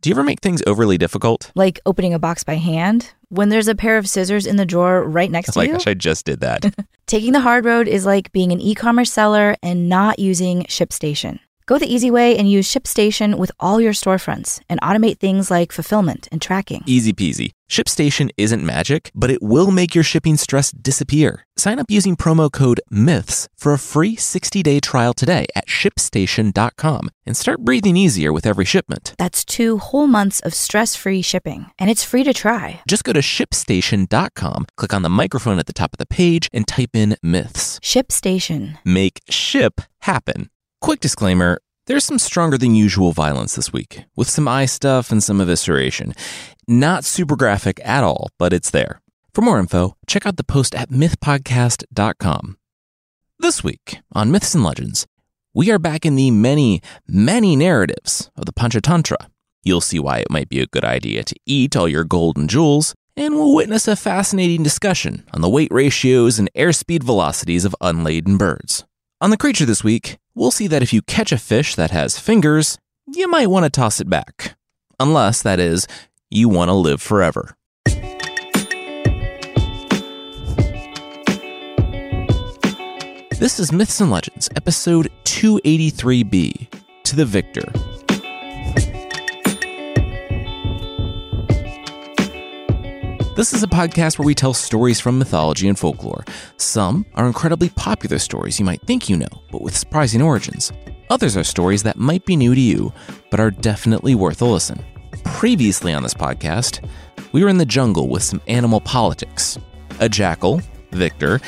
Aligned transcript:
Do 0.00 0.10
you 0.10 0.14
ever 0.14 0.22
make 0.22 0.40
things 0.40 0.62
overly 0.64 0.96
difficult? 0.96 1.50
Like 1.56 1.80
opening 1.84 2.14
a 2.14 2.20
box 2.20 2.44
by 2.44 2.54
hand 2.54 3.12
when 3.30 3.48
there's 3.48 3.66
a 3.66 3.74
pair 3.74 3.98
of 3.98 4.08
scissors 4.08 4.46
in 4.46 4.54
the 4.54 4.64
drawer 4.64 5.02
right 5.02 5.30
next 5.30 5.52
to 5.54 5.58
my 5.58 5.64
you? 5.64 5.72
gosh, 5.72 5.88
I 5.88 5.94
just 5.94 6.24
did 6.24 6.38
that. 6.40 6.72
Taking 7.06 7.32
the 7.32 7.40
hard 7.40 7.64
road 7.64 7.88
is 7.88 8.06
like 8.06 8.30
being 8.30 8.52
an 8.52 8.60
e 8.60 8.76
commerce 8.76 9.12
seller 9.12 9.56
and 9.60 9.88
not 9.88 10.20
using 10.20 10.62
ShipStation. 10.64 11.40
Go 11.68 11.76
the 11.76 11.94
easy 11.94 12.10
way 12.10 12.34
and 12.34 12.50
use 12.50 12.66
ShipStation 12.66 13.34
with 13.34 13.52
all 13.60 13.78
your 13.78 13.92
storefronts 13.92 14.58
and 14.70 14.80
automate 14.80 15.18
things 15.18 15.50
like 15.50 15.70
fulfillment 15.70 16.26
and 16.32 16.40
tracking. 16.40 16.82
Easy 16.86 17.12
peasy. 17.12 17.50
ShipStation 17.70 18.30
isn't 18.38 18.64
magic, 18.64 19.10
but 19.14 19.30
it 19.30 19.42
will 19.42 19.70
make 19.70 19.94
your 19.94 20.02
shipping 20.02 20.38
stress 20.38 20.70
disappear. 20.70 21.44
Sign 21.58 21.78
up 21.78 21.90
using 21.90 22.16
promo 22.16 22.50
code 22.50 22.80
MYTHS 22.90 23.48
for 23.58 23.74
a 23.74 23.78
free 23.78 24.16
60-day 24.16 24.80
trial 24.80 25.12
today 25.12 25.44
at 25.54 25.66
shipstation.com 25.66 27.10
and 27.26 27.36
start 27.36 27.58
breathing 27.60 27.98
easier 27.98 28.32
with 28.32 28.46
every 28.46 28.64
shipment. 28.64 29.14
That's 29.18 29.44
two 29.44 29.76
whole 29.76 30.06
months 30.06 30.40
of 30.40 30.54
stress 30.54 30.96
free 30.96 31.20
shipping, 31.20 31.66
and 31.78 31.90
it's 31.90 32.02
free 32.02 32.24
to 32.24 32.32
try. 32.32 32.80
Just 32.88 33.04
go 33.04 33.12
to 33.12 33.20
shipstation.com, 33.20 34.68
click 34.78 34.94
on 34.94 35.02
the 35.02 35.10
microphone 35.10 35.58
at 35.58 35.66
the 35.66 35.74
top 35.74 35.92
of 35.92 35.98
the 35.98 36.06
page, 36.06 36.48
and 36.50 36.66
type 36.66 36.94
in 36.94 37.18
myths. 37.22 37.78
ShipStation. 37.80 38.78
Make 38.86 39.20
ship 39.28 39.82
happen. 39.98 40.48
Quick 40.80 41.00
disclaimer 41.00 41.58
there's 41.88 42.04
some 42.04 42.18
stronger 42.18 42.58
than 42.58 42.74
usual 42.74 43.12
violence 43.12 43.56
this 43.56 43.72
week, 43.72 44.04
with 44.14 44.28
some 44.28 44.46
eye 44.46 44.66
stuff 44.66 45.10
and 45.10 45.22
some 45.22 45.38
evisceration. 45.38 46.16
Not 46.68 47.04
super 47.04 47.34
graphic 47.34 47.80
at 47.82 48.04
all, 48.04 48.28
but 48.38 48.52
it's 48.52 48.70
there. 48.70 49.00
For 49.32 49.40
more 49.40 49.58
info, 49.58 49.96
check 50.06 50.26
out 50.26 50.36
the 50.36 50.44
post 50.44 50.74
at 50.74 50.90
mythpodcast.com. 50.90 52.58
This 53.38 53.64
week 53.64 54.00
on 54.12 54.30
Myths 54.30 54.54
and 54.54 54.62
Legends, 54.62 55.06
we 55.54 55.70
are 55.70 55.78
back 55.78 56.04
in 56.04 56.14
the 56.14 56.30
many, 56.30 56.82
many 57.08 57.56
narratives 57.56 58.30
of 58.36 58.44
the 58.44 58.52
Panchatantra. 58.52 59.28
You'll 59.64 59.80
see 59.80 59.98
why 59.98 60.18
it 60.18 60.30
might 60.30 60.50
be 60.50 60.60
a 60.60 60.66
good 60.66 60.84
idea 60.84 61.24
to 61.24 61.36
eat 61.46 61.74
all 61.74 61.88
your 61.88 62.04
gold 62.04 62.36
and 62.36 62.50
jewels, 62.50 62.94
and 63.16 63.34
we'll 63.34 63.54
witness 63.54 63.88
a 63.88 63.96
fascinating 63.96 64.62
discussion 64.62 65.24
on 65.32 65.40
the 65.40 65.48
weight 65.48 65.72
ratios 65.72 66.38
and 66.38 66.52
airspeed 66.54 67.02
velocities 67.02 67.64
of 67.64 67.74
unladen 67.80 68.36
birds. 68.36 68.84
On 69.20 69.30
the 69.30 69.36
creature 69.36 69.64
this 69.66 69.82
week, 69.82 70.16
we'll 70.36 70.52
see 70.52 70.68
that 70.68 70.80
if 70.80 70.92
you 70.92 71.02
catch 71.02 71.32
a 71.32 71.38
fish 71.38 71.74
that 71.74 71.90
has 71.90 72.20
fingers, 72.20 72.78
you 73.08 73.26
might 73.26 73.48
want 73.48 73.64
to 73.64 73.70
toss 73.70 73.98
it 73.98 74.08
back. 74.08 74.56
Unless, 75.00 75.42
that 75.42 75.58
is, 75.58 75.88
you 76.30 76.48
want 76.48 76.68
to 76.68 76.72
live 76.72 77.02
forever. 77.02 77.56
This 83.40 83.58
is 83.58 83.72
Myths 83.72 84.00
and 84.00 84.12
Legends, 84.12 84.48
episode 84.54 85.10
283b 85.24 86.68
To 87.02 87.16
the 87.16 87.24
Victor. 87.24 87.72
This 93.38 93.52
is 93.52 93.62
a 93.62 93.68
podcast 93.68 94.18
where 94.18 94.26
we 94.26 94.34
tell 94.34 94.52
stories 94.52 94.98
from 94.98 95.16
mythology 95.16 95.68
and 95.68 95.78
folklore. 95.78 96.24
Some 96.56 97.06
are 97.14 97.28
incredibly 97.28 97.68
popular 97.68 98.18
stories 98.18 98.58
you 98.58 98.64
might 98.64 98.82
think 98.82 99.08
you 99.08 99.16
know, 99.16 99.28
but 99.52 99.62
with 99.62 99.76
surprising 99.76 100.20
origins. 100.20 100.72
Others 101.08 101.36
are 101.36 101.44
stories 101.44 101.84
that 101.84 101.98
might 101.98 102.26
be 102.26 102.34
new 102.34 102.52
to 102.52 102.60
you, 102.60 102.92
but 103.30 103.38
are 103.38 103.52
definitely 103.52 104.16
worth 104.16 104.42
a 104.42 104.44
listen. 104.44 104.84
Previously 105.22 105.92
on 105.92 106.02
this 106.02 106.14
podcast, 106.14 106.84
we 107.30 107.44
were 107.44 107.48
in 107.48 107.58
the 107.58 107.64
jungle 107.64 108.08
with 108.08 108.24
some 108.24 108.42
animal 108.48 108.80
politics. 108.80 109.56
A 110.00 110.08
jackal, 110.08 110.60
Victor, 110.90 111.40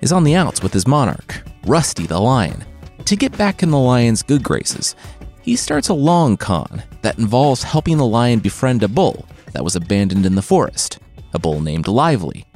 is 0.00 0.12
on 0.12 0.24
the 0.24 0.36
outs 0.36 0.62
with 0.62 0.72
his 0.72 0.86
monarch, 0.86 1.42
Rusty 1.66 2.06
the 2.06 2.18
lion. 2.18 2.64
To 3.04 3.14
get 3.14 3.36
back 3.36 3.62
in 3.62 3.70
the 3.70 3.78
lion's 3.78 4.22
good 4.22 4.42
graces, 4.42 4.96
he 5.42 5.54
starts 5.54 5.90
a 5.90 5.94
long 5.94 6.38
con 6.38 6.82
that 7.02 7.18
involves 7.18 7.62
helping 7.62 7.98
the 7.98 8.06
lion 8.06 8.38
befriend 8.38 8.82
a 8.82 8.88
bull 8.88 9.26
that 9.52 9.64
was 9.64 9.76
abandoned 9.76 10.24
in 10.24 10.34
the 10.34 10.40
forest, 10.40 10.98
a 11.36 11.38
bull 11.38 11.60
named 11.60 11.86
Lively. 11.86 12.46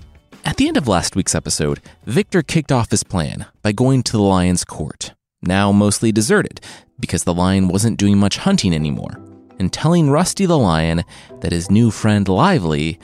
At 0.46 0.56
the 0.56 0.66
end 0.66 0.78
of 0.78 0.88
last 0.88 1.14
week's 1.14 1.34
episode, 1.34 1.80
Victor 2.06 2.42
kicked 2.42 2.72
off 2.72 2.90
his 2.90 3.04
plan 3.04 3.44
by 3.62 3.72
going 3.72 4.02
to 4.04 4.12
the 4.12 4.22
lion's 4.22 4.64
court, 4.64 5.12
now 5.42 5.70
mostly 5.70 6.10
deserted 6.10 6.62
because 6.98 7.24
the 7.24 7.34
lion 7.34 7.68
wasn't 7.68 7.98
doing 7.98 8.16
much 8.16 8.38
hunting 8.38 8.74
anymore, 8.74 9.20
and 9.58 9.70
telling 9.70 10.08
Rusty 10.08 10.46
the 10.46 10.58
lion 10.58 11.04
that 11.42 11.52
his 11.52 11.70
new 11.70 11.90
friend 11.90 12.26
Lively 12.26 12.98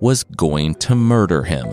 was 0.00 0.24
going 0.24 0.74
to 0.74 0.96
murder 0.96 1.44
him. 1.44 1.70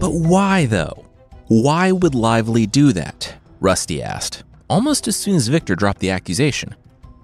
But 0.00 0.14
why, 0.14 0.64
though? 0.64 1.09
Why 1.50 1.90
would 1.90 2.14
Lively 2.14 2.64
do 2.64 2.92
that? 2.92 3.34
Rusty 3.58 4.00
asked, 4.00 4.44
almost 4.68 5.08
as 5.08 5.16
soon 5.16 5.34
as 5.34 5.48
Victor 5.48 5.74
dropped 5.74 5.98
the 5.98 6.12
accusation. 6.12 6.76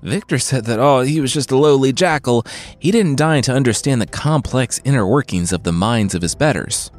Victor 0.02 0.40
said 0.40 0.64
that, 0.64 0.80
oh, 0.80 1.02
he 1.02 1.20
was 1.20 1.32
just 1.32 1.52
a 1.52 1.56
lowly 1.56 1.92
jackal. 1.92 2.44
He 2.76 2.90
didn't 2.90 3.14
deign 3.14 3.44
to 3.44 3.52
understand 3.52 4.02
the 4.02 4.06
complex 4.06 4.80
inner 4.84 5.06
workings 5.06 5.52
of 5.52 5.62
the 5.62 5.70
minds 5.70 6.12
of 6.12 6.22
his 6.22 6.34
betters. 6.34 6.90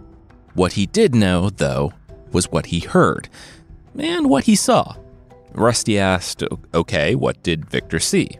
What 0.53 0.71
he 0.71 0.85
did 0.85 1.13
know, 1.13 1.49
though, 1.49 1.91
was 2.31 2.49
what 2.49 2.67
he 2.67 2.79
heard 2.79 3.27
and 3.99 4.29
what 4.29 4.45
he 4.45 4.55
saw. 4.55 4.95
Rusty 5.51 5.99
asked, 5.99 6.45
okay, 6.73 7.13
what 7.13 7.43
did 7.43 7.69
Victor 7.69 7.99
see? 7.99 8.39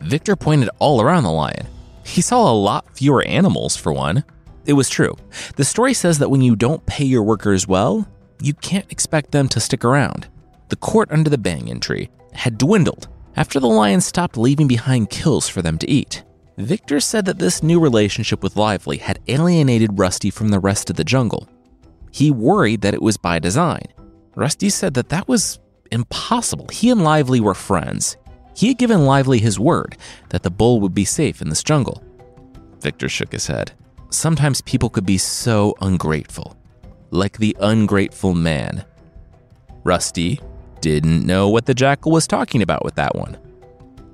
Victor 0.00 0.36
pointed 0.36 0.70
all 0.78 1.00
around 1.00 1.24
the 1.24 1.32
lion. 1.32 1.66
He 2.04 2.20
saw 2.20 2.48
a 2.48 2.54
lot 2.54 2.96
fewer 2.96 3.24
animals, 3.24 3.76
for 3.76 3.92
one. 3.92 4.22
It 4.64 4.74
was 4.74 4.88
true. 4.88 5.16
The 5.56 5.64
story 5.64 5.94
says 5.94 6.18
that 6.18 6.30
when 6.30 6.40
you 6.40 6.56
don't 6.56 6.86
pay 6.86 7.04
your 7.04 7.22
workers 7.22 7.66
well, 7.66 8.06
you 8.40 8.54
can't 8.54 8.90
expect 8.90 9.32
them 9.32 9.48
to 9.48 9.60
stick 9.60 9.84
around. 9.84 10.28
The 10.68 10.76
court 10.76 11.10
under 11.10 11.30
the 11.30 11.38
banyan 11.38 11.80
tree 11.80 12.10
had 12.32 12.58
dwindled 12.58 13.08
after 13.36 13.60
the 13.60 13.68
lions 13.68 14.06
stopped 14.06 14.36
leaving 14.36 14.68
behind 14.68 15.10
kills 15.10 15.48
for 15.48 15.62
them 15.62 15.78
to 15.78 15.90
eat. 15.90 16.24
Victor 16.58 17.00
said 17.00 17.24
that 17.24 17.38
this 17.38 17.62
new 17.62 17.80
relationship 17.80 18.42
with 18.42 18.56
Lively 18.56 18.98
had 18.98 19.20
alienated 19.26 19.98
Rusty 19.98 20.30
from 20.30 20.48
the 20.48 20.60
rest 20.60 20.90
of 20.90 20.96
the 20.96 21.04
jungle. 21.04 21.48
He 22.10 22.30
worried 22.30 22.82
that 22.82 22.94
it 22.94 23.02
was 23.02 23.16
by 23.16 23.38
design. 23.38 23.86
Rusty 24.34 24.68
said 24.68 24.94
that 24.94 25.08
that 25.08 25.28
was 25.28 25.58
impossible. 25.90 26.68
He 26.70 26.90
and 26.90 27.02
Lively 27.02 27.40
were 27.40 27.54
friends. 27.54 28.16
He 28.54 28.68
had 28.68 28.78
given 28.78 29.06
Lively 29.06 29.38
his 29.38 29.58
word 29.58 29.96
that 30.28 30.42
the 30.42 30.50
bull 30.50 30.80
would 30.80 30.94
be 30.94 31.06
safe 31.06 31.40
in 31.40 31.48
this 31.48 31.62
jungle. 31.62 32.02
Victor 32.80 33.08
shook 33.08 33.32
his 33.32 33.46
head. 33.46 33.72
Sometimes 34.12 34.60
people 34.60 34.90
could 34.90 35.06
be 35.06 35.16
so 35.16 35.74
ungrateful, 35.80 36.54
like 37.10 37.38
the 37.38 37.56
ungrateful 37.60 38.34
man. 38.34 38.84
Rusty 39.84 40.38
didn't 40.82 41.24
know 41.24 41.48
what 41.48 41.64
the 41.64 41.72
jackal 41.72 42.12
was 42.12 42.26
talking 42.26 42.60
about 42.60 42.84
with 42.84 42.94
that 42.96 43.16
one. 43.16 43.38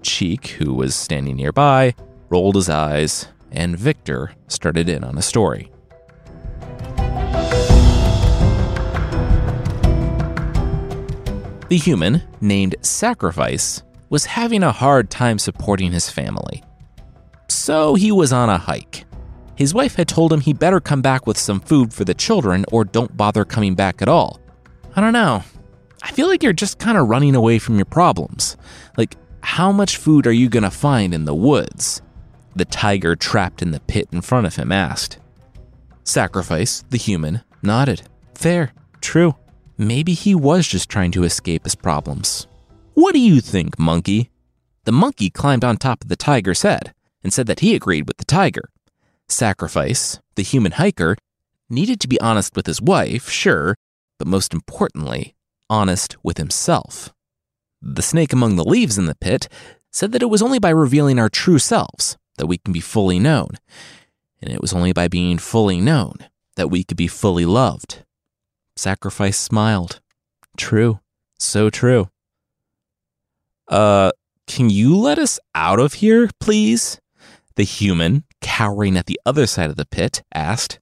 Cheek, 0.03 0.47
who 0.51 0.73
was 0.73 0.95
standing 0.95 1.35
nearby, 1.35 1.97
rolled 2.29 2.55
his 2.55 2.71
eyes, 2.71 3.27
and 3.51 3.77
Victor 3.77 4.31
started 4.47 4.89
in 4.89 5.03
on 5.03 5.19
a 5.19 5.23
story. 5.23 5.73
The 11.69 11.77
human, 11.77 12.23
named 12.41 12.77
Sacrifice, 12.83 13.83
was 14.11 14.27
having 14.27 14.63
a 14.63 14.71
hard 14.71 15.11
time 15.11 15.41
supporting 15.41 15.91
his 15.91 16.09
family. 16.09 16.63
So 17.49 17.97
he 17.97 18.13
was 18.13 18.33
on 18.33 18.49
a 18.49 18.59
hike. 18.59 19.08
His 19.59 19.75
wife 19.75 19.97
had 19.97 20.07
told 20.07 20.33
him 20.33 20.41
he 20.41 20.53
better 20.53 20.79
come 20.79 21.03
back 21.03 21.27
with 21.27 21.37
some 21.37 21.59
food 21.59 21.93
for 21.93 22.05
the 22.05 22.15
children 22.15 22.65
or 22.71 22.85
don't 22.85 23.17
bother 23.17 23.45
coming 23.45 23.75
back 23.75 24.01
at 24.01 24.09
all. 24.09 24.39
I 24.95 25.01
don't 25.01 25.13
know. 25.13 25.43
I 26.01 26.13
feel 26.13 26.29
like 26.29 26.45
you're 26.45 26.53
just 26.53 26.79
kind 26.79 26.97
of 26.97 27.09
running 27.09 27.35
away 27.35 27.59
from 27.59 27.75
your 27.75 27.85
problems. 27.85 28.57
Like, 28.97 29.17
how 29.41 29.73
much 29.73 29.97
food 29.97 30.29
are 30.29 30.33
you 30.33 30.49
gonna 30.49 30.71
find 30.71 31.13
in 31.13 31.25
the 31.25 31.35
woods? 31.35 32.03
The 32.55 32.67
tiger 32.67 33.17
trapped 33.17 33.61
in 33.61 33.73
the 33.73 33.81
pit 33.81 34.07
in 34.13 34.21
front 34.21 34.47
of 34.47 34.55
him 34.55 34.71
asked. 34.71 35.19
Sacrifice, 36.05 36.85
the 36.91 36.97
human, 36.97 37.41
nodded. 37.61 38.03
Fair, 38.37 38.71
true. 39.01 39.35
Maybe 39.77 40.13
he 40.15 40.37
was 40.37 40.69
just 40.69 40.89
trying 40.89 41.11
to 41.11 41.25
escape 41.25 41.65
his 41.65 41.75
problems. 41.75 42.47
What 42.95 43.13
do 43.13 43.19
you 43.19 43.41
think, 43.41 43.77
monkey? 43.77 44.31
The 44.85 44.93
monkey 44.93 45.31
climbed 45.31 45.65
on 45.65 45.79
top 45.79 46.05
of 46.05 46.09
the 46.09 46.15
tiger's 46.15 46.63
head 46.63 46.95
and 47.25 47.33
said 47.33 47.49
that 47.49 47.59
he 47.59 47.75
agreed 47.75 48.07
with 48.07 48.19
the 48.19 48.25
tiger. 48.25 48.71
Sacrifice, 49.29 50.21
the 50.37 50.43
human 50.43 50.73
hiker, 50.73 51.17
needed 51.69 52.01
to 52.01 52.09
be 52.09 52.21
honest 52.21 52.57
with 52.57 52.67
his 52.67 52.81
wife, 52.81 53.29
sure, 53.29 53.77
but 54.19 54.27
most 54.27 54.55
importantly, 54.55 55.35
honest 55.69 56.17
with 56.25 56.39
himself. 56.39 57.13
The 57.81 58.03
snake 58.03 58.33
among 58.33 58.57
the 58.57 58.65
leaves 58.65 58.99
in 58.99 59.07
the 59.07 59.15
pit 59.15 59.49
said 59.93 60.13
that 60.13 60.23
it 60.23 60.31
was 60.31 60.43
only 60.43 60.59
by 60.59 60.71
revealing 60.71 61.19
our 61.19 61.29
true 61.29 61.59
selves 61.59 62.17
that 62.37 62.47
we 62.47 62.59
can 62.59 62.73
be 62.73 62.81
fully 62.81 63.19
known, 63.19 63.51
and 64.41 64.53
it 64.53 64.61
was 64.61 64.73
only 64.73 64.93
by 64.93 65.09
being 65.09 65.39
fully 65.39 65.81
known 65.81 66.15
that 66.57 66.69
we 66.69 66.85
could 66.85 66.97
be 66.97 67.07
fully 67.07 67.45
loved. 67.45 68.05
Sacrifice 68.77 69.37
smiled. 69.37 70.01
True. 70.57 71.01
So 71.39 71.71
true. 71.71 72.11
Uh, 73.69 74.13
can 74.47 74.71
you 74.71 74.97
let 74.97 75.19
us 75.19 75.39
out 75.55 75.79
of 75.79 75.95
here, 75.95 76.31
please? 76.41 77.01
The 77.57 77.65
human, 77.65 78.25
cowering 78.41 78.97
at 78.97 79.07
the 79.07 79.21
other 79.27 79.47
side 79.47 79.71
of 79.71 79.77
the 79.77 79.87
pit, 79.87 80.23
asked. 80.35 80.81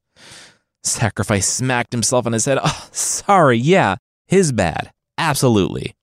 Sacrifice 0.82 1.48
smacked 1.48 1.92
himself 1.92 2.26
on 2.26 2.32
his 2.32 2.44
head. 2.44 2.58
Oh, 2.62 2.88
sorry, 2.92 3.58
yeah, 3.58 3.96
his 4.26 4.52
bad. 4.52 4.92
Absolutely. 5.18 5.94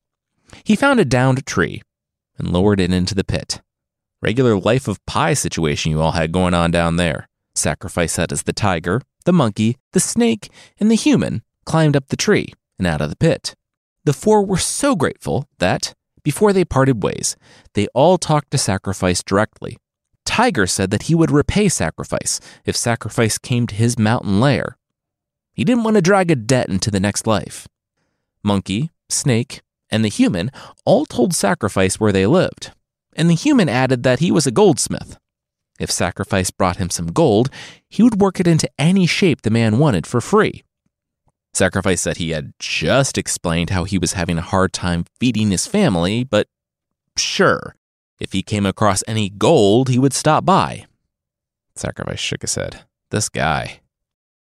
He 0.64 0.76
found 0.76 1.00
a 1.00 1.06
downed 1.06 1.46
tree 1.46 1.82
and 2.38 2.52
lowered 2.52 2.80
it 2.80 2.94
into 2.94 3.16
the 3.16 3.24
pit. 3.24 3.62
Regular 4.22 4.58
Life 4.58 4.88
of 4.88 5.06
Pi 5.06 5.34
situation 5.34 5.92
you 5.92 6.02
all 6.02 6.12
had 6.14 6.32
going 6.32 6.54
on 6.54 6.72
down 6.72 6.96
there. 6.96 7.28
Sacrifice 7.56 8.14
said 8.14 8.32
as 8.32 8.44
the 8.44 8.54
tiger, 8.54 9.02
the 9.26 9.34
monkey, 9.34 9.78
the 9.92 10.00
snake, 10.00 10.50
and 10.80 10.90
the 10.90 10.96
human 10.96 11.44
climbed 11.66 11.96
up 11.96 12.08
the 12.08 12.18
tree 12.18 12.54
and 12.78 12.88
out 12.88 13.02
of 13.02 13.10
the 13.10 13.16
pit. 13.16 13.56
The 14.06 14.14
four 14.14 14.46
were 14.46 14.58
so 14.58 14.96
grateful 14.96 15.48
that, 15.60 15.94
before 16.24 16.52
they 16.52 16.66
parted 16.66 17.04
ways, 17.04 17.38
they 17.74 17.88
all 17.94 18.18
talked 18.18 18.52
to 18.52 18.58
Sacrifice 18.58 19.24
directly. 19.24 19.78
Tiger 20.34 20.66
said 20.66 20.90
that 20.90 21.04
he 21.04 21.14
would 21.14 21.30
repay 21.30 21.70
Sacrifice 21.70 22.40
if 22.66 22.76
Sacrifice 22.76 23.38
came 23.38 23.68
to 23.68 23.76
his 23.76 24.00
mountain 24.00 24.40
lair. 24.40 24.80
He 25.54 25.64
didn't 25.64 25.84
want 25.84 25.96
to 25.96 26.02
drag 26.02 26.32
a 26.32 26.36
debt 26.36 26.70
into 26.70 26.90
the 26.90 27.00
next 27.00 27.28
life. 27.28 27.68
Monkey, 28.42 28.90
Snake, 29.10 29.62
and 29.92 30.04
the 30.04 30.10
human 30.10 30.50
all 30.86 31.06
told 31.06 31.36
Sacrifice 31.36 32.00
where 32.00 32.12
they 32.12 32.26
lived, 32.26 32.72
and 33.16 33.30
the 33.30 33.36
human 33.36 33.70
added 33.70 34.02
that 34.02 34.22
he 34.22 34.32
was 34.32 34.48
a 34.48 34.52
goldsmith. 34.52 35.20
If 35.80 35.92
Sacrifice 35.92 36.50
brought 36.50 36.78
him 36.78 36.90
some 36.90 37.12
gold, 37.12 37.52
he 37.88 38.02
would 38.02 38.20
work 38.20 38.40
it 38.40 38.48
into 38.48 38.68
any 38.80 39.06
shape 39.06 39.44
the 39.44 39.52
man 39.52 39.78
wanted 39.78 40.08
for 40.08 40.20
free. 40.20 40.64
Sacrifice 41.54 42.02
said 42.02 42.18
he 42.18 42.32
had 42.32 42.54
just 42.58 43.20
explained 43.20 43.70
how 43.70 43.84
he 43.84 44.00
was 44.00 44.14
having 44.14 44.40
a 44.40 44.42
hard 44.42 44.74
time 44.74 45.06
feeding 45.20 45.52
his 45.52 45.68
family, 45.68 46.24
but 46.24 46.48
sure, 47.16 47.76
if 48.20 48.32
he 48.32 48.42
came 48.42 48.66
across 48.66 49.04
any 49.08 49.30
gold, 49.30 49.90
he 49.90 50.00
would 50.00 50.14
stop 50.14 50.46
by. 50.46 50.86
Sacrifice 51.76 52.20
shook 52.20 52.42
his 52.42 52.56
head. 52.56 52.82
This 53.10 53.30
guy. 53.30 53.82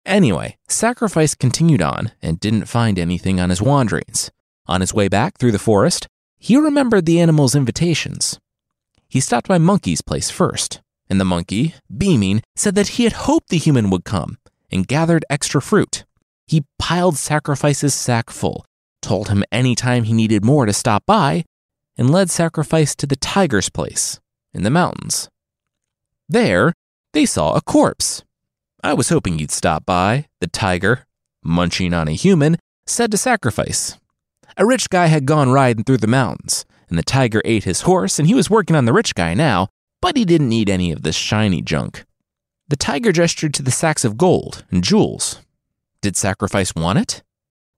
Anyway, 0.06 0.56
Sacrifice 0.68 1.34
continued 1.34 1.82
on 1.82 2.12
and 2.22 2.40
didn't 2.40 2.64
find 2.64 2.98
anything 2.98 3.38
on 3.38 3.50
his 3.50 3.62
wanderings. 3.62 4.30
On 4.66 4.80
his 4.80 4.94
way 4.94 5.08
back 5.08 5.38
through 5.38 5.52
the 5.52 5.58
forest, 5.58 6.06
he 6.38 6.56
remembered 6.56 7.04
the 7.04 7.20
animal's 7.20 7.54
invitations. 7.54 8.38
He 9.08 9.20
stopped 9.20 9.48
by 9.48 9.58
Monkey's 9.58 10.00
place 10.00 10.30
first, 10.30 10.80
and 11.08 11.20
the 11.20 11.24
monkey, 11.24 11.74
beaming, 11.94 12.42
said 12.54 12.74
that 12.76 12.88
he 12.88 13.04
had 13.04 13.12
hoped 13.12 13.48
the 13.48 13.58
human 13.58 13.90
would 13.90 14.04
come 14.04 14.38
and 14.70 14.86
gathered 14.86 15.24
extra 15.28 15.60
fruit. 15.60 16.04
He 16.46 16.64
piled 16.78 17.16
Sacrifice's 17.16 17.94
sack 17.94 18.30
full, 18.30 18.64
told 19.02 19.28
him 19.28 19.44
any 19.52 19.74
time 19.74 20.04
he 20.04 20.12
needed 20.12 20.44
more 20.44 20.66
to 20.66 20.72
stop 20.72 21.04
by, 21.06 21.44
and 22.00 22.10
led 22.10 22.30
Sacrifice 22.30 22.96
to 22.96 23.06
the 23.06 23.14
tiger's 23.14 23.68
place 23.68 24.18
in 24.54 24.62
the 24.62 24.70
mountains. 24.70 25.28
There, 26.30 26.72
they 27.12 27.26
saw 27.26 27.52
a 27.52 27.60
corpse. 27.60 28.24
I 28.82 28.94
was 28.94 29.10
hoping 29.10 29.38
you'd 29.38 29.50
stop 29.50 29.84
by, 29.84 30.26
the 30.40 30.46
tiger, 30.46 31.04
munching 31.44 31.92
on 31.92 32.08
a 32.08 32.12
human, 32.12 32.56
said 32.86 33.10
to 33.10 33.18
Sacrifice. 33.18 33.98
A 34.56 34.64
rich 34.64 34.88
guy 34.88 35.08
had 35.08 35.26
gone 35.26 35.50
riding 35.50 35.84
through 35.84 35.98
the 35.98 36.06
mountains, 36.06 36.64
and 36.88 36.98
the 36.98 37.02
tiger 37.02 37.42
ate 37.44 37.64
his 37.64 37.82
horse, 37.82 38.18
and 38.18 38.26
he 38.26 38.34
was 38.34 38.48
working 38.48 38.74
on 38.74 38.86
the 38.86 38.94
rich 38.94 39.14
guy 39.14 39.34
now, 39.34 39.68
but 40.00 40.16
he 40.16 40.24
didn't 40.24 40.48
need 40.48 40.70
any 40.70 40.90
of 40.92 41.02
this 41.02 41.16
shiny 41.16 41.60
junk. 41.60 42.06
The 42.68 42.76
tiger 42.76 43.12
gestured 43.12 43.52
to 43.54 43.62
the 43.62 43.70
sacks 43.70 44.06
of 44.06 44.16
gold 44.16 44.64
and 44.70 44.82
jewels. 44.82 45.40
Did 46.00 46.16
Sacrifice 46.16 46.74
want 46.74 46.98
it? 46.98 47.22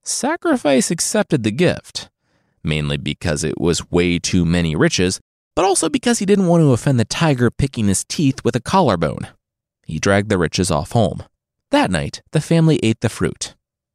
Sacrifice 0.04 0.92
accepted 0.92 1.42
the 1.42 1.50
gift, 1.50 2.08
mainly 2.64 2.96
because 2.96 3.44
it 3.44 3.60
was 3.60 3.90
way 3.90 4.18
too 4.18 4.44
many 4.44 4.74
riches, 4.76 5.20
but 5.54 5.64
also 5.64 5.88
because 5.88 6.18
he 6.18 6.26
didn't 6.26 6.46
want 6.46 6.62
to 6.62 6.72
offend 6.72 6.98
the 6.98 7.04
tiger 7.04 7.50
picking 7.50 7.88
his 7.88 8.04
teeth 8.04 8.44
with 8.44 8.56
a 8.56 8.60
collarbone. 8.60 9.28
He 9.86 9.98
dragged 9.98 10.28
the 10.28 10.38
riches 10.38 10.70
off 10.70 10.92
home. 10.92 11.22
That 11.70 11.90
night, 11.90 12.22
the 12.32 12.40
family 12.40 12.78
ate 12.82 13.00
the 13.00 13.08
fruit. 13.08 13.54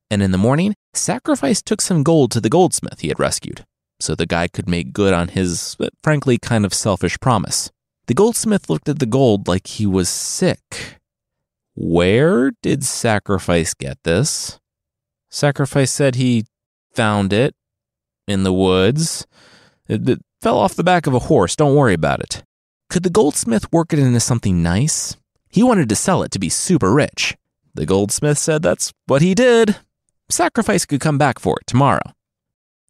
And 0.10 0.22
in 0.22 0.31
the 0.31 0.38
morning, 0.38 0.75
Sacrifice 0.94 1.62
took 1.62 1.81
some 1.81 2.04
gold 2.04 2.31
to 2.31 2.42
the 2.42 2.50
goldsmith 2.50 3.02
he 3.02 3.10
had 3.10 3.19
rescued, 3.19 3.66
so 4.00 4.16
the 4.16 4.25
guy 4.25 4.48
could 4.48 4.70
make 4.70 4.94
good 4.94 5.13
on 5.13 5.30
his, 5.30 5.75
frankly, 6.02 6.38
kind 6.38 6.66
of 6.66 6.74
selfish 6.74 7.20
promise. 7.20 7.72
The 8.08 8.13
goldsmith 8.13 8.70
looked 8.70 8.88
at 8.90 9.00
the 9.00 9.06
gold 9.06 9.48
like 9.48 9.68
he 9.68 9.86
was 9.86 10.08
sick. 10.08 11.00
Where 11.75 12.52
did 12.63 12.84
Sacrifice 12.84 13.74
get 13.74 13.98
this? 14.04 14.60
Sacrifice 15.30 15.92
said 15.92 16.16
he 16.16 16.46
found 16.94 17.34
it 17.34 17.54
in 18.27 18.44
the 18.44 18.53
woods. 18.53 19.25
It, 19.88 20.07
it 20.07 20.21
fell 20.41 20.57
off 20.57 20.75
the 20.75 20.83
back 20.83 21.07
of 21.07 21.13
a 21.13 21.19
horse. 21.19 21.56
Don't 21.56 21.75
worry 21.75 21.94
about 21.94 22.19
it. 22.19 22.44
Could 22.89 23.03
the 23.03 23.09
goldsmith 23.09 23.71
work 23.71 23.94
it 23.94 24.00
into 24.00 24.19
something 24.19 24.62
nice? 24.62 25.18
He 25.50 25.63
wanted 25.63 25.89
to 25.89 25.95
sell 25.95 26.24
it 26.24 26.31
to 26.31 26.39
be 26.39 26.50
super 26.50 26.94
rich. 26.94 27.35
The 27.74 27.85
goldsmith 27.85 28.38
said 28.38 28.62
that's 28.62 28.94
what 29.06 29.21
he 29.21 29.33
did. 29.33 29.77
Sacrifice 30.29 30.85
could 30.85 31.00
come 31.00 31.18
back 31.18 31.39
for 31.39 31.57
it 31.59 31.68
tomorrow. 31.68 32.13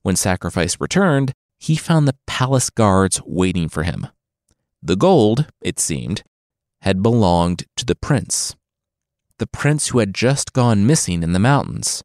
When 0.01 0.15
Sacrifice 0.15 0.79
returned, 0.79 1.33
he 1.59 1.75
found 1.75 2.07
the 2.07 2.15
palace 2.25 2.69
guards 2.69 3.21
waiting 3.25 3.69
for 3.69 3.83
him. 3.83 4.07
The 4.81 4.95
gold, 4.95 5.47
it 5.61 5.79
seemed, 5.79 6.23
had 6.81 7.03
belonged 7.03 7.65
to 7.75 7.85
the 7.85 7.95
prince. 7.95 8.55
The 9.39 9.47
prince 9.47 9.89
who 9.89 9.99
had 9.99 10.13
just 10.13 10.53
gone 10.53 10.87
missing 10.87 11.23
in 11.23 11.33
the 11.33 11.39
mountains. 11.39 12.03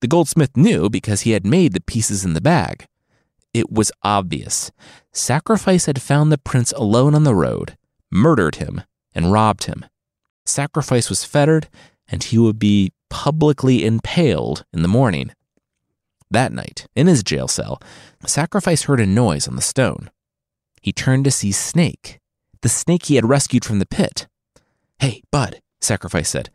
The 0.00 0.08
goldsmith 0.08 0.56
knew 0.56 0.88
because 0.88 1.22
he 1.22 1.32
had 1.32 1.46
made 1.46 1.72
the 1.72 1.82
pieces 1.82 2.24
in 2.24 2.34
the 2.34 2.40
bag. 2.40 2.86
It 3.52 3.70
was 3.70 3.92
obvious. 4.02 4.70
Sacrifice 5.12 5.86
had 5.86 6.00
found 6.00 6.30
the 6.30 6.38
prince 6.38 6.72
alone 6.72 7.14
on 7.14 7.24
the 7.24 7.34
road, 7.34 7.76
murdered 8.10 8.56
him, 8.56 8.82
and 9.14 9.32
robbed 9.32 9.64
him. 9.64 9.84
Sacrifice 10.46 11.08
was 11.08 11.24
fettered, 11.24 11.68
and 12.08 12.22
he 12.22 12.38
would 12.38 12.58
be 12.58 12.92
publicly 13.08 13.84
impaled 13.84 14.64
in 14.72 14.82
the 14.82 14.88
morning. 14.88 15.32
That 16.30 16.52
night, 16.52 16.86
in 16.94 17.08
his 17.08 17.24
jail 17.24 17.48
cell, 17.48 17.82
Sacrifice 18.24 18.82
heard 18.82 19.00
a 19.00 19.06
noise 19.06 19.48
on 19.48 19.56
the 19.56 19.62
stone. 19.62 20.10
He 20.80 20.92
turned 20.92 21.24
to 21.24 21.30
see 21.30 21.52
Snake, 21.52 22.20
the 22.62 22.68
snake 22.68 23.06
he 23.06 23.16
had 23.16 23.28
rescued 23.28 23.64
from 23.64 23.80
the 23.80 23.86
pit. 23.86 24.28
Hey, 25.00 25.22
Bud, 25.30 25.60
Sacrifice 25.80 26.28
said, 26.28 26.50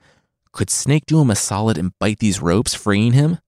could 0.55 0.69
Snake 0.69 1.05
do 1.05 1.21
him 1.21 1.29
a 1.29 1.35
solid 1.35 1.77
and 1.77 1.91
bite 1.99 2.19
these 2.19 2.41
ropes, 2.41 2.73
freeing 2.73 3.11
him? 3.11 3.39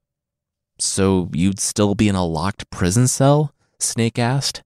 So 0.78 1.30
you'd 1.34 1.60
still 1.60 1.96
be 1.96 2.10
in 2.10 2.16
a 2.16 2.26
locked 2.26 2.70
prison 2.70 3.08
cell? 3.08 3.54
Snake 3.80 4.20
asked. 4.20 4.62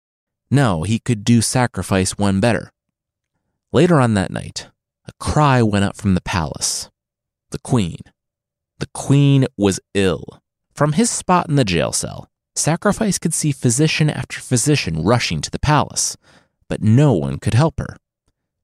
No, 0.50 0.82
he 0.82 0.98
could 0.98 1.22
do 1.22 1.42
Sacrifice 1.42 2.18
one 2.18 2.40
better. 2.40 2.72
Later 3.72 4.00
on 4.00 4.14
that 4.14 4.32
night, 4.32 4.68
a 5.06 5.12
cry 5.20 5.62
went 5.62 5.84
up 5.84 5.96
from 5.96 6.14
the 6.14 6.20
palace. 6.22 6.90
The 7.50 7.60
queen. 7.60 7.98
The 8.78 8.88
queen 8.94 9.46
was 9.56 9.78
ill. 9.94 10.40
From 10.74 10.94
his 10.94 11.10
spot 11.10 11.48
in 11.48 11.56
the 11.56 11.64
jail 11.64 11.92
cell, 11.92 12.28
Sacrifice 12.56 13.18
could 13.18 13.34
see 13.34 13.52
physician 13.52 14.08
after 14.08 14.40
physician 14.40 15.04
rushing 15.04 15.40
to 15.42 15.50
the 15.50 15.58
palace, 15.58 16.16
but 16.68 16.82
no 16.82 17.12
one 17.12 17.38
could 17.38 17.54
help 17.54 17.78
her. 17.78 17.96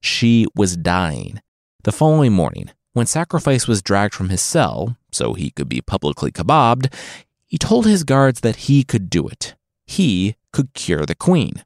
She 0.01 0.47
was 0.55 0.75
dying. 0.75 1.41
The 1.83 1.91
following 1.91 2.33
morning, 2.33 2.71
when 2.97 3.05
Sacrifice 3.05 3.67
was 3.67 3.81
dragged 3.81 4.13
from 4.13 4.29
his 4.29 4.41
cell 4.41 4.97
so 5.11 5.33
he 5.33 5.51
could 5.51 5.69
be 5.69 5.81
publicly 5.81 6.31
kebabbed, 6.31 6.93
he 7.45 7.57
told 7.57 7.85
his 7.85 8.03
guards 8.03 8.41
that 8.41 8.67
he 8.67 8.83
could 8.83 9.09
do 9.09 9.27
it. 9.27 9.55
He 9.85 10.35
could 10.51 10.73
cure 10.73 11.05
the 11.05 11.15
queen. 11.15 11.63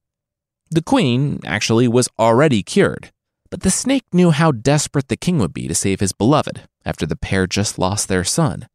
The 0.70 0.82
queen, 0.82 1.40
actually, 1.46 1.88
was 1.88 2.10
already 2.20 2.62
cured, 2.62 3.12
but 3.50 3.62
the 3.62 3.72
snake 3.72 4.06
knew 4.14 4.32
how 4.32 4.52
desperate 4.52 5.08
the 5.08 5.18
king 5.18 5.40
would 5.40 5.54
be 5.54 5.68
to 5.68 5.76
save 5.76 6.00
his 6.02 6.14
beloved 6.14 6.62
after 6.86 7.06
the 7.06 7.16
pair 7.16 7.48
just 7.48 7.80
lost 7.80 8.08
their 8.08 8.24
son. 8.24 8.68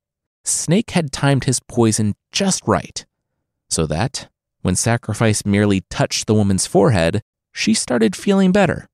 Snake 0.45 0.91
had 0.91 1.13
timed 1.13 1.45
his 1.45 1.61
poison 1.61 2.15
just 2.33 2.67
right, 2.67 3.05
so 3.69 3.87
that, 3.87 4.29
when 4.63 4.77
Sacrifice 4.77 5.45
merely 5.45 5.83
touched 5.91 6.27
the 6.27 6.35
woman's 6.35 6.67
forehead, 6.67 7.23
she 7.53 7.75
started 7.75 8.17
feeling 8.17 8.53
better. 8.53 8.89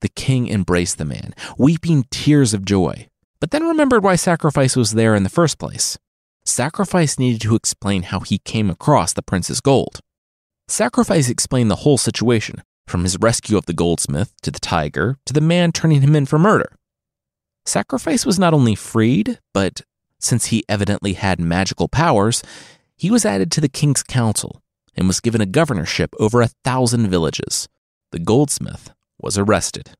The 0.00 0.08
king 0.08 0.48
embraced 0.48 0.98
the 0.98 1.04
man, 1.04 1.34
weeping 1.56 2.04
tears 2.10 2.52
of 2.54 2.64
joy, 2.64 3.08
but 3.40 3.50
then 3.50 3.66
remembered 3.66 4.02
why 4.02 4.16
Sacrifice 4.16 4.76
was 4.76 4.92
there 4.92 5.14
in 5.14 5.22
the 5.22 5.28
first 5.28 5.58
place. 5.58 5.98
Sacrifice 6.44 7.18
needed 7.18 7.40
to 7.42 7.56
explain 7.56 8.04
how 8.04 8.20
he 8.20 8.38
came 8.38 8.70
across 8.70 9.12
the 9.12 9.22
prince's 9.22 9.60
gold. 9.60 10.00
Sacrifice 10.68 11.28
explained 11.28 11.70
the 11.70 11.76
whole 11.76 11.98
situation, 11.98 12.62
from 12.86 13.02
his 13.02 13.18
rescue 13.18 13.56
of 13.56 13.66
the 13.66 13.72
goldsmith 13.72 14.32
to 14.42 14.50
the 14.50 14.60
tiger 14.60 15.18
to 15.26 15.32
the 15.32 15.40
man 15.40 15.72
turning 15.72 16.02
him 16.02 16.14
in 16.14 16.26
for 16.26 16.38
murder. 16.38 16.76
Sacrifice 17.64 18.24
was 18.24 18.38
not 18.38 18.54
only 18.54 18.74
freed, 18.74 19.40
but 19.52 19.82
since 20.20 20.46
he 20.46 20.64
evidently 20.68 21.14
had 21.14 21.40
magical 21.40 21.88
powers, 21.88 22.42
he 22.96 23.10
was 23.10 23.26
added 23.26 23.50
to 23.52 23.60
the 23.60 23.68
king's 23.68 24.02
council 24.02 24.62
and 24.94 25.06
was 25.06 25.20
given 25.20 25.40
a 25.40 25.46
governorship 25.46 26.14
over 26.18 26.40
a 26.40 26.50
thousand 26.64 27.08
villages. 27.08 27.68
The 28.12 28.18
goldsmith 28.18 28.92
was 29.18 29.38
arrested. 29.38 29.90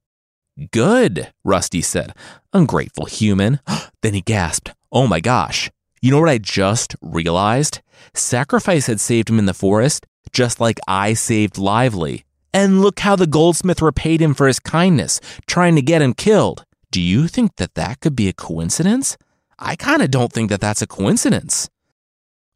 Good, 0.72 1.32
Rusty 1.44 1.82
said. 1.82 2.14
Ungrateful 2.52 3.06
human. 3.06 3.60
then 4.02 4.14
he 4.14 4.22
gasped, 4.22 4.72
Oh 4.90 5.06
my 5.06 5.20
gosh. 5.20 5.70
You 6.00 6.10
know 6.10 6.20
what 6.20 6.28
I 6.28 6.38
just 6.38 6.94
realized? 7.00 7.80
Sacrifice 8.14 8.86
had 8.86 9.00
saved 9.00 9.28
him 9.28 9.38
in 9.38 9.46
the 9.46 9.54
forest, 9.54 10.06
just 10.32 10.60
like 10.60 10.78
I 10.86 11.14
saved 11.14 11.58
Lively. 11.58 12.24
And 12.54 12.80
look 12.80 13.00
how 13.00 13.16
the 13.16 13.26
goldsmith 13.26 13.82
repaid 13.82 14.22
him 14.22 14.32
for 14.32 14.46
his 14.46 14.60
kindness, 14.60 15.20
trying 15.46 15.74
to 15.76 15.82
get 15.82 16.00
him 16.00 16.14
killed. 16.14 16.64
Do 16.90 17.00
you 17.02 17.28
think 17.28 17.56
that 17.56 17.74
that 17.74 18.00
could 18.00 18.16
be 18.16 18.28
a 18.28 18.32
coincidence? 18.32 19.18
I 19.58 19.76
kind 19.76 20.00
of 20.00 20.10
don't 20.10 20.32
think 20.32 20.48
that 20.50 20.60
that's 20.60 20.82
a 20.82 20.86
coincidence. 20.86 21.68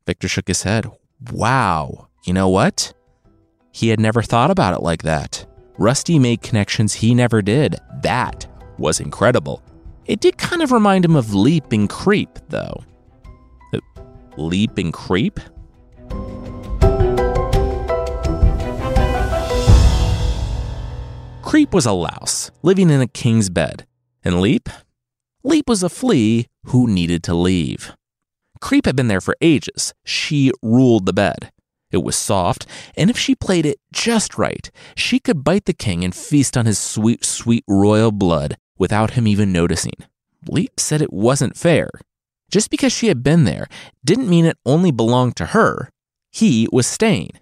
Victor 0.07 0.29
shook 0.29 0.49
his 0.49 0.63
head. 0.63 0.87
Wow, 1.31 2.09
you 2.25 2.33
know 2.33 2.49
what? 2.49 2.95
He 3.73 3.89
had 3.89 4.01
never 4.01 4.23
thought 4.23 4.51
about 4.51 4.75
it 4.75 4.83
like 4.83 5.03
that. 5.03 5.47
Rusty 5.81 6.19
made 6.19 6.43
connections 6.43 6.93
he 6.93 7.15
never 7.15 7.41
did. 7.41 7.77
That 8.03 8.47
was 8.77 9.01
incredible. 9.01 9.63
It 10.05 10.21
did 10.21 10.37
kind 10.37 10.61
of 10.61 10.73
remind 10.73 11.07
him 11.07 11.17
of 11.17 11.33
Leap 11.33 11.73
and 11.73 11.89
Creep, 11.89 12.39
though. 12.51 12.85
Leap 14.37 14.77
and 14.77 14.93
Creep? 14.93 15.41
Creep 21.41 21.73
was 21.73 21.87
a 21.87 21.93
louse 21.93 22.51
living 22.63 22.91
in 22.91 23.01
a 23.01 23.07
king's 23.07 23.49
bed, 23.49 23.87
and 24.23 24.39
Leap? 24.39 24.69
Leap 25.43 25.67
was 25.67 25.83
a 25.83 25.89
flea 25.89 26.47
who 26.65 26.89
needed 26.89 27.23
to 27.23 27.33
leave. 27.33 27.95
Creep 28.61 28.85
had 28.85 28.97
been 28.97 29.09
there 29.09 29.23
for 29.23 29.35
ages. 29.41 29.95
She 30.05 30.53
ruled 30.61 31.07
the 31.07 31.15
bed. 31.15 31.51
It 31.91 32.05
was 32.05 32.17
soft, 32.17 32.67
and 32.97 33.11
if 33.11 33.19
she 33.19 33.35
played 33.35 33.67
it 33.67 33.81
just 33.93 34.39
right, 34.39 34.71
she 34.95 35.19
could 35.19 35.45
bite 35.45 35.65
the 35.65 35.73
king 35.73 36.05
and 36.05 36.15
feast 36.15 36.57
on 36.57 36.67
his 36.67 36.79
sweet, 36.79 37.25
sweet 37.25 37.65
royal 37.67 38.13
blood 38.13 38.57
without 38.79 39.13
him 39.13 39.27
even 39.27 39.53
noticing. 39.53 39.95
Leap 40.49 40.79
said 40.79 41.03
it 41.03 41.13
wasn't 41.13 41.57
fair. 41.57 41.91
Just 42.51 42.71
because 42.71 42.93
she 42.93 43.09
had 43.09 43.23
been 43.23 43.45
there 43.45 43.67
didn't 44.05 44.29
mean 44.29 44.45
it 44.45 44.59
only 44.65 44.91
belonged 44.91 45.37
to 45.37 45.47
her. 45.47 45.91
He 46.33 46.69
was 46.73 46.87
staying. 46.87 47.33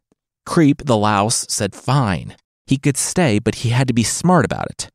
Creep, 0.45 0.83
the 0.85 0.97
louse, 0.97 1.47
said 1.49 1.75
fine. 1.75 2.37
He 2.67 2.79
could 2.79 2.97
stay, 2.97 3.39
but 3.39 3.57
he 3.57 3.71
had 3.71 3.89
to 3.89 3.95
be 3.95 4.03
smart 4.03 4.45
about 4.45 4.71
it. 4.71 4.91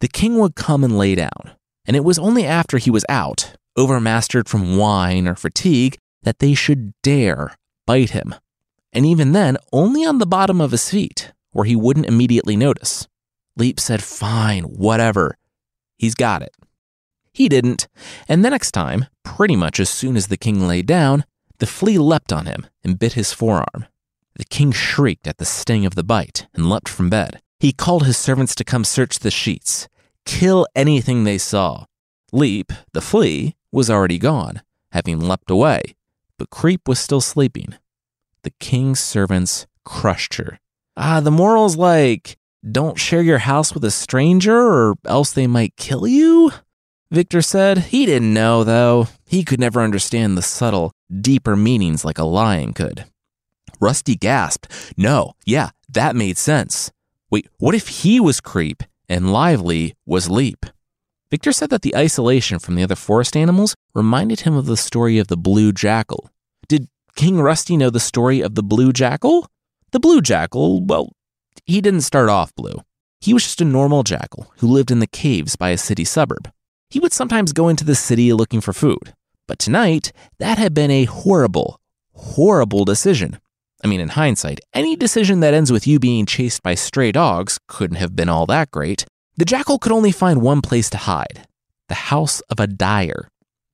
The 0.00 0.08
king 0.08 0.38
would 0.38 0.54
come 0.54 0.82
and 0.84 0.98
lay 0.98 1.14
down, 1.14 1.52
and 1.86 1.96
it 1.96 2.04
was 2.04 2.18
only 2.18 2.44
after 2.44 2.78
he 2.78 2.90
was 2.90 3.04
out, 3.08 3.54
overmastered 3.76 4.48
from 4.48 4.76
wine 4.76 5.28
or 5.28 5.34
fatigue, 5.34 5.98
that 6.22 6.38
they 6.38 6.54
should 6.54 6.92
dare 7.02 7.54
bite 7.86 8.10
him. 8.10 8.34
And 8.94 9.04
even 9.04 9.32
then, 9.32 9.58
only 9.72 10.04
on 10.04 10.18
the 10.18 10.26
bottom 10.26 10.60
of 10.60 10.70
his 10.70 10.88
feet, 10.88 11.32
where 11.50 11.64
he 11.64 11.74
wouldn't 11.74 12.06
immediately 12.06 12.56
notice. 12.56 13.08
Leap 13.56 13.80
said, 13.80 14.02
Fine, 14.02 14.64
whatever. 14.64 15.36
He's 15.98 16.14
got 16.14 16.42
it. 16.42 16.54
He 17.32 17.48
didn't, 17.48 17.88
and 18.28 18.44
the 18.44 18.50
next 18.50 18.70
time, 18.70 19.06
pretty 19.24 19.56
much 19.56 19.80
as 19.80 19.90
soon 19.90 20.16
as 20.16 20.28
the 20.28 20.36
king 20.36 20.68
lay 20.68 20.82
down, 20.82 21.24
the 21.58 21.66
flea 21.66 21.98
leapt 21.98 22.32
on 22.32 22.46
him 22.46 22.66
and 22.84 22.98
bit 22.98 23.14
his 23.14 23.32
forearm. 23.32 23.86
The 24.36 24.44
king 24.44 24.70
shrieked 24.70 25.26
at 25.26 25.38
the 25.38 25.44
sting 25.44 25.84
of 25.84 25.96
the 25.96 26.04
bite 26.04 26.46
and 26.54 26.70
leapt 26.70 26.88
from 26.88 27.10
bed. 27.10 27.40
He 27.58 27.72
called 27.72 28.06
his 28.06 28.16
servants 28.16 28.54
to 28.56 28.64
come 28.64 28.84
search 28.84 29.18
the 29.18 29.30
sheets, 29.30 29.88
kill 30.24 30.66
anything 30.76 31.24
they 31.24 31.38
saw. 31.38 31.86
Leap, 32.32 32.72
the 32.92 33.00
flea, 33.00 33.56
was 33.72 33.90
already 33.90 34.18
gone, 34.18 34.62
having 34.92 35.18
leapt 35.18 35.50
away, 35.50 35.96
but 36.38 36.50
Creep 36.50 36.86
was 36.86 36.98
still 37.00 37.20
sleeping. 37.20 37.74
The 38.44 38.52
king's 38.60 39.00
servants 39.00 39.66
crushed 39.84 40.34
her. 40.34 40.60
Ah, 40.96 41.20
the 41.20 41.30
moral's 41.30 41.76
like, 41.76 42.36
don't 42.70 42.98
share 42.98 43.22
your 43.22 43.38
house 43.38 43.72
with 43.72 43.84
a 43.84 43.90
stranger 43.90 44.56
or 44.56 44.94
else 45.06 45.32
they 45.32 45.46
might 45.46 45.76
kill 45.76 46.06
you? 46.06 46.52
Victor 47.10 47.40
said 47.40 47.78
he 47.78 48.04
didn't 48.04 48.34
know, 48.34 48.62
though. 48.62 49.08
He 49.26 49.44
could 49.44 49.60
never 49.60 49.80
understand 49.80 50.36
the 50.36 50.42
subtle, 50.42 50.92
deeper 51.10 51.56
meanings 51.56 52.04
like 52.04 52.18
a 52.18 52.24
lion 52.24 52.74
could. 52.74 53.06
Rusty 53.80 54.14
gasped. 54.14 54.70
No, 54.96 55.32
yeah, 55.46 55.70
that 55.88 56.14
made 56.14 56.36
sense. 56.36 56.92
Wait, 57.30 57.48
what 57.58 57.74
if 57.74 57.88
he 57.88 58.20
was 58.20 58.40
Creep 58.40 58.82
and 59.08 59.32
Lively 59.32 59.94
was 60.04 60.28
Leap? 60.28 60.66
Victor 61.30 61.52
said 61.52 61.70
that 61.70 61.82
the 61.82 61.96
isolation 61.96 62.58
from 62.58 62.74
the 62.74 62.82
other 62.82 62.94
forest 62.94 63.36
animals 63.36 63.74
reminded 63.94 64.40
him 64.40 64.54
of 64.54 64.66
the 64.66 64.76
story 64.76 65.18
of 65.18 65.28
the 65.28 65.36
blue 65.36 65.72
jackal. 65.72 66.30
King 67.16 67.40
Rusty 67.40 67.76
know 67.76 67.90
the 67.90 68.00
story 68.00 68.40
of 68.40 68.56
the 68.56 68.62
blue 68.62 68.92
jackal? 68.92 69.48
The 69.92 70.00
blue 70.00 70.20
jackal, 70.20 70.84
well, 70.84 71.12
he 71.64 71.80
didn't 71.80 72.00
start 72.00 72.28
off 72.28 72.54
blue. 72.56 72.80
He 73.20 73.32
was 73.32 73.44
just 73.44 73.60
a 73.60 73.64
normal 73.64 74.02
jackal 74.02 74.52
who 74.58 74.66
lived 74.66 74.90
in 74.90 74.98
the 74.98 75.06
caves 75.06 75.54
by 75.54 75.70
a 75.70 75.78
city 75.78 76.04
suburb. 76.04 76.50
He 76.90 76.98
would 76.98 77.12
sometimes 77.12 77.52
go 77.52 77.68
into 77.68 77.84
the 77.84 77.94
city 77.94 78.32
looking 78.32 78.60
for 78.60 78.72
food. 78.72 79.14
But 79.46 79.60
tonight, 79.60 80.12
that 80.38 80.58
had 80.58 80.74
been 80.74 80.90
a 80.90 81.04
horrible, 81.04 81.80
horrible 82.14 82.84
decision. 82.84 83.38
I 83.82 83.86
mean, 83.86 84.00
in 84.00 84.10
hindsight, 84.10 84.60
any 84.72 84.96
decision 84.96 85.40
that 85.40 85.54
ends 85.54 85.70
with 85.70 85.86
you 85.86 86.00
being 86.00 86.26
chased 86.26 86.62
by 86.62 86.74
stray 86.74 87.12
dogs 87.12 87.58
couldn't 87.68 87.98
have 87.98 88.16
been 88.16 88.28
all 88.28 88.46
that 88.46 88.70
great. 88.70 89.06
The 89.36 89.44
jackal 89.44 89.78
could 89.78 89.92
only 89.92 90.12
find 90.12 90.42
one 90.42 90.62
place 90.62 90.90
to 90.90 90.98
hide 90.98 91.46
the 91.88 91.94
house 91.94 92.40
of 92.50 92.58
a 92.58 92.66
dyer. 92.66 93.28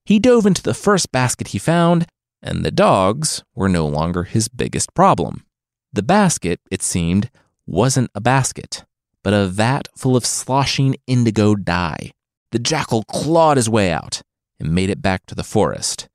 He 0.04 0.18
dove 0.18 0.44
into 0.44 0.62
the 0.62 0.74
first 0.74 1.12
basket 1.12 1.48
he 1.48 1.58
found, 1.58 2.06
and 2.42 2.64
the 2.64 2.70
dogs 2.70 3.42
were 3.54 3.68
no 3.68 3.86
longer 3.86 4.24
his 4.24 4.48
biggest 4.48 4.94
problem. 4.94 5.44
The 5.92 6.02
basket, 6.02 6.60
it 6.70 6.82
seemed, 6.82 7.30
wasn't 7.66 8.10
a 8.14 8.20
basket, 8.20 8.84
but 9.22 9.34
a 9.34 9.46
vat 9.46 9.88
full 9.96 10.16
of 10.16 10.26
sloshing 10.26 10.96
indigo 11.06 11.54
dye. 11.54 12.12
The 12.52 12.58
jackal 12.58 13.04
clawed 13.04 13.56
his 13.56 13.68
way 13.68 13.92
out 13.92 14.22
and 14.58 14.74
made 14.74 14.90
it 14.90 15.02
back 15.02 15.26
to 15.26 15.34
the 15.34 15.44
forest. 15.44 16.08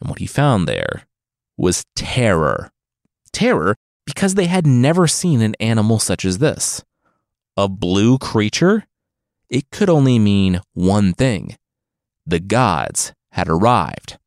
And 0.00 0.08
what 0.08 0.18
he 0.18 0.26
found 0.26 0.66
there 0.66 1.04
was 1.56 1.84
terror. 1.94 2.70
Terror 3.32 3.76
because 4.06 4.34
they 4.34 4.46
had 4.46 4.66
never 4.66 5.06
seen 5.06 5.40
an 5.40 5.54
animal 5.60 5.98
such 5.98 6.24
as 6.24 6.38
this. 6.38 6.84
A 7.56 7.68
blue 7.68 8.18
creature? 8.18 8.86
It 9.48 9.70
could 9.70 9.88
only 9.88 10.18
mean 10.18 10.60
one 10.72 11.12
thing 11.12 11.56
the 12.26 12.40
gods 12.40 13.12
had 13.32 13.48
arrived. 13.48 14.18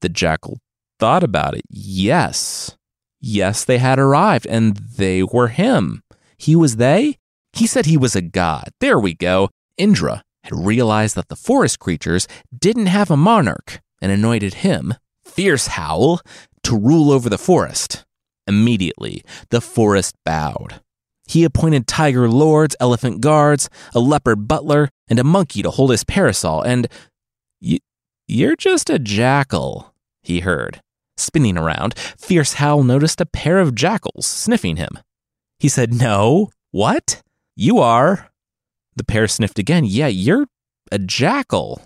The 0.00 0.08
jackal 0.08 0.60
thought 1.02 1.24
about 1.24 1.56
it. 1.56 1.64
Yes. 1.68 2.76
Yes, 3.20 3.64
they 3.64 3.78
had 3.78 3.98
arrived, 3.98 4.46
and 4.46 4.76
they 4.76 5.24
were 5.24 5.48
him. 5.48 6.04
He 6.38 6.54
was 6.54 6.76
they? 6.76 7.18
He 7.52 7.66
said 7.66 7.86
he 7.86 7.96
was 7.96 8.14
a 8.14 8.22
god. 8.22 8.68
There 8.78 9.00
we 9.00 9.12
go. 9.12 9.50
Indra 9.76 10.22
had 10.44 10.54
realized 10.54 11.16
that 11.16 11.26
the 11.26 11.34
forest 11.34 11.80
creatures 11.80 12.28
didn't 12.56 12.86
have 12.86 13.10
a 13.10 13.16
monarch 13.16 13.80
and 14.00 14.12
anointed 14.12 14.54
him, 14.62 14.94
Fierce 15.24 15.66
Howl, 15.66 16.20
to 16.62 16.78
rule 16.78 17.10
over 17.10 17.28
the 17.28 17.36
forest. 17.36 18.04
Immediately, 18.46 19.24
the 19.50 19.60
forest 19.60 20.14
bowed. 20.24 20.82
He 21.26 21.42
appointed 21.42 21.88
tiger 21.88 22.28
lords, 22.28 22.76
elephant 22.78 23.20
guards, 23.20 23.68
a 23.92 23.98
leopard 23.98 24.46
butler, 24.46 24.88
and 25.08 25.18
a 25.18 25.24
monkey 25.24 25.62
to 25.62 25.70
hold 25.70 25.90
his 25.90 26.04
parasol, 26.04 26.62
and 26.62 26.86
you're 28.28 28.54
just 28.54 28.88
a 28.88 29.00
jackal, 29.00 29.92
he 30.22 30.40
heard. 30.40 30.80
Spinning 31.16 31.58
around, 31.58 31.96
Fierce 31.96 32.54
Howl 32.54 32.82
noticed 32.82 33.20
a 33.20 33.26
pair 33.26 33.58
of 33.58 33.74
jackals 33.74 34.26
sniffing 34.26 34.76
him. 34.76 34.98
He 35.58 35.68
said, 35.68 35.92
No, 35.92 36.50
what? 36.70 37.22
You 37.54 37.78
are. 37.78 38.30
The 38.96 39.04
pair 39.04 39.28
sniffed 39.28 39.58
again. 39.58 39.84
Yeah, 39.84 40.08
you're 40.08 40.46
a 40.90 40.98
jackal. 40.98 41.82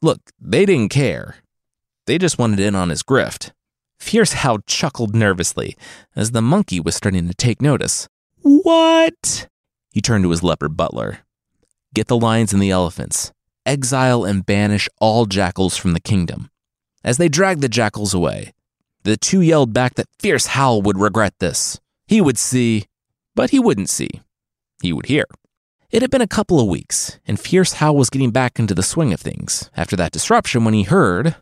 Look, 0.00 0.20
they 0.40 0.66
didn't 0.66 0.90
care. 0.90 1.36
They 2.06 2.18
just 2.18 2.38
wanted 2.38 2.60
in 2.60 2.74
on 2.74 2.88
his 2.88 3.02
grift. 3.02 3.52
Fierce 3.98 4.32
Howl 4.32 4.58
chuckled 4.66 5.14
nervously 5.14 5.76
as 6.16 6.32
the 6.32 6.42
monkey 6.42 6.80
was 6.80 6.96
starting 6.96 7.28
to 7.28 7.34
take 7.34 7.62
notice. 7.62 8.08
What? 8.40 9.48
He 9.92 10.00
turned 10.00 10.24
to 10.24 10.30
his 10.30 10.42
leopard 10.42 10.76
butler. 10.76 11.20
Get 11.94 12.08
the 12.08 12.18
lions 12.18 12.52
and 12.52 12.60
the 12.60 12.70
elephants. 12.70 13.32
Exile 13.64 14.24
and 14.24 14.44
banish 14.44 14.88
all 15.00 15.26
jackals 15.26 15.76
from 15.76 15.92
the 15.92 16.00
kingdom. 16.00 16.50
As 17.04 17.18
they 17.18 17.28
dragged 17.28 17.60
the 17.60 17.68
jackals 17.68 18.14
away, 18.14 18.52
the 19.02 19.16
two 19.16 19.40
yelled 19.40 19.72
back 19.72 19.94
that 19.94 20.08
Fierce 20.18 20.46
Howl 20.46 20.82
would 20.82 20.98
regret 20.98 21.34
this. 21.40 21.80
He 22.06 22.20
would 22.20 22.38
see, 22.38 22.86
but 23.34 23.50
he 23.50 23.58
wouldn't 23.58 23.90
see. 23.90 24.20
He 24.82 24.92
would 24.92 25.06
hear. 25.06 25.26
It 25.90 26.02
had 26.02 26.10
been 26.10 26.20
a 26.22 26.28
couple 26.28 26.60
of 26.60 26.68
weeks, 26.68 27.18
and 27.26 27.38
Fierce 27.38 27.74
Howl 27.74 27.96
was 27.96 28.10
getting 28.10 28.30
back 28.30 28.58
into 28.58 28.74
the 28.74 28.82
swing 28.82 29.12
of 29.12 29.20
things 29.20 29.70
after 29.76 29.96
that 29.96 30.12
disruption 30.12 30.64
when 30.64 30.74
he 30.74 30.84
heard, 30.84 31.36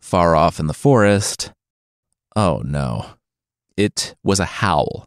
far 0.00 0.34
off 0.34 0.58
in 0.58 0.68
the 0.68 0.74
forest, 0.74 1.52
oh 2.34 2.62
no, 2.64 3.06
it 3.76 4.14
was 4.22 4.40
a 4.40 4.44
howl, 4.44 5.06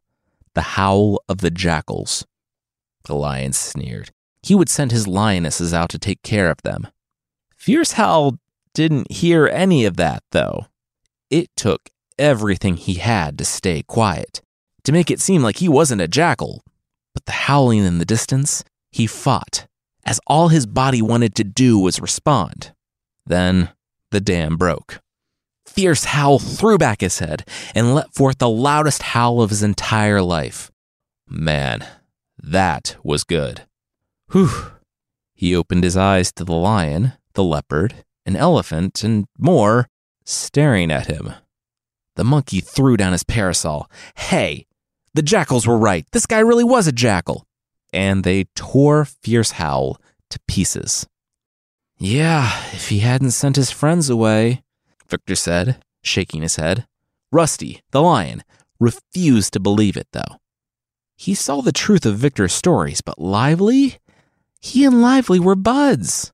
the 0.54 0.62
howl 0.62 1.22
of 1.28 1.40
the 1.40 1.50
jackals. 1.50 2.26
The 3.06 3.16
lion 3.16 3.54
sneered. 3.54 4.12
He 4.42 4.56
would 4.56 4.70
send 4.70 4.92
his 4.92 5.08
lionesses 5.08 5.74
out 5.74 5.90
to 5.90 6.00
take 6.00 6.22
care 6.22 6.50
of 6.50 6.62
them. 6.64 6.88
Fierce 7.56 7.94
Howl 7.94 8.40
didn't 8.74 9.12
hear 9.12 9.48
any 9.48 9.86
of 9.86 9.98
that, 9.98 10.24
though. 10.32 10.68
It 11.30 11.50
took 11.56 11.90
everything 12.18 12.78
he 12.78 12.96
had 12.96 13.38
to 13.38 13.46
stay 13.46 13.84
quiet, 13.84 14.42
to 14.84 14.92
make 14.92 15.10
it 15.10 15.20
seem 15.20 15.42
like 15.42 15.58
he 15.58 15.70
wasn't 15.70 16.02
a 16.02 16.08
jackal. 16.08 16.64
But 17.14 17.26
the 17.26 17.32
howling 17.32 17.80
in 17.80 18.00
the 18.00 18.06
distance, 18.06 18.64
he 18.92 19.08
fought, 19.08 19.68
as 20.06 20.20
all 20.28 20.50
his 20.50 20.66
body 20.66 21.02
wanted 21.02 21.36
to 21.36 21.44
do 21.44 21.78
was 21.80 22.00
respond. 22.00 22.74
Then 23.26 23.70
the 24.12 24.22
dam 24.22 24.58
broke. 24.58 25.02
Fierce 25.66 26.04
Howl 26.06 26.40
threw 26.40 26.78
back 26.78 27.02
his 27.02 27.20
head 27.20 27.48
and 27.74 27.96
let 27.96 28.14
forth 28.14 28.38
the 28.38 28.50
loudest 28.50 29.02
howl 29.02 29.42
of 29.42 29.50
his 29.50 29.64
entire 29.64 30.22
life. 30.22 30.72
Man, 31.28 31.86
that 32.38 32.96
was 33.04 33.24
good. 33.24 33.64
Whew. 34.32 34.50
He 35.34 35.56
opened 35.56 35.84
his 35.84 35.98
eyes 35.98 36.32
to 36.34 36.44
the 36.44 36.54
lion, 36.54 37.14
the 37.34 37.44
leopard, 37.44 38.04
an 38.26 38.36
elephant, 38.36 39.04
and 39.04 39.26
more 39.38 39.88
staring 40.26 40.92
at 40.92 41.08
him. 41.08 41.34
The 42.16 42.24
monkey 42.24 42.60
threw 42.60 42.98
down 42.98 43.12
his 43.12 43.24
parasol. 43.24 43.90
Hey, 44.16 44.68
the 45.14 45.22
jackals 45.22 45.68
were 45.68 45.78
right. 45.78 46.06
This 46.12 46.26
guy 46.26 46.40
really 46.40 46.64
was 46.64 46.88
a 46.88 46.92
jackal. 46.92 47.46
And 47.92 48.24
they 48.24 48.46
tore 48.56 49.06
Fierce 49.06 49.52
Howl 49.52 50.00
to 50.30 50.40
pieces. 50.48 51.08
Yeah, 52.00 52.52
if 52.72 52.90
he 52.90 53.00
hadn't 53.00 53.32
sent 53.32 53.56
his 53.56 53.72
friends 53.72 54.10
away, 54.10 54.64
Victor 55.08 55.36
said, 55.36 55.84
shaking 56.02 56.42
his 56.42 56.56
head. 56.56 56.88
Rusty, 57.32 57.82
the 57.92 58.02
lion, 58.02 58.44
refused 58.80 59.54
to 59.54 59.60
believe 59.60 59.96
it, 59.96 60.08
though. 60.12 60.40
He 61.16 61.36
saw 61.36 61.62
the 61.62 61.72
truth 61.72 62.06
of 62.06 62.18
Victor's 62.18 62.54
stories, 62.54 63.02
but 63.02 63.20
Lively? 63.20 63.98
He 64.60 64.86
and 64.86 65.02
Lively 65.02 65.40
were 65.40 65.56
buds. 65.56 66.32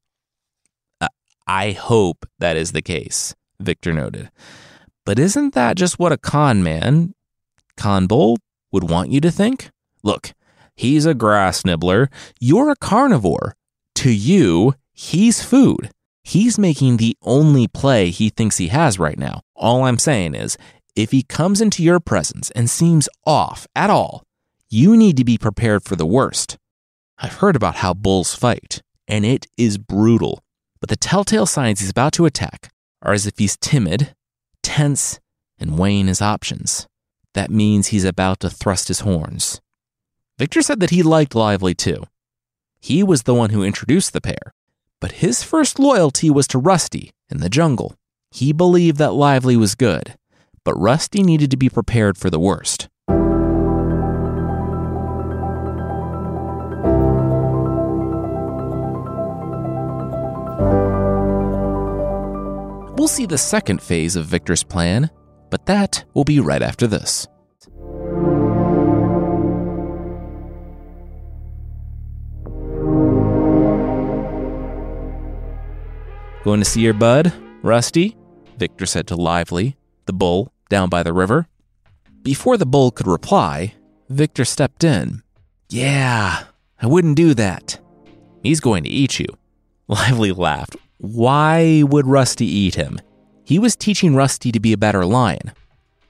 I 1.50 1.72
hope 1.72 2.27
that 2.38 2.58
is 2.58 2.74
the 2.74 2.84
case, 2.84 3.34
Victor 3.60 3.91
noted. 3.91 4.29
But 5.03 5.18
isn't 5.18 5.56
that 5.56 5.77
just 5.77 5.98
what 5.98 6.12
a 6.12 6.18
con 6.18 6.62
man, 6.62 7.15
con 7.75 8.06
bull, 8.06 8.38
would 8.72 8.88
want 8.88 9.10
you 9.10 9.20
to 9.22 9.32
think? 9.32 9.72
Look, 10.03 10.34
he's 10.75 11.08
a 11.08 11.15
grass 11.15 11.65
nibbler. 11.65 12.12
You're 12.39 12.70
a 12.70 12.75
carnivore. 12.75 13.56
To 13.96 14.12
you, 14.12 14.75
he's 14.91 15.44
food. 15.44 15.89
He's 16.22 16.60
making 16.60 16.98
the 16.98 17.18
only 17.24 17.68
play 17.68 18.12
he 18.12 18.29
thinks 18.29 18.58
he 18.58 18.68
has 18.68 19.00
right 19.00 19.18
now. 19.18 19.41
All 19.56 19.86
I'm 19.86 19.98
saying 19.98 20.36
is, 20.36 20.56
if 20.96 21.10
he 21.10 21.24
comes 21.24 21.62
into 21.62 21.82
your 21.82 22.00
presence 22.00 22.51
and 22.51 22.70
seems 22.70 23.10
off 23.25 23.65
at 23.75 23.89
all, 23.89 24.22
you 24.70 24.96
need 24.96 25.18
to 25.18 25.25
be 25.25 25.39
prepared 25.39 25.82
for 25.82 25.96
the 25.96 26.06
worst. 26.06 26.60
I've 27.18 27.38
heard 27.38 27.56
about 27.56 27.77
how 27.77 27.96
bulls 27.96 28.36
fight, 28.36 28.84
and 29.08 29.25
it 29.25 29.48
is 29.58 29.79
brutal. 29.79 30.44
But 30.80 30.90
the 30.90 30.96
telltale 30.96 31.46
signs 31.46 31.80
he's 31.80 31.90
about 31.90 32.14
to 32.14 32.26
attack 32.26 32.72
are 33.02 33.14
as 33.14 33.28
if 33.28 33.38
he's 33.38 33.58
timid, 33.58 34.16
tense, 34.64 35.20
and 35.60 35.78
weighing 35.78 36.08
his 36.08 36.22
options. 36.22 36.88
That 37.34 37.52
means 37.52 37.88
he's 37.88 38.06
about 38.06 38.40
to 38.42 38.50
thrust 38.50 38.88
his 38.88 39.02
horns. 39.02 39.62
Victor 40.38 40.62
said 40.62 40.80
that 40.80 40.90
he 40.90 41.04
liked 41.04 41.36
Lively 41.36 41.74
too. 41.74 42.04
He 42.80 43.04
was 43.04 43.24
the 43.24 43.34
one 43.34 43.50
who 43.50 43.64
introduced 43.64 44.14
the 44.14 44.22
pair, 44.22 44.54
but 45.02 45.14
his 45.14 45.44
first 45.44 45.80
loyalty 45.80 46.30
was 46.30 46.48
to 46.48 46.58
Rusty 46.58 47.12
in 47.30 47.40
the 47.40 47.50
jungle. 47.50 47.96
He 48.32 48.54
believed 48.54 48.98
that 48.98 49.14
Lively 49.14 49.58
was 49.58 49.76
good, 49.76 50.16
but 50.64 50.80
Rusty 50.80 51.24
needed 51.24 51.52
to 51.52 51.58
be 51.58 51.70
prepared 51.70 52.18
for 52.18 52.30
the 52.30 52.40
worst. 52.40 52.88
We'll 63.00 63.08
see 63.08 63.25
the 63.25 63.38
second 63.38 63.82
phase 63.82 64.18
of 64.18 64.25
Victor's 64.25 64.62
plan, 64.62 65.10
but 65.50 65.65
that 65.68 66.03
will 66.13 66.25
be 66.25 66.41
right 66.41 66.62
after 66.62 66.86
this. 66.86 67.29
Going 76.44 76.60
to 76.60 76.65
see 76.65 76.82
your 76.82 76.94
bud, 76.94 77.32
Rusty? 77.62 78.18
Victor 78.58 78.86
said 78.86 79.08
to 79.08 79.15
Lively, 79.15 79.77
the 80.06 80.12
bull, 80.12 80.51
down 80.68 80.89
by 80.89 81.01
the 81.01 81.13
river. 81.13 81.48
Before 82.22 82.58
the 82.58 82.65
bull 82.65 82.91
could 82.91 83.08
reply, 83.08 83.75
Victor 84.10 84.44
stepped 84.44 84.84
in. 84.84 85.24
Yeah, 85.70 86.44
I 86.82 86.88
wouldn't 86.88 87.15
do 87.15 87.34
that. 87.36 87.79
He's 88.44 88.60
going 88.60 88.84
to 88.84 88.89
eat 88.89 89.22
you. 89.22 89.27
Lively 89.88 90.34
laughed. 90.34 90.75
Why 91.00 91.82
would 91.84 92.08
Rusty 92.08 92.46
eat 92.46 92.75
him? 92.75 93.00
He 93.46 93.58
was 93.58 93.77
teaching 93.77 94.15
Rusty 94.15 94.51
to 94.51 94.60
be 94.60 94.74
a 94.74 94.77
better 94.77 95.06
lion. 95.06 95.53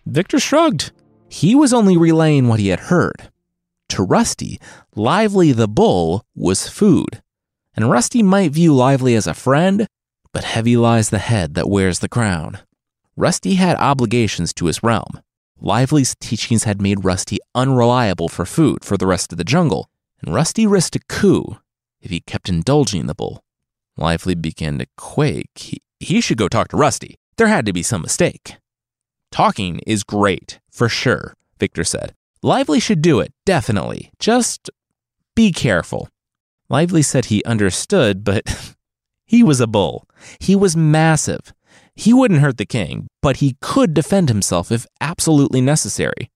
Victor 0.08 0.40
shrugged. 0.40 0.92
He 1.30 1.54
was 1.54 1.74
only 1.74 1.96
relaying 1.96 2.48
what 2.48 2.60
he 2.60 2.70
had 2.70 2.80
heard. 2.80 3.30
To 3.90 4.04
Rusty, 4.04 4.60
Lively 4.96 5.52
the 5.52 5.68
bull 5.68 6.26
was 6.36 6.68
food. 6.68 7.22
And 7.76 7.92
Rusty 7.92 8.24
might 8.24 8.52
view 8.52 8.74
Lively 8.74 9.14
as 9.14 9.28
a 9.28 9.36
friend, 9.36 9.86
but 10.34 10.44
heavy 10.44 10.76
lies 10.76 11.12
the 11.12 11.20
head 11.20 11.54
that 11.54 11.70
wears 11.70 12.00
the 12.00 12.10
crown. 12.10 12.58
Rusty 13.16 13.56
had 13.56 13.78
obligations 13.78 14.54
to 14.56 14.66
his 14.66 14.82
realm. 14.82 15.22
Lively's 15.62 16.16
teachings 16.20 16.64
had 16.64 16.82
made 16.82 17.06
Rusty 17.06 17.38
unreliable 17.54 18.28
for 18.28 18.46
food 18.46 18.84
for 18.84 18.98
the 18.98 19.08
rest 19.08 19.32
of 19.32 19.38
the 19.38 19.44
jungle, 19.44 19.88
and 20.20 20.34
Rusty 20.34 20.66
risked 20.66 20.96
a 20.96 21.00
coup 21.08 21.58
if 22.02 22.10
he 22.10 22.22
kept 22.22 22.50
indulging 22.50 23.06
the 23.06 23.14
bull. 23.14 23.44
Lively 24.00 24.36
began 24.36 24.80
to 24.80 24.88
quake. 24.98 25.52
He, 25.56 25.82
he 26.00 26.22
should 26.22 26.38
go 26.38 26.48
talk 26.48 26.70
to 26.70 26.78
Rusty. 26.78 27.16
There 27.38 27.48
had 27.48 27.66
to 27.66 27.74
be 27.74 27.84
some 27.84 28.02
mistake. 28.02 28.56
Talking 29.32 29.80
is 29.86 30.04
great, 30.04 30.60
for 30.72 30.90
sure, 30.90 31.36
Victor 31.60 31.84
said. 31.84 32.16
Lively 32.42 32.80
should 32.80 33.02
do 33.02 33.20
it, 33.20 33.34
definitely. 33.46 34.12
Just 34.18 34.70
be 35.36 35.52
careful. 35.52 36.10
Lively 36.70 37.02
said 37.02 37.26
he 37.26 37.44
understood, 37.44 38.24
but 38.24 38.76
he 39.26 39.44
was 39.44 39.60
a 39.60 39.68
bull. 39.68 40.08
He 40.40 40.56
was 40.56 40.78
massive. 40.78 41.54
He 41.96 42.14
wouldn't 42.14 42.40
hurt 42.40 42.58
the 42.58 42.66
king, 42.66 43.08
but 43.22 43.38
he 43.38 43.58
could 43.62 43.94
defend 43.94 44.30
himself 44.30 44.72
if 44.72 44.88
absolutely 45.02 45.60
necessary. 45.60 46.32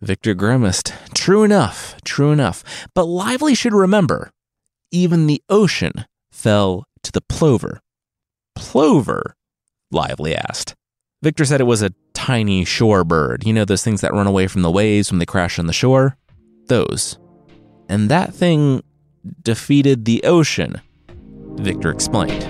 Victor 0.00 0.34
grimaced. 0.34 0.92
True 1.14 1.42
enough, 1.42 1.96
true 2.04 2.30
enough. 2.30 2.62
But 2.94 3.04
Lively 3.04 3.54
should 3.54 3.74
remember 3.74 4.30
even 4.92 5.26
the 5.26 5.42
ocean 5.48 6.04
fell 6.34 6.84
to 7.02 7.12
the 7.12 7.20
plover. 7.22 7.80
Plover? 8.54 9.36
Lively 9.90 10.34
asked. 10.36 10.74
Victor 11.22 11.44
said 11.44 11.60
it 11.60 11.64
was 11.64 11.80
a 11.80 11.94
tiny 12.12 12.64
shore 12.64 13.04
bird. 13.04 13.46
You 13.46 13.52
know, 13.52 13.64
those 13.64 13.84
things 13.84 14.00
that 14.02 14.12
run 14.12 14.26
away 14.26 14.48
from 14.48 14.62
the 14.62 14.70
waves 14.70 15.10
when 15.10 15.20
they 15.20 15.26
crash 15.26 15.58
on 15.58 15.66
the 15.66 15.72
shore? 15.72 16.18
Those. 16.66 17.18
And 17.88 18.10
that 18.10 18.34
thing 18.34 18.82
defeated 19.42 20.04
the 20.04 20.22
ocean, 20.24 20.82
Victor 21.54 21.90
explained. 21.90 22.42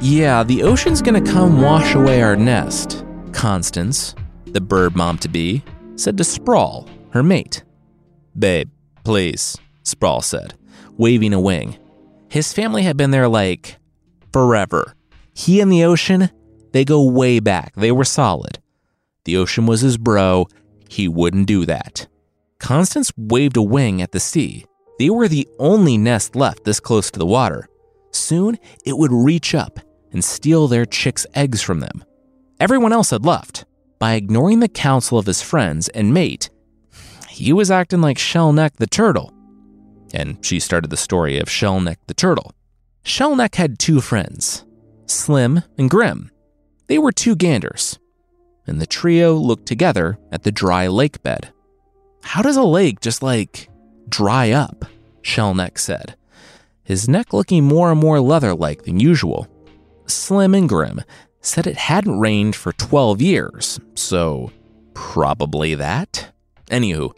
Yeah, 0.00 0.44
the 0.44 0.62
ocean's 0.62 1.00
gonna 1.00 1.22
come 1.22 1.62
wash 1.62 1.94
away 1.94 2.22
our 2.22 2.36
nest, 2.36 3.04
Constance, 3.32 4.14
the 4.46 4.60
bird 4.60 4.94
mom 4.94 5.16
to 5.18 5.28
be, 5.28 5.64
said 5.96 6.16
to 6.18 6.24
Sprawl, 6.24 6.88
her 7.10 7.22
mate. 7.22 7.62
Babe, 8.38 8.70
please, 9.04 9.56
Sprawl 9.82 10.22
said, 10.22 10.54
waving 10.96 11.32
a 11.32 11.40
wing. 11.40 11.78
His 12.28 12.52
family 12.52 12.82
had 12.82 12.96
been 12.96 13.10
there 13.10 13.28
like 13.28 13.78
forever. 14.32 14.94
He 15.34 15.60
and 15.60 15.70
the 15.70 15.84
ocean, 15.84 16.30
they 16.72 16.84
go 16.84 17.04
way 17.04 17.40
back. 17.40 17.74
They 17.74 17.92
were 17.92 18.04
solid. 18.04 18.58
The 19.24 19.36
ocean 19.36 19.66
was 19.66 19.82
his 19.82 19.98
bro. 19.98 20.48
He 20.88 21.08
wouldn't 21.08 21.46
do 21.46 21.66
that. 21.66 22.08
Constance 22.58 23.12
waved 23.16 23.56
a 23.56 23.62
wing 23.62 24.00
at 24.00 24.12
the 24.12 24.20
sea. 24.20 24.64
They 24.98 25.10
were 25.10 25.28
the 25.28 25.48
only 25.58 25.98
nest 25.98 26.36
left 26.36 26.64
this 26.64 26.80
close 26.80 27.10
to 27.10 27.18
the 27.18 27.26
water. 27.26 27.68
Soon 28.12 28.58
it 28.84 28.96
would 28.96 29.12
reach 29.12 29.54
up 29.54 29.80
and 30.12 30.24
steal 30.24 30.68
their 30.68 30.86
chicks' 30.86 31.26
eggs 31.34 31.62
from 31.62 31.80
them. 31.80 32.04
Everyone 32.60 32.92
else 32.92 33.10
had 33.10 33.24
left. 33.24 33.64
By 34.02 34.14
ignoring 34.14 34.58
the 34.58 34.66
counsel 34.66 35.16
of 35.16 35.26
his 35.26 35.42
friends 35.42 35.88
and 35.90 36.12
mate, 36.12 36.50
he 37.28 37.52
was 37.52 37.70
acting 37.70 38.00
like 38.00 38.18
Shellneck 38.18 38.72
the 38.72 38.88
turtle. 38.88 39.32
And 40.12 40.44
she 40.44 40.58
started 40.58 40.90
the 40.90 40.96
story 40.96 41.38
of 41.38 41.46
Shellneck 41.46 41.98
the 42.08 42.12
turtle. 42.12 42.52
Shellneck 43.04 43.54
had 43.54 43.78
two 43.78 44.00
friends, 44.00 44.64
Slim 45.06 45.62
and 45.78 45.88
Grim. 45.88 46.32
They 46.88 46.98
were 46.98 47.12
two 47.12 47.36
ganders, 47.36 48.00
and 48.66 48.80
the 48.80 48.88
trio 48.88 49.34
looked 49.34 49.66
together 49.66 50.18
at 50.32 50.42
the 50.42 50.50
dry 50.50 50.88
lake 50.88 51.22
bed. 51.22 51.52
How 52.24 52.42
does 52.42 52.56
a 52.56 52.64
lake 52.64 53.00
just 53.00 53.22
like 53.22 53.68
dry 54.08 54.50
up? 54.50 54.84
Shellneck 55.22 55.78
said, 55.78 56.16
his 56.82 57.08
neck 57.08 57.32
looking 57.32 57.62
more 57.62 57.92
and 57.92 58.00
more 58.00 58.18
leather 58.18 58.52
like 58.52 58.82
than 58.82 58.98
usual. 58.98 59.46
Slim 60.08 60.56
and 60.56 60.68
Grim 60.68 61.02
said 61.42 61.66
it 61.66 61.76
hadn't 61.76 62.18
rained 62.18 62.56
for 62.56 62.72
12 62.72 63.20
years, 63.20 63.80
so 63.94 64.50
probably 64.94 65.74
that. 65.74 66.32
Anywho, 66.70 67.14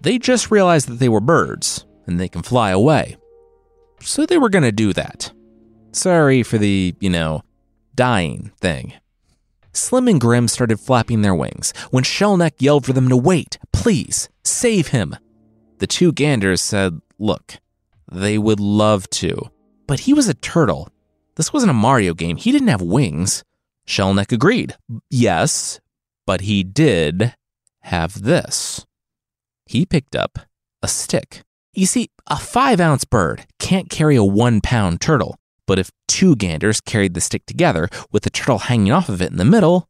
they 0.00 0.18
just 0.18 0.50
realized 0.50 0.88
that 0.88 0.98
they 0.98 1.08
were 1.08 1.20
birds 1.20 1.84
and 2.06 2.18
they 2.18 2.28
can 2.28 2.42
fly 2.42 2.70
away. 2.70 3.16
So 4.00 4.24
they 4.24 4.38
were 4.38 4.48
gonna 4.48 4.72
do 4.72 4.92
that. 4.92 5.32
Sorry 5.92 6.42
for 6.42 6.58
the, 6.58 6.94
you 7.00 7.10
know, 7.10 7.42
dying 7.94 8.52
thing. 8.60 8.94
Slim 9.72 10.08
and 10.08 10.20
Grim 10.20 10.48
started 10.48 10.80
flapping 10.80 11.22
their 11.22 11.34
wings 11.34 11.72
when 11.90 12.04
Shellneck 12.04 12.52
yelled 12.58 12.86
for 12.86 12.92
them 12.92 13.08
to 13.08 13.16
wait, 13.16 13.58
please, 13.72 14.28
save 14.44 14.88
him. 14.88 15.16
The 15.78 15.86
two 15.86 16.12
ganders 16.12 16.60
said, 16.60 17.00
look, 17.18 17.56
they 18.10 18.38
would 18.38 18.60
love 18.60 19.10
to, 19.10 19.50
but 19.86 20.00
he 20.00 20.14
was 20.14 20.28
a 20.28 20.34
turtle 20.34 20.88
this 21.38 21.52
wasn't 21.52 21.70
a 21.70 21.74
Mario 21.74 22.14
game. 22.14 22.36
He 22.36 22.50
didn't 22.50 22.66
have 22.66 22.82
wings. 22.82 23.44
Shellneck 23.88 24.30
agreed. 24.32 24.76
Yes, 25.10 25.80
but 26.26 26.42
he 26.42 26.62
did 26.62 27.34
have 27.82 28.22
this. 28.22 28.86
He 29.64 29.86
picked 29.86 30.14
up 30.14 30.38
a 30.82 30.88
stick. 30.88 31.42
You 31.72 31.86
see, 31.86 32.10
a 32.26 32.36
five 32.36 32.80
ounce 32.80 33.04
bird 33.04 33.46
can't 33.58 33.88
carry 33.88 34.14
a 34.16 34.22
one 34.22 34.60
pound 34.60 35.00
turtle, 35.00 35.38
but 35.66 35.78
if 35.78 35.90
two 36.06 36.36
ganders 36.36 36.82
carried 36.82 37.14
the 37.14 37.20
stick 37.20 37.46
together 37.46 37.88
with 38.12 38.24
the 38.24 38.30
turtle 38.30 38.58
hanging 38.58 38.92
off 38.92 39.08
of 39.08 39.22
it 39.22 39.30
in 39.30 39.38
the 39.38 39.44
middle, 39.44 39.88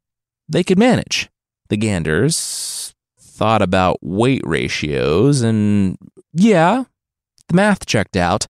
they 0.49 0.63
could 0.63 0.79
manage. 0.79 1.29
The 1.69 1.77
ganders 1.77 2.95
thought 3.21 3.63
about 3.63 3.99
weight 4.01 4.43
ratios 4.45 5.43
and, 5.43 5.99
yeah, 6.33 6.85
the 7.49 7.55
math 7.55 7.85
checked 7.85 8.17
out. 8.17 8.47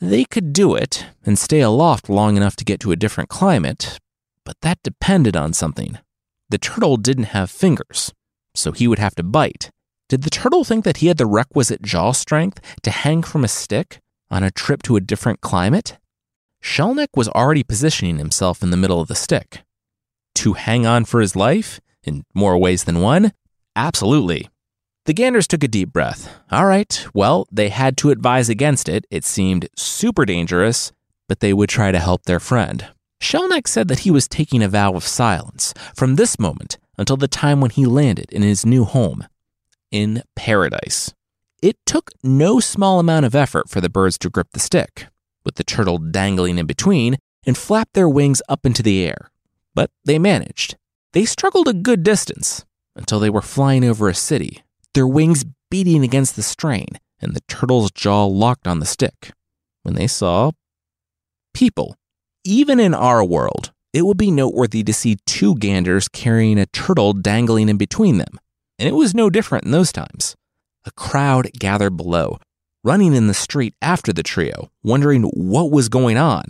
They 0.00 0.24
could 0.24 0.52
do 0.52 0.74
it 0.74 1.06
and 1.24 1.38
stay 1.38 1.60
aloft 1.60 2.08
long 2.08 2.36
enough 2.36 2.56
to 2.56 2.64
get 2.64 2.80
to 2.80 2.92
a 2.92 2.96
different 2.96 3.30
climate, 3.30 3.98
but 4.44 4.60
that 4.62 4.82
depended 4.82 5.36
on 5.36 5.52
something. 5.52 5.98
The 6.50 6.58
turtle 6.58 6.96
didn't 6.96 7.32
have 7.32 7.50
fingers, 7.50 8.12
so 8.54 8.72
he 8.72 8.86
would 8.86 8.98
have 8.98 9.14
to 9.16 9.22
bite. 9.22 9.70
Did 10.08 10.22
the 10.22 10.30
turtle 10.30 10.64
think 10.64 10.84
that 10.84 10.98
he 10.98 11.06
had 11.06 11.16
the 11.16 11.26
requisite 11.26 11.82
jaw 11.82 12.12
strength 12.12 12.60
to 12.82 12.90
hang 12.90 13.22
from 13.22 13.44
a 13.44 13.48
stick 13.48 14.00
on 14.30 14.42
a 14.42 14.50
trip 14.50 14.82
to 14.82 14.96
a 14.96 15.00
different 15.00 15.40
climate? 15.40 15.96
Shellneck 16.62 17.08
was 17.16 17.28
already 17.28 17.62
positioning 17.62 18.18
himself 18.18 18.62
in 18.62 18.70
the 18.70 18.76
middle 18.76 19.00
of 19.00 19.08
the 19.08 19.14
stick. 19.14 19.62
To 20.36 20.52
hang 20.52 20.86
on 20.86 21.04
for 21.04 21.20
his 21.20 21.34
life, 21.34 21.80
in 22.04 22.24
more 22.34 22.58
ways 22.58 22.84
than 22.84 23.00
one? 23.00 23.32
Absolutely. 23.74 24.48
The 25.04 25.14
Ganders 25.14 25.48
took 25.48 25.64
a 25.64 25.68
deep 25.68 25.92
breath. 25.92 26.32
All 26.50 26.66
right, 26.66 27.06
well, 27.12 27.48
they 27.50 27.70
had 27.70 27.96
to 27.98 28.10
advise 28.10 28.48
against 28.48 28.88
it. 28.88 29.04
It 29.10 29.24
seemed 29.24 29.68
super 29.76 30.24
dangerous, 30.24 30.92
but 31.28 31.40
they 31.40 31.52
would 31.52 31.68
try 31.68 31.90
to 31.90 31.98
help 31.98 32.24
their 32.24 32.38
friend. 32.38 32.86
Shellneck 33.22 33.68
said 33.68 33.86
that 33.86 34.00
he 34.00 34.10
was 34.10 34.26
taking 34.26 34.62
a 34.62 34.68
vow 34.68 34.94
of 34.94 35.06
silence 35.06 35.72
from 35.94 36.16
this 36.16 36.40
moment 36.40 36.78
until 36.98 37.16
the 37.16 37.28
time 37.28 37.60
when 37.60 37.70
he 37.70 37.86
landed 37.86 38.30
in 38.32 38.42
his 38.42 38.66
new 38.66 38.84
home, 38.84 39.24
in 39.92 40.24
paradise. 40.34 41.14
It 41.62 41.76
took 41.86 42.10
no 42.24 42.58
small 42.58 42.98
amount 42.98 43.24
of 43.24 43.36
effort 43.36 43.68
for 43.68 43.80
the 43.80 43.88
birds 43.88 44.18
to 44.18 44.28
grip 44.28 44.48
the 44.52 44.58
stick, 44.58 45.06
with 45.44 45.54
the 45.54 45.62
turtle 45.62 45.98
dangling 45.98 46.58
in 46.58 46.66
between, 46.66 47.16
and 47.46 47.56
flap 47.56 47.90
their 47.94 48.08
wings 48.08 48.42
up 48.48 48.66
into 48.66 48.82
the 48.82 49.06
air. 49.06 49.30
But 49.72 49.92
they 50.04 50.18
managed. 50.18 50.76
They 51.12 51.24
struggled 51.24 51.68
a 51.68 51.72
good 51.72 52.02
distance 52.02 52.64
until 52.96 53.20
they 53.20 53.30
were 53.30 53.40
flying 53.40 53.84
over 53.84 54.08
a 54.08 54.14
city, 54.14 54.64
their 54.94 55.06
wings 55.06 55.44
beating 55.70 56.02
against 56.02 56.34
the 56.34 56.42
strain, 56.42 56.98
and 57.20 57.34
the 57.34 57.40
turtle's 57.42 57.92
jaw 57.92 58.26
locked 58.26 58.66
on 58.66 58.80
the 58.80 58.86
stick. 58.86 59.30
When 59.84 59.94
they 59.94 60.08
saw 60.08 60.50
people. 61.54 61.96
Even 62.44 62.80
in 62.80 62.92
our 62.92 63.24
world, 63.24 63.70
it 63.92 64.02
would 64.02 64.16
be 64.16 64.32
noteworthy 64.32 64.82
to 64.82 64.92
see 64.92 65.18
two 65.26 65.54
ganders 65.56 66.08
carrying 66.08 66.58
a 66.58 66.66
turtle 66.66 67.12
dangling 67.12 67.68
in 67.68 67.76
between 67.76 68.18
them. 68.18 68.40
And 68.80 68.88
it 68.88 68.96
was 68.96 69.14
no 69.14 69.30
different 69.30 69.64
in 69.64 69.70
those 69.70 69.92
times. 69.92 70.34
A 70.84 70.90
crowd 70.90 71.52
gathered 71.56 71.96
below, 71.96 72.38
running 72.82 73.14
in 73.14 73.28
the 73.28 73.34
street 73.34 73.74
after 73.80 74.12
the 74.12 74.24
trio, 74.24 74.72
wondering 74.82 75.22
what 75.22 75.70
was 75.70 75.88
going 75.88 76.16
on. 76.16 76.42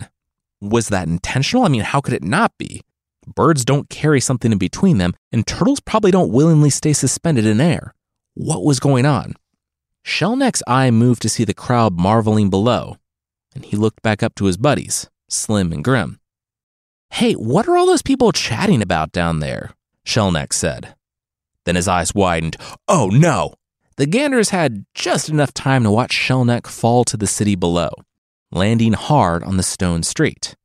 Was 0.59 0.87
that 0.87 1.07
intentional? 1.07 1.63
I 1.63 1.67
mean, 1.67 1.81
how 1.81 2.01
could 2.01 2.15
it 2.15 2.23
not 2.23 2.57
be? 2.57 2.81
Birds 3.27 3.63
don't 3.63 3.87
carry 3.87 4.19
something 4.19 4.51
in 4.51 4.57
between 4.57 4.97
them, 4.97 5.13
and 5.31 5.45
turtles 5.45 5.79
probably 5.79 6.09
don't 6.09 6.31
willingly 6.31 6.71
stay 6.71 6.93
suspended 6.93 7.45
in 7.45 7.61
air. 7.61 7.93
What 8.33 8.63
was 8.63 8.79
going 8.79 9.05
on? 9.05 9.35
Shellneck's 10.03 10.63
eye 10.65 10.89
moved 10.89 11.21
to 11.21 11.29
see 11.29 11.43
the 11.43 11.53
crowd 11.53 11.99
marveling 11.99 12.49
below, 12.49 12.97
and 13.53 13.63
he 13.63 13.77
looked 13.77 14.01
back 14.01 14.23
up 14.23 14.33
to 14.35 14.45
his 14.45 14.57
buddies, 14.57 15.07
Slim 15.33 15.71
and 15.71 15.83
Grim. 15.83 16.19
Hey, 17.11 17.33
what 17.33 17.67
are 17.67 17.77
all 17.77 17.85
those 17.85 18.01
people 18.01 18.31
chatting 18.31 18.81
about 18.81 19.11
down 19.11 19.39
there? 19.39 19.71
Shellneck 20.05 20.53
said. 20.53 20.95
Then 21.65 21.75
his 21.75 21.87
eyes 21.87 22.13
widened. 22.13 22.57
Oh 22.87 23.07
no! 23.07 23.55
The 23.97 24.05
Ganders 24.05 24.49
had 24.49 24.85
just 24.95 25.29
enough 25.29 25.53
time 25.53 25.83
to 25.83 25.91
watch 25.91 26.11
Shellneck 26.11 26.67
fall 26.67 27.03
to 27.05 27.17
the 27.17 27.27
city 27.27 27.55
below, 27.55 27.89
landing 28.51 28.93
hard 28.93 29.43
on 29.43 29.57
the 29.57 29.63
stone 29.63 30.03
street. 30.03 30.55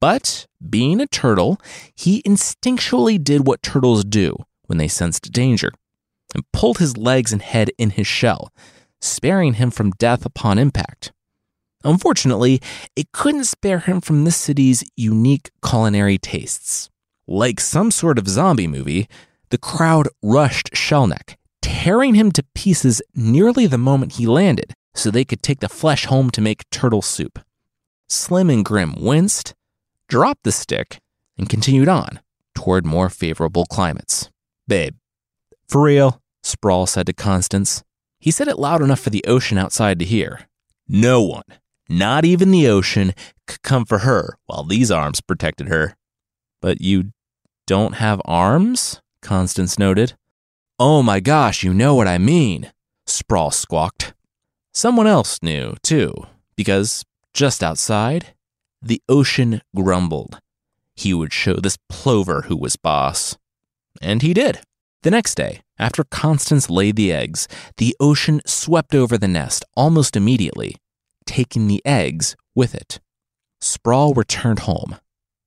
But, 0.00 0.46
being 0.68 1.00
a 1.00 1.06
turtle, 1.06 1.60
he 1.94 2.22
instinctually 2.22 3.22
did 3.22 3.46
what 3.46 3.62
turtles 3.62 4.04
do 4.04 4.34
when 4.66 4.78
they 4.78 4.88
sensed 4.88 5.30
danger 5.30 5.72
and 6.34 6.50
pulled 6.52 6.78
his 6.78 6.96
legs 6.96 7.32
and 7.32 7.42
head 7.42 7.70
in 7.76 7.90
his 7.90 8.06
shell, 8.06 8.50
sparing 9.00 9.54
him 9.54 9.70
from 9.70 9.90
death 9.92 10.24
upon 10.24 10.58
impact. 10.58 11.12
Unfortunately, 11.84 12.60
it 12.94 13.12
couldn't 13.12 13.44
spare 13.44 13.80
him 13.80 14.00
from 14.00 14.24
this 14.24 14.36
city's 14.36 14.84
unique 14.96 15.50
culinary 15.64 16.18
tastes. 16.18 16.90
Like 17.26 17.60
some 17.60 17.90
sort 17.90 18.18
of 18.18 18.28
zombie 18.28 18.66
movie, 18.66 19.08
the 19.50 19.58
crowd 19.58 20.08
rushed 20.22 20.72
Shellneck, 20.72 21.36
tearing 21.62 22.14
him 22.14 22.32
to 22.32 22.44
pieces 22.54 23.00
nearly 23.14 23.66
the 23.66 23.78
moment 23.78 24.14
he 24.14 24.26
landed 24.26 24.74
so 24.94 25.10
they 25.10 25.24
could 25.24 25.42
take 25.42 25.60
the 25.60 25.68
flesh 25.68 26.06
home 26.06 26.30
to 26.30 26.40
make 26.40 26.68
turtle 26.70 27.02
soup. 27.02 27.38
Slim 28.08 28.50
and 28.50 28.64
Grim 28.64 28.94
winced 28.98 29.54
dropped 30.10 30.42
the 30.42 30.52
stick, 30.52 30.98
and 31.38 31.48
continued 31.48 31.88
on 31.88 32.20
toward 32.54 32.84
more 32.84 33.08
favorable 33.08 33.64
climates. 33.64 34.28
Babe, 34.68 34.94
for 35.66 35.82
real, 35.82 36.20
Sprawl 36.42 36.86
said 36.86 37.06
to 37.06 37.12
Constance. 37.14 37.82
He 38.18 38.30
said 38.30 38.48
it 38.48 38.58
loud 38.58 38.82
enough 38.82 39.00
for 39.00 39.08
the 39.08 39.24
ocean 39.26 39.56
outside 39.56 39.98
to 40.00 40.04
hear. 40.04 40.48
No 40.86 41.22
one, 41.22 41.44
not 41.90 42.24
even 42.24 42.50
the 42.50 42.68
ocean, 42.68 43.12
could 43.46 43.62
come 43.62 43.84
for 43.84 43.98
her 43.98 44.38
while 44.46 44.64
these 44.64 44.90
arms 44.90 45.20
protected 45.20 45.68
her. 45.68 45.96
But 46.62 46.80
you 46.80 47.12
don't 47.66 47.94
have 47.94 48.22
arms? 48.24 49.00
Constance 49.20 49.78
noted. 49.78 50.14
Oh 50.78 51.02
my 51.02 51.20
gosh, 51.20 51.62
you 51.62 51.74
know 51.74 51.94
what 51.94 52.08
I 52.08 52.16
mean, 52.16 52.72
Sprawl 53.06 53.50
squawked. 53.50 54.14
Someone 54.72 55.06
else 55.06 55.42
knew, 55.42 55.74
too, 55.82 56.14
because 56.56 57.04
just 57.34 57.62
outside, 57.62 58.34
the 58.80 59.02
ocean 59.08 59.60
grumbled. 59.76 60.38
He 60.94 61.12
would 61.12 61.32
show 61.32 61.54
this 61.54 61.78
plover 61.88 62.42
who 62.42 62.56
was 62.56 62.76
boss. 62.76 63.36
And 64.00 64.22
he 64.22 64.32
did. 64.32 64.60
The 65.02 65.10
next 65.10 65.34
day, 65.34 65.62
after 65.78 66.04
Constance 66.04 66.70
laid 66.70 66.96
the 66.96 67.12
eggs, 67.12 67.48
the 67.78 67.96
ocean 68.00 68.40
swept 68.46 68.94
over 68.94 69.16
the 69.16 69.28
nest 69.28 69.64
almost 69.74 70.14
immediately, 70.14 70.76
taking 71.26 71.66
the 71.66 71.82
eggs 71.84 72.36
with 72.54 72.74
it. 72.74 73.00
Sprawl 73.60 74.14
returned 74.14 74.60
home 74.60 74.96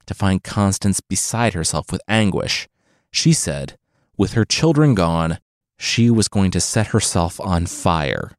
to 0.06 0.14
find 0.14 0.44
Constance 0.44 1.02
beside 1.02 1.54
herself 1.54 1.92
with 1.92 2.02
anguish. 2.08 2.68
She 3.12 3.34
said, 3.34 3.78
with 4.18 4.34
her 4.34 4.46
children 4.46 4.94
gone, 4.94 5.40
she 5.78 6.10
was 6.10 6.28
going 6.28 6.52
to 6.52 6.62
set 6.62 6.88
herself 6.88 7.40
on 7.40 7.66
fire. 7.66 8.32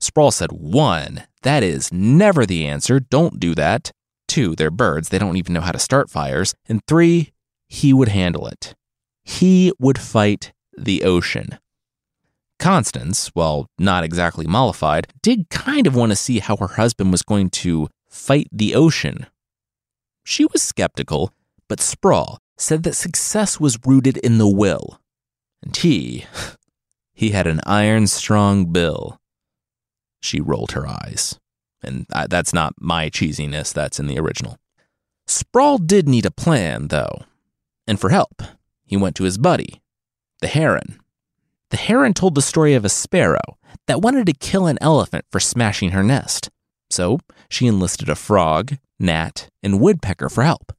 Sprawl 0.00 0.30
said, 0.30 0.52
One, 0.52 1.24
that 1.42 1.62
is 1.62 1.92
never 1.92 2.46
the 2.46 2.66
answer. 2.66 3.00
Don't 3.00 3.40
do 3.40 3.54
that. 3.54 3.90
Two, 4.28 4.54
they're 4.54 4.70
birds. 4.70 5.08
They 5.08 5.18
don't 5.18 5.36
even 5.36 5.52
know 5.52 5.60
how 5.60 5.72
to 5.72 5.78
start 5.78 6.10
fires. 6.10 6.54
And 6.68 6.80
three, 6.86 7.32
he 7.68 7.92
would 7.92 8.08
handle 8.08 8.46
it. 8.46 8.74
He 9.24 9.72
would 9.78 9.98
fight 9.98 10.52
the 10.76 11.02
ocean. 11.04 11.58
Constance, 12.64 13.28
while 13.34 13.66
not 13.78 14.04
exactly 14.04 14.46
mollified, 14.46 15.08
did 15.20 15.50
kind 15.50 15.86
of 15.86 15.94
want 15.94 16.12
to 16.12 16.16
see 16.16 16.38
how 16.38 16.56
her 16.56 16.66
husband 16.66 17.12
was 17.12 17.20
going 17.20 17.50
to 17.50 17.90
fight 18.08 18.48
the 18.50 18.74
ocean. 18.74 19.26
She 20.24 20.46
was 20.46 20.62
skeptical, 20.62 21.30
but 21.68 21.78
Sprawl 21.78 22.38
said 22.56 22.82
that 22.84 22.94
success 22.94 23.60
was 23.60 23.78
rooted 23.84 24.16
in 24.16 24.38
the 24.38 24.48
will. 24.48 24.98
And 25.62 25.76
he, 25.76 26.24
he 27.12 27.32
had 27.32 27.46
an 27.46 27.60
iron 27.66 28.06
strong 28.06 28.72
bill. 28.72 29.20
She 30.22 30.40
rolled 30.40 30.72
her 30.72 30.88
eyes. 30.88 31.38
And 31.82 32.06
that's 32.30 32.54
not 32.54 32.72
my 32.80 33.10
cheesiness, 33.10 33.74
that's 33.74 34.00
in 34.00 34.06
the 34.06 34.18
original. 34.18 34.56
Sprawl 35.26 35.76
did 35.76 36.08
need 36.08 36.24
a 36.24 36.30
plan, 36.30 36.88
though. 36.88 37.24
And 37.86 38.00
for 38.00 38.08
help, 38.08 38.42
he 38.86 38.96
went 38.96 39.16
to 39.16 39.24
his 39.24 39.36
buddy, 39.36 39.82
the 40.40 40.46
heron. 40.46 41.03
The 41.70 41.76
heron 41.76 42.14
told 42.14 42.34
the 42.34 42.42
story 42.42 42.74
of 42.74 42.84
a 42.84 42.88
sparrow 42.88 43.58
that 43.86 44.02
wanted 44.02 44.26
to 44.26 44.32
kill 44.32 44.66
an 44.66 44.78
elephant 44.80 45.24
for 45.30 45.40
smashing 45.40 45.90
her 45.90 46.02
nest. 46.02 46.50
So 46.90 47.18
she 47.48 47.66
enlisted 47.66 48.08
a 48.08 48.14
frog, 48.14 48.76
gnat, 48.98 49.48
and 49.62 49.80
woodpecker 49.80 50.28
for 50.28 50.44
help. 50.44 50.72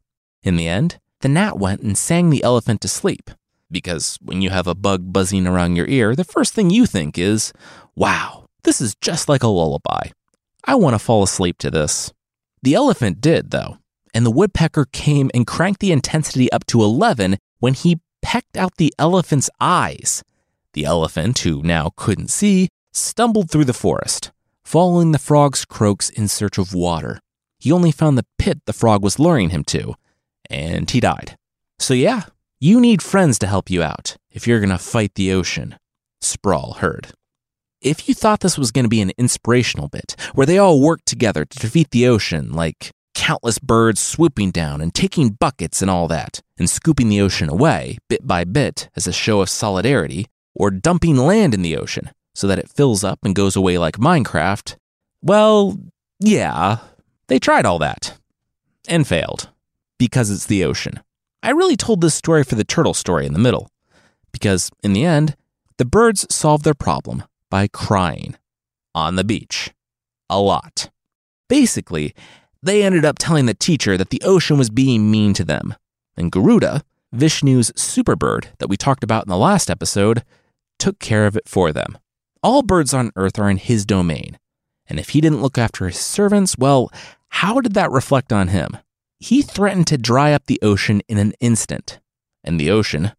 In 0.44 0.56
the 0.56 0.68
end, 0.68 1.00
the 1.22 1.28
gnat 1.28 1.58
went 1.58 1.82
and 1.82 1.98
sang 1.98 2.30
the 2.30 2.44
elephant 2.44 2.82
to 2.82 2.88
sleep. 2.88 3.32
Because 3.72 4.18
when 4.22 4.42
you 4.42 4.52
have 4.52 4.68
a 4.68 4.76
bug 4.76 5.12
buzzing 5.12 5.48
around 5.48 5.76
your 5.76 5.88
ear, 5.88 6.16
the 6.16 6.24
first 6.24 6.54
thing 6.54 6.70
you 6.70 6.86
think 6.86 7.18
is, 7.18 7.52
wow, 7.96 8.46
this 8.64 8.80
is 8.80 8.96
just 9.02 9.28
like 9.28 9.44
a 9.44 9.48
lullaby. 9.48 10.10
I 10.64 10.76
want 10.76 10.94
to 10.94 11.00
fall 11.00 11.24
asleep 11.24 11.58
to 11.60 11.72
this. 11.72 12.14
The 12.62 12.76
elephant 12.76 13.22
did, 13.22 13.52
though, 13.52 13.78
and 14.14 14.26
the 14.26 14.32
woodpecker 14.32 14.86
came 14.92 15.30
and 15.34 15.46
cranked 15.46 15.82
the 15.82 15.92
intensity 15.92 16.52
up 16.52 16.66
to 16.68 16.82
11 16.82 17.38
when 17.60 17.74
he 17.74 18.00
pecked 18.22 18.56
out 18.56 18.78
the 18.78 18.94
elephant's 18.98 19.50
eyes. 19.60 20.24
The 20.76 20.84
elephant, 20.84 21.40
who 21.40 21.64
now 21.64 21.94
couldn't 21.96 22.30
see, 22.30 22.68
stumbled 22.92 23.50
through 23.50 23.64
the 23.64 23.74
forest, 23.74 24.34
following 24.66 25.14
the 25.14 25.18
frog's 25.18 25.64
croaks 25.64 26.10
in 26.10 26.28
search 26.28 26.58
of 26.58 26.74
water. 26.74 27.22
He 27.60 27.72
only 27.72 27.94
found 27.94 28.18
the 28.18 28.26
pit 28.38 28.60
the 28.66 28.74
frog 28.74 29.02
was 29.02 29.18
luring 29.18 29.52
him 29.52 29.64
to, 29.66 29.96
and 30.50 30.92
he 30.92 31.00
died. 31.00 31.38
So, 31.80 31.94
yeah, 31.94 32.24
you 32.60 32.82
need 32.82 33.02
friends 33.02 33.40
to 33.40 33.48
help 33.48 33.70
you 33.70 33.84
out 33.84 34.18
if 34.30 34.48
you're 34.48 34.60
going 34.60 34.70
to 34.70 34.78
fight 34.78 35.16
the 35.16 35.32
ocean. 35.32 35.78
Sprawl 36.20 36.74
heard. 36.74 37.08
If 37.82 38.10
you 38.10 38.14
thought 38.14 38.42
this 38.42 38.58
was 38.58 38.72
going 38.74 38.84
to 38.84 38.90
be 38.90 39.02
an 39.02 39.14
inspirational 39.18 39.88
bit 39.88 40.18
where 40.34 40.46
they 40.46 40.58
all 40.58 40.82
work 40.82 41.06
together 41.06 41.46
to 41.46 41.60
defeat 41.60 41.92
the 41.92 42.06
ocean, 42.06 42.52
like 42.52 42.92
countless 43.14 43.60
birds 43.60 44.02
swooping 44.02 44.52
down 44.52 44.82
and 44.82 44.94
taking 44.94 45.30
buckets 45.30 45.82
and 45.82 45.90
all 45.90 46.10
that, 46.10 46.42
and 46.58 46.70
scooping 46.70 47.08
the 47.08 47.22
ocean 47.22 47.48
away 47.48 47.98
bit 48.10 48.28
by 48.28 48.44
bit 48.44 48.90
as 48.98 49.08
a 49.08 49.14
show 49.14 49.40
of 49.40 49.50
solidarity, 49.50 50.28
or 50.56 50.72
dumping 50.72 51.18
land 51.18 51.54
in 51.54 51.62
the 51.62 51.78
ocean 51.78 52.10
so 52.34 52.48
that 52.48 52.60
it 52.60 52.70
fills 52.70 53.04
up 53.04 53.20
and 53.24 53.36
goes 53.36 53.56
away 53.56 53.78
like 53.78 53.98
Minecraft, 53.98 54.76
well, 55.22 55.78
yeah, 56.20 56.78
they 57.28 57.40
tried 57.40 57.66
all 57.66 57.80
that 57.80 58.18
and 58.88 59.08
failed 59.08 59.50
because 59.98 60.30
it's 60.30 60.46
the 60.46 60.64
ocean. 60.64 61.00
I 61.44 61.52
really 61.52 61.76
told 61.76 62.02
this 62.02 62.16
story 62.16 62.44
for 62.44 62.56
the 62.56 62.64
turtle 62.64 62.94
story 62.94 63.26
in 63.26 63.34
the 63.34 63.40
middle 63.40 63.70
because, 64.32 64.72
in 64.84 64.94
the 64.94 65.06
end, 65.06 65.36
the 65.78 65.86
birds 65.86 66.26
solved 66.34 66.64
their 66.64 66.74
problem 66.74 67.24
by 67.50 67.68
crying 67.68 68.36
on 68.94 69.16
the 69.16 69.24
beach. 69.24 69.72
A 70.30 70.40
lot. 70.40 70.90
Basically, 71.48 72.16
they 72.64 72.82
ended 72.84 73.06
up 73.06 73.18
telling 73.20 73.46
the 73.46 73.54
teacher 73.54 73.96
that 73.98 74.10
the 74.10 74.22
ocean 74.26 74.58
was 74.58 74.70
being 74.70 75.12
mean 75.12 75.34
to 75.36 75.44
them. 75.44 75.76
And 76.18 76.32
Garuda, 76.32 76.82
Vishnu's 77.14 77.72
superbird 77.74 78.48
that 78.58 78.68
we 78.68 78.78
talked 78.78 79.04
about 79.04 79.26
in 79.26 79.30
the 79.30 79.38
last 79.38 79.70
episode, 79.70 80.24
took 80.80 81.00
care 81.00 81.26
of 81.26 81.36
it 81.36 81.48
for 81.48 81.72
them. 81.72 81.98
All 82.44 82.62
birds 82.62 82.94
on 82.94 83.12
earth 83.16 83.40
are 83.40 83.50
in 83.50 83.58
his 83.58 83.86
domain. 83.86 84.38
And 84.88 85.00
if 85.00 85.10
he 85.10 85.22
didn't 85.22 85.42
look 85.42 85.58
after 85.58 85.88
his 85.88 85.98
servants, 85.98 86.58
well, 86.58 86.92
how 87.30 87.60
did 87.60 87.74
that 87.74 87.92
reflect 87.92 88.32
on 88.32 88.50
him? 88.50 88.78
He 89.20 89.42
threatened 89.42 89.88
to 89.88 89.98
dry 89.98 90.34
up 90.34 90.46
the 90.46 90.60
ocean 90.62 91.02
in 91.08 91.18
an 91.18 91.34
instant. 91.40 92.00
And 92.44 92.60
the 92.60 92.70
ocean, 92.70 93.14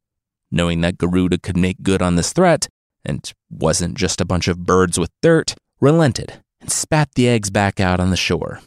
knowing 0.50 0.80
that 0.82 0.98
Garuda 0.98 1.38
could 1.38 1.56
make 1.56 1.82
good 1.82 2.02
on 2.02 2.14
this 2.14 2.32
threat, 2.32 2.68
and 3.04 3.32
wasn't 3.50 3.96
just 3.96 4.20
a 4.20 4.24
bunch 4.24 4.48
of 4.48 4.64
birds 4.64 4.98
with 4.98 5.10
dirt, 5.22 5.54
relented 5.80 6.40
and 6.60 6.70
spat 6.70 7.14
the 7.14 7.28
eggs 7.28 7.50
back 7.50 7.80
out 7.80 8.00
on 8.00 8.10
the 8.10 8.16
shore. 8.16 8.60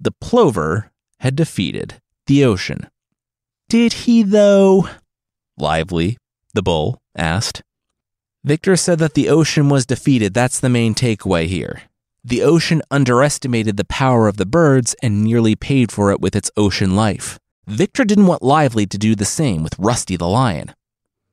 The 0.00 0.12
plover 0.12 0.90
had 1.20 1.36
defeated 1.36 2.00
the 2.26 2.44
ocean. 2.44 2.88
Did 3.68 3.92
he, 3.92 4.22
though? 4.22 4.88
Lively, 5.58 6.18
the 6.54 6.62
bull 6.62 7.00
asked. 7.16 7.62
Victor 8.46 8.76
said 8.76 9.00
that 9.00 9.14
the 9.14 9.28
ocean 9.28 9.68
was 9.68 9.84
defeated. 9.84 10.32
That's 10.32 10.60
the 10.60 10.68
main 10.68 10.94
takeaway 10.94 11.46
here. 11.48 11.82
The 12.22 12.42
ocean 12.42 12.80
underestimated 12.92 13.76
the 13.76 13.84
power 13.84 14.28
of 14.28 14.36
the 14.36 14.46
birds 14.46 14.94
and 15.02 15.24
nearly 15.24 15.56
paid 15.56 15.90
for 15.90 16.12
it 16.12 16.20
with 16.20 16.36
its 16.36 16.52
ocean 16.56 16.94
life. 16.94 17.40
Victor 17.66 18.04
didn't 18.04 18.28
want 18.28 18.44
Lively 18.44 18.86
to 18.86 18.96
do 18.96 19.16
the 19.16 19.24
same 19.24 19.64
with 19.64 19.76
Rusty 19.80 20.16
the 20.16 20.28
lion. 20.28 20.72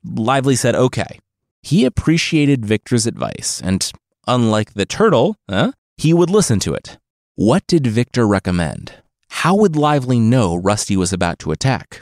Lively 0.04 0.56
said 0.56 0.74
okay. 0.74 1.20
He 1.62 1.86
appreciated 1.86 2.66
Victor's 2.66 3.06
advice, 3.06 3.62
and 3.64 3.92
unlike 4.26 4.74
the 4.74 4.88
turtle, 4.88 5.36
huh, 5.48 5.74
he 5.98 6.16
would 6.16 6.32
listen 6.32 6.60
to 6.62 6.74
it. 6.74 6.98
What 7.36 7.68
did 7.68 7.86
Victor 7.86 8.26
recommend? 8.26 8.92
How 9.30 9.56
would 9.56 9.76
Lively 9.76 10.20
know 10.20 10.56
Rusty 10.56 10.98
was 10.98 11.14
about 11.14 11.38
to 11.40 11.52
attack? 11.52 12.02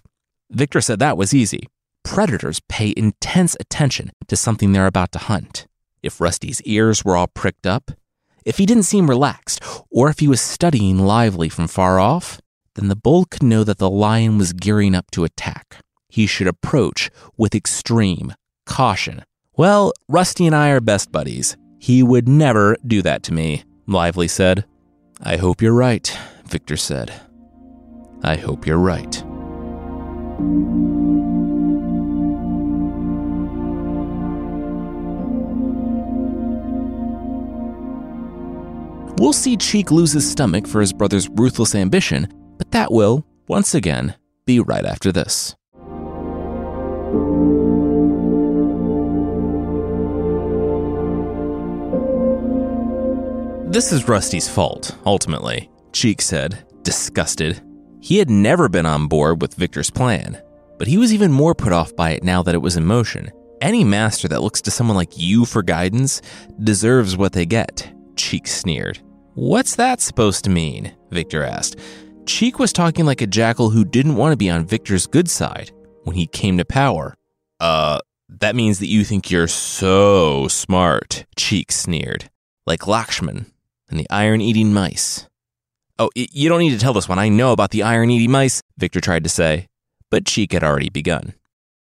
Victor 0.50 0.80
said 0.80 1.00
that 1.00 1.18
was 1.18 1.34
easy. 1.34 1.68
Predators 2.04 2.60
pay 2.68 2.94
intense 2.98 3.56
attention 3.60 4.12
to 4.28 4.36
something 4.36 4.72
they're 4.72 4.88
about 4.88 5.12
to 5.14 5.20
hunt. 5.20 5.68
If 6.02 6.20
Rusty's 6.20 6.62
ears 6.64 7.06
were 7.06 7.16
all 7.16 7.28
pricked 7.28 7.68
up, 7.68 7.92
if 8.44 8.58
he 8.58 8.66
didn't 8.66 8.84
seem 8.84 9.10
relaxed, 9.10 9.64
or 9.92 10.10
if 10.10 10.20
he 10.20 10.28
was 10.28 10.42
studying 10.42 10.98
lively 10.98 11.48
from 11.48 11.68
far 11.68 12.00
off, 12.00 12.42
then 12.76 12.88
the 12.88 12.96
bull 12.96 13.26
could 13.26 13.44
know 13.44 13.64
that 13.64 13.78
the 13.78 13.90
lion 13.90 14.38
was 14.38 14.54
gearing 14.54 14.96
up 14.96 15.12
to 15.12 15.24
attack. 15.24 15.78
He 16.10 16.26
should 16.26 16.48
approach 16.48 17.12
with 17.38 17.54
extreme 17.54 18.34
caution. 18.66 19.24
Well, 19.56 19.94
Rusty 20.08 20.48
and 20.48 20.56
I 20.56 20.70
are 20.70 20.82
best 20.82 21.12
buddies. 21.12 21.56
He 21.80 22.02
would 22.02 22.28
never 22.28 22.78
do 22.86 23.02
that 23.02 23.24
to 23.24 23.34
me, 23.34 23.64
Lively 23.86 24.28
said. 24.28 24.66
I 25.22 25.38
hope 25.38 25.62
you're 25.62 25.74
right, 25.74 26.18
Victor 26.46 26.78
said. 26.78 27.14
I 28.24 28.38
hope 28.38 28.66
you're 28.66 28.78
right. 28.78 29.24
We'll 39.18 39.34
see 39.34 39.56
Cheek 39.58 39.92
lose 39.92 40.14
his 40.14 40.30
stomach 40.30 40.68
for 40.68 40.82
his 40.82 40.94
brother's 40.94 41.30
ruthless 41.30 41.76
ambition, 41.76 42.28
but 42.58 42.72
that 42.72 42.92
will, 42.92 43.26
once 43.48 43.76
again, 43.76 44.16
be 44.46 44.60
right 44.60 44.86
after 44.86 45.12
this. 45.12 45.56
This 53.72 53.94
is 53.94 54.08
Rusty's 54.08 54.50
fault, 54.50 54.98
ultimately, 55.06 55.70
Cheek 55.94 56.22
said, 56.22 56.66
disgusted. 56.84 57.62
He 58.02 58.18
had 58.18 58.30
never 58.30 58.68
been 58.68 58.86
on 58.86 59.08
board 59.08 59.42
with 59.42 59.56
Victor's 59.56 59.90
plan, 59.90 60.42
but 60.78 60.88
he 60.88 60.98
was 60.98 61.14
even 61.14 61.32
more 61.32 61.56
put 61.56 61.72
off 61.72 61.96
by 61.96 62.12
it 62.12 62.24
now 62.24 62.44
that 62.44 62.54
it 62.54 62.62
was 62.62 62.76
in 62.76 62.86
motion. 62.86 63.32
Any 63.62 63.86
master 63.86 64.28
that 64.28 64.42
looks 64.42 64.62
to 64.64 64.72
someone 64.72 64.98
like 64.98 65.18
you 65.18 65.46
for 65.46 65.62
guidance 65.62 66.22
deserves 66.62 67.16
what 67.16 67.32
they 67.32 67.46
get, 67.46 67.90
Cheek 68.16 68.48
sneered. 68.48 69.00
What's 69.34 69.76
that 69.76 70.02
supposed 70.02 70.44
to 70.44 70.50
mean? 70.50 70.94
Victor 71.10 71.44
asked. 71.44 71.78
Cheek 72.26 72.60
was 72.60 72.74
talking 72.74 73.06
like 73.06 73.22
a 73.22 73.28
jackal 73.28 73.70
who 73.70 73.84
didn't 73.84 74.16
want 74.16 74.34
to 74.34 74.38
be 74.38 74.50
on 74.50 74.66
Victor's 74.66 75.08
good 75.08 75.30
side 75.30 75.72
when 76.04 76.16
he 76.16 76.28
came 76.28 76.58
to 76.58 76.66
power. 76.66 77.16
Uh, 77.60 78.00
that 78.40 78.56
means 78.56 78.80
that 78.80 78.88
you 78.88 79.04
think 79.04 79.30
you're 79.30 79.48
so 79.48 80.48
smart, 80.48 81.26
Cheek 81.36 81.72
sneered. 81.72 82.30
Like 82.66 82.82
Lakshman 82.82 83.46
and 83.90 84.00
the 84.00 84.08
iron 84.10 84.42
eating 84.42 84.74
mice. 84.74 85.28
Oh, 86.00 86.10
you 86.16 86.50
don't 86.50 86.60
need 86.60 86.72
to 86.72 86.80
tell 86.80 86.94
this 86.94 87.10
one. 87.10 87.20
I 87.20 87.30
know 87.30 87.52
about 87.52 87.72
the 87.72 87.84
iron 87.84 88.10
eating 88.10 88.32
mice, 88.32 88.62
Victor 88.78 89.02
tried 89.02 89.24
to 89.24 89.30
say, 89.30 89.68
but 90.10 90.26
Cheek 90.26 90.54
had 90.54 90.64
already 90.64 90.90
begun. 90.90 91.34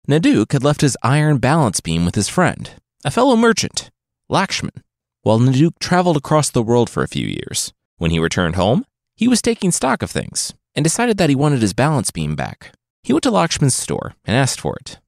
Naduk 0.08 0.52
had 0.52 0.64
left 0.64 0.80
his 0.80 0.96
iron 1.02 1.38
balance 1.38 1.80
beam 1.80 2.04
with 2.04 2.14
his 2.14 2.28
friend, 2.28 2.70
a 3.04 3.10
fellow 3.10 3.36
merchant, 3.36 3.90
Lakshman, 4.30 4.82
while 5.22 5.38
Naduk 5.38 5.78
traveled 5.78 6.16
across 6.16 6.50
the 6.50 6.62
world 6.62 6.88
for 6.88 7.02
a 7.02 7.08
few 7.08 7.26
years. 7.26 7.72
When 7.98 8.10
he 8.10 8.18
returned 8.18 8.56
home, 8.56 8.84
he 9.14 9.28
was 9.28 9.42
taking 9.42 9.70
stock 9.70 10.02
of 10.02 10.10
things 10.10 10.54
and 10.74 10.82
decided 10.82 11.18
that 11.18 11.28
he 11.28 11.36
wanted 11.36 11.60
his 11.60 11.74
balance 11.74 12.10
beam 12.10 12.36
back. 12.36 12.72
He 13.02 13.12
went 13.12 13.24
to 13.24 13.30
Lakshman's 13.30 13.74
store 13.74 14.14
and 14.24 14.36
asked 14.36 14.60
for 14.60 14.76
it, 14.76 14.98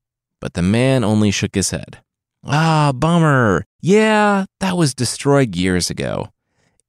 but 0.40 0.54
the 0.54 0.62
man 0.62 1.04
only 1.04 1.30
shook 1.30 1.54
his 1.54 1.70
head. 1.70 2.00
Ah, 2.44 2.92
bummer. 2.94 3.64
Yeah, 3.80 4.46
that 4.60 4.76
was 4.76 4.94
destroyed 4.94 5.54
years 5.54 5.90
ago. 5.90 6.28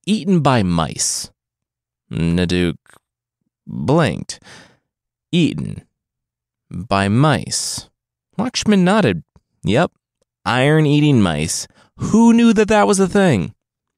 Eaten 0.06 0.42
by 0.42 0.64
mice. 0.64 1.32
Naduk 2.12 2.76
blinked. 3.66 4.40
Eaten 5.32 5.84
by 6.70 7.08
mice. 7.08 7.90
Lakshman 8.38 8.80
nodded. 8.80 9.24
Yep, 9.64 9.92
iron 10.44 10.86
eating 10.86 11.22
mice. 11.22 11.68
Who 11.98 12.34
knew 12.34 12.54
that 12.54 12.68
that 12.70 12.88
was 12.88 13.00
a 13.00 13.08
thing? 13.08 13.54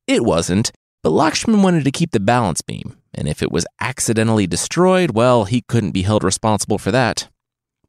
It 0.08 0.24
wasn't, 0.24 0.72
but 1.02 1.12
Lakshman 1.12 1.64
wanted 1.64 1.84
to 1.86 1.92
keep 1.92 2.12
the 2.12 2.20
balance 2.20 2.62
beam, 2.62 2.98
and 3.14 3.28
if 3.28 3.42
it 3.42 3.52
was 3.52 3.66
accidentally 3.80 4.48
destroyed, 4.48 5.12
well, 5.12 5.46
he 5.46 5.62
couldn't 5.62 5.92
be 5.92 6.02
held 6.02 6.24
responsible 6.24 6.78
for 6.78 6.92
that. 6.92 7.30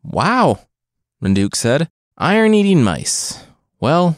Wow, 0.03 0.61
Naduk 1.23 1.55
said. 1.55 1.89
Iron 2.19 2.55
eating 2.55 2.83
mice. 2.83 3.45
Well, 3.81 4.17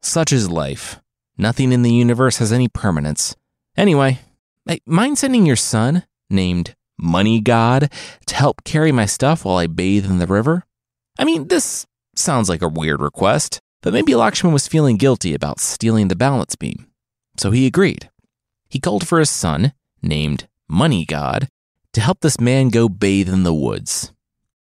such 0.00 0.32
is 0.32 0.50
life. 0.50 1.00
Nothing 1.36 1.72
in 1.72 1.82
the 1.82 1.92
universe 1.92 2.38
has 2.38 2.52
any 2.52 2.68
permanence. 2.68 3.36
Anyway, 3.76 4.20
mind 4.86 5.18
sending 5.18 5.44
your 5.44 5.56
son, 5.56 6.04
named 6.30 6.74
Money 6.98 7.40
God, 7.40 7.90
to 8.26 8.34
help 8.34 8.64
carry 8.64 8.90
my 8.92 9.04
stuff 9.04 9.44
while 9.44 9.56
I 9.56 9.66
bathe 9.66 10.06
in 10.06 10.18
the 10.18 10.26
river? 10.26 10.64
I 11.18 11.24
mean, 11.24 11.48
this 11.48 11.86
sounds 12.14 12.48
like 12.48 12.62
a 12.62 12.68
weird 12.68 13.00
request, 13.00 13.60
but 13.82 13.92
maybe 13.92 14.12
Lakshman 14.12 14.52
was 14.52 14.68
feeling 14.68 14.96
guilty 14.96 15.34
about 15.34 15.60
stealing 15.60 16.08
the 16.08 16.16
balance 16.16 16.56
beam. 16.56 16.86
So 17.36 17.50
he 17.50 17.66
agreed. 17.66 18.10
He 18.68 18.80
called 18.80 19.06
for 19.06 19.18
his 19.18 19.30
son, 19.30 19.72
named 20.02 20.48
Money 20.68 21.04
God, 21.04 21.48
to 21.92 22.00
help 22.00 22.20
this 22.20 22.40
man 22.40 22.68
go 22.68 22.88
bathe 22.88 23.28
in 23.28 23.42
the 23.42 23.54
woods. 23.54 24.12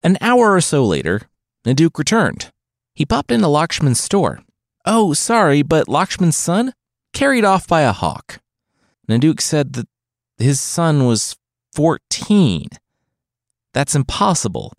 An 0.02 0.18
hour 0.20 0.52
or 0.52 0.60
so 0.60 0.84
later, 0.84 1.22
Naduk 1.64 1.96
returned. 1.98 2.50
He 2.94 3.06
popped 3.06 3.30
into 3.30 3.46
Lakshman's 3.46 4.00
store. 4.00 4.40
Oh, 4.84 5.12
sorry, 5.12 5.62
but 5.62 5.86
Lakshman's 5.86 6.36
son? 6.36 6.74
Carried 7.12 7.44
off 7.44 7.66
by 7.68 7.82
a 7.82 7.92
hawk. 7.92 8.40
Naduk 9.08 9.40
said 9.40 9.74
that 9.74 9.88
his 10.38 10.60
son 10.60 11.06
was 11.06 11.36
14. 11.74 12.68
That's 13.72 13.94
impossible. 13.94 14.72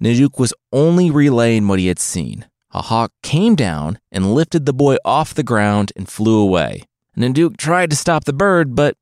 Naduk 0.00 0.38
was 0.38 0.54
only 0.72 1.10
relaying 1.10 1.68
what 1.68 1.78
he 1.78 1.88
had 1.88 1.98
seen. 1.98 2.46
A 2.74 2.82
hawk 2.82 3.12
came 3.22 3.54
down 3.54 4.00
and 4.10 4.34
lifted 4.34 4.66
the 4.66 4.72
boy 4.72 4.96
off 5.04 5.32
the 5.32 5.44
ground 5.44 5.92
and 5.94 6.08
flew 6.08 6.40
away. 6.40 6.82
Naduk 7.16 7.56
tried 7.56 7.90
to 7.90 7.96
stop 7.96 8.24
the 8.24 8.32
bird, 8.32 8.74
but 8.74 8.96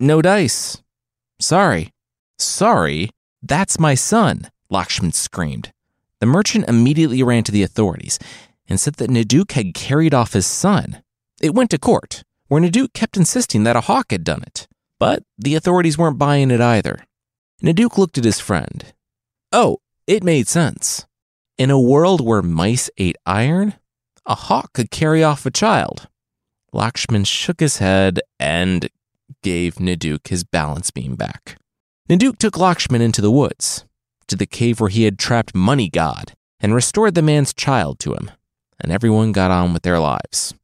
no 0.00 0.22
dice. 0.22 0.82
Sorry. 1.38 1.92
Sorry? 2.38 3.10
That's 3.42 3.78
my 3.78 3.94
son, 3.94 4.50
Lakshman 4.72 5.12
screamed. 5.12 5.72
The 6.20 6.26
merchant 6.26 6.68
immediately 6.68 7.22
ran 7.22 7.44
to 7.44 7.52
the 7.52 7.62
authorities 7.62 8.18
and 8.66 8.80
said 8.80 8.94
that 8.94 9.10
Naduk 9.10 9.52
had 9.52 9.74
carried 9.74 10.14
off 10.14 10.32
his 10.32 10.46
son. 10.46 11.02
It 11.42 11.54
went 11.54 11.70
to 11.70 11.78
court, 11.78 12.24
where 12.48 12.62
Naduk 12.62 12.94
kept 12.94 13.18
insisting 13.18 13.64
that 13.64 13.76
a 13.76 13.82
hawk 13.82 14.10
had 14.10 14.24
done 14.24 14.42
it. 14.42 14.66
But 14.98 15.22
the 15.36 15.54
authorities 15.54 15.98
weren't 15.98 16.18
buying 16.18 16.50
it 16.50 16.62
either. 16.62 17.04
Naduk 17.62 17.98
looked 17.98 18.16
at 18.16 18.24
his 18.24 18.40
friend. 18.40 18.92
Oh, 19.52 19.78
it 20.06 20.24
made 20.24 20.48
sense. 20.48 21.06
In 21.58 21.72
a 21.72 21.80
world 21.80 22.24
where 22.24 22.40
mice 22.40 22.88
ate 22.98 23.16
iron, 23.26 23.74
a 24.24 24.36
hawk 24.36 24.72
could 24.74 24.92
carry 24.92 25.24
off 25.24 25.44
a 25.44 25.50
child. 25.50 26.06
Lakshman 26.72 27.26
shook 27.26 27.58
his 27.58 27.78
head 27.78 28.20
and 28.38 28.88
gave 29.42 29.74
Naduk 29.74 30.28
his 30.28 30.44
balance 30.44 30.92
beam 30.92 31.16
back. 31.16 31.56
Naduk 32.08 32.38
took 32.38 32.54
Lakshman 32.54 33.00
into 33.00 33.20
the 33.20 33.32
woods, 33.32 33.84
to 34.28 34.36
the 34.36 34.46
cave 34.46 34.78
where 34.78 34.88
he 34.88 35.02
had 35.02 35.18
trapped 35.18 35.52
Money 35.52 35.88
God, 35.88 36.32
and 36.60 36.76
restored 36.76 37.16
the 37.16 37.22
man's 37.22 37.52
child 37.52 37.98
to 38.00 38.14
him, 38.14 38.30
and 38.78 38.92
everyone 38.92 39.32
got 39.32 39.50
on 39.50 39.72
with 39.72 39.82
their 39.82 39.98
lives, 39.98 40.54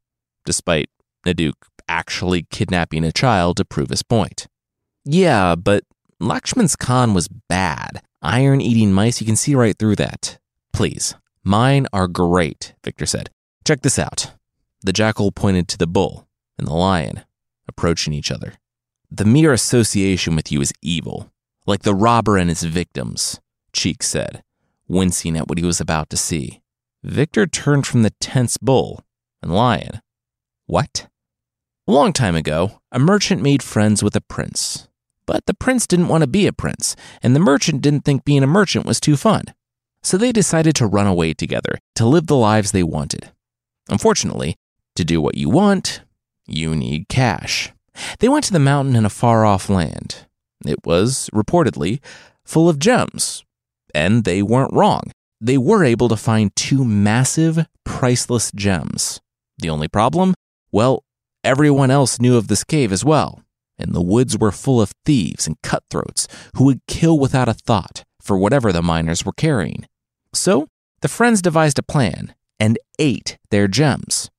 despite 0.45 0.89
Naduk 1.27 1.55
actually 1.89 2.43
kidnapping 2.49 3.03
a 3.03 3.11
child 3.11 3.57
to 3.57 3.65
prove 3.65 3.89
his 3.89 4.01
point. 4.01 4.47
Yeah, 5.03 5.55
but 5.55 5.83
Lakshman's 6.21 6.77
con 6.77 7.13
was 7.13 7.27
bad. 7.27 8.01
Iron 8.21 8.61
eating 8.61 8.93
mice, 8.93 9.19
you 9.19 9.27
can 9.27 9.35
see 9.35 9.55
right 9.55 9.77
through 9.77 9.97
that. 9.97 10.39
Please, 10.75 11.15
mine 11.41 11.87
are 11.93 12.09
great, 12.09 12.73
Victor 12.83 13.05
said. 13.05 13.29
Check 13.63 13.79
this 13.79 13.97
out. 13.97 14.33
The 14.81 14.91
jackal 14.91 15.31
pointed 15.31 15.69
to 15.69 15.77
the 15.77 15.87
bull 15.87 16.27
and 16.57 16.67
the 16.67 16.73
lion, 16.73 17.21
approaching 17.65 18.11
each 18.11 18.29
other. 18.29 18.55
The 19.09 19.23
mere 19.23 19.53
association 19.53 20.35
with 20.35 20.51
you 20.51 20.59
is 20.59 20.73
evil, 20.81 21.31
like 21.65 21.83
the 21.83 21.95
robber 21.95 22.35
and 22.35 22.49
his 22.49 22.63
victims, 22.63 23.39
Cheek 23.71 24.03
said, 24.03 24.43
wincing 24.85 25.37
at 25.37 25.47
what 25.47 25.57
he 25.57 25.63
was 25.63 25.79
about 25.79 26.09
to 26.09 26.17
see. 26.17 26.61
Victor 27.05 27.47
turned 27.47 27.87
from 27.87 28.03
the 28.03 28.13
tense 28.19 28.57
bull 28.57 29.05
and 29.41 29.55
lion. 29.55 30.01
What? 30.65 31.07
A 31.87 31.91
long 31.93 32.11
time 32.11 32.35
ago, 32.35 32.81
a 32.91 32.99
merchant 32.99 33.41
made 33.41 33.63
friends 33.63 34.03
with 34.03 34.15
a 34.17 34.21
prince. 34.21 34.89
But 35.25 35.45
the 35.45 35.53
prince 35.53 35.87
didn't 35.87 36.09
want 36.09 36.23
to 36.23 36.27
be 36.27 36.47
a 36.47 36.51
prince, 36.51 36.97
and 37.23 37.33
the 37.33 37.39
merchant 37.39 37.81
didn't 37.81 38.01
think 38.01 38.25
being 38.25 38.43
a 38.43 38.47
merchant 38.47 38.85
was 38.85 38.99
too 38.99 39.15
fun. 39.15 39.45
So 40.05 40.17
they 40.17 40.31
decided 40.31 40.75
to 40.75 40.85
run 40.85 41.07
away 41.07 41.33
together 41.33 41.79
to 41.95 42.05
live 42.05 42.27
the 42.27 42.35
lives 42.35 42.71
they 42.71 42.83
wanted. 42.83 43.31
Unfortunately, 43.89 44.55
to 44.95 45.03
do 45.03 45.19
what 45.19 45.35
you 45.35 45.49
want, 45.49 46.01
you 46.45 46.75
need 46.75 47.09
cash. 47.09 47.73
They 48.19 48.29
went 48.29 48.45
to 48.45 48.53
the 48.53 48.59
mountain 48.59 48.95
in 48.95 49.03
a 49.03 49.09
far 49.09 49.45
off 49.45 49.67
land. 49.67 50.27
It 50.63 50.85
was, 50.85 51.27
reportedly, 51.33 52.01
full 52.43 52.69
of 52.69 52.77
gems. 52.77 53.43
And 53.95 54.25
they 54.25 54.43
weren't 54.43 54.75
wrong. 54.75 55.09
They 55.41 55.57
were 55.57 55.83
able 55.83 56.07
to 56.09 56.15
find 56.15 56.55
two 56.55 56.85
massive, 56.85 57.65
priceless 57.83 58.51
gems. 58.51 59.21
The 59.57 59.71
only 59.71 59.87
problem? 59.87 60.35
Well, 60.71 61.03
everyone 61.43 61.89
else 61.89 62.19
knew 62.19 62.37
of 62.37 62.47
this 62.47 62.63
cave 62.63 62.91
as 62.91 63.03
well. 63.03 63.41
And 63.79 63.95
the 63.95 64.03
woods 64.03 64.37
were 64.37 64.51
full 64.51 64.79
of 64.79 64.93
thieves 65.03 65.47
and 65.47 65.59
cutthroats 65.63 66.27
who 66.55 66.65
would 66.65 66.85
kill 66.87 67.17
without 67.17 67.49
a 67.49 67.55
thought 67.55 68.03
for 68.21 68.37
whatever 68.37 68.71
the 68.71 68.83
miners 68.83 69.25
were 69.25 69.33
carrying. 69.33 69.87
So 70.35 70.67
the 71.01 71.07
friends 71.07 71.41
devised 71.41 71.79
a 71.79 71.83
plan 71.83 72.35
and 72.59 72.77
ate 72.99 73.37
their 73.49 73.67
gems. 73.67 74.29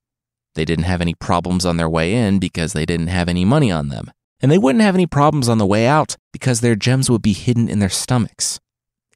They 0.55 0.65
didn't 0.65 0.85
have 0.85 1.01
any 1.01 1.13
problems 1.13 1.65
on 1.65 1.77
their 1.77 1.89
way 1.89 2.13
in 2.13 2.39
because 2.39 2.73
they 2.73 2.85
didn't 2.85 3.07
have 3.07 3.29
any 3.29 3.45
money 3.45 3.71
on 3.71 3.89
them. 3.89 4.11
And 4.39 4.51
they 4.51 4.57
wouldn't 4.57 4.83
have 4.83 4.95
any 4.95 5.07
problems 5.07 5.49
on 5.49 5.57
the 5.57 5.65
way 5.65 5.87
out 5.87 6.15
because 6.31 6.61
their 6.61 6.75
gems 6.75 7.09
would 7.09 7.21
be 7.21 7.33
hidden 7.33 7.67
in 7.67 7.79
their 7.79 7.89
stomachs. 7.89 8.59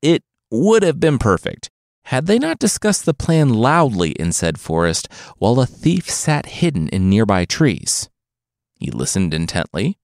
It 0.02 0.24
would 0.50 0.84
have 0.84 1.00
been 1.00 1.20
perfect 1.20 1.70
had 2.06 2.26
they 2.26 2.40
not 2.40 2.60
discussed 2.60 3.06
the 3.06 3.14
plan 3.14 3.50
loudly 3.54 4.12
in 4.12 4.32
said 4.32 4.60
forest 4.60 5.08
while 5.38 5.60
a 5.60 5.68
thief 5.68 6.10
sat 6.10 6.48
hidden 6.48 6.90
in 6.90 7.10
nearby 7.10 7.46
trees. 7.46 8.10
He 8.76 8.90
listened 8.90 9.34
intently, 9.34 10.00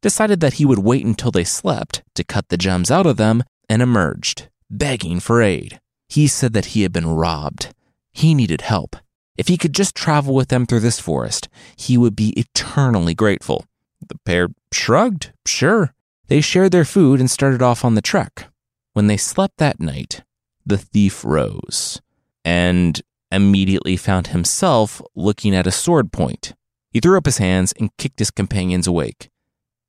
decided 0.00 0.40
that 0.40 0.54
he 0.54 0.64
would 0.64 0.78
wait 0.78 1.04
until 1.04 1.30
they 1.30 1.44
slept 1.44 2.02
to 2.14 2.24
cut 2.24 2.48
the 2.48 2.56
gems 2.56 2.90
out 2.90 3.06
of 3.06 3.18
them, 3.18 3.44
and 3.68 3.82
emerged, 3.82 4.48
begging 4.70 5.20
for 5.20 5.42
aid. 5.42 5.78
He 6.12 6.26
said 6.26 6.52
that 6.52 6.66
he 6.76 6.82
had 6.82 6.92
been 6.92 7.08
robbed. 7.08 7.72
He 8.12 8.34
needed 8.34 8.60
help. 8.60 8.96
If 9.38 9.48
he 9.48 9.56
could 9.56 9.72
just 9.72 9.94
travel 9.94 10.34
with 10.34 10.48
them 10.48 10.66
through 10.66 10.80
this 10.80 11.00
forest, 11.00 11.48
he 11.74 11.96
would 11.96 12.14
be 12.14 12.38
eternally 12.38 13.14
grateful. 13.14 13.64
The 14.06 14.18
pair 14.26 14.48
shrugged, 14.70 15.32
sure. 15.46 15.94
They 16.28 16.42
shared 16.42 16.70
their 16.70 16.84
food 16.84 17.18
and 17.18 17.30
started 17.30 17.62
off 17.62 17.82
on 17.82 17.94
the 17.94 18.02
trek. 18.02 18.48
When 18.92 19.06
they 19.06 19.16
slept 19.16 19.56
that 19.56 19.80
night, 19.80 20.22
the 20.66 20.76
thief 20.76 21.24
rose 21.24 22.02
and 22.44 23.00
immediately 23.30 23.96
found 23.96 24.26
himself 24.26 25.00
looking 25.14 25.54
at 25.54 25.66
a 25.66 25.70
sword 25.70 26.12
point. 26.12 26.52
He 26.90 27.00
threw 27.00 27.16
up 27.16 27.24
his 27.24 27.38
hands 27.38 27.72
and 27.80 27.96
kicked 27.96 28.18
his 28.18 28.30
companions 28.30 28.86
awake. 28.86 29.30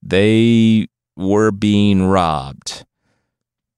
They 0.02 0.88
were 1.18 1.52
being 1.52 2.06
robbed 2.06 2.86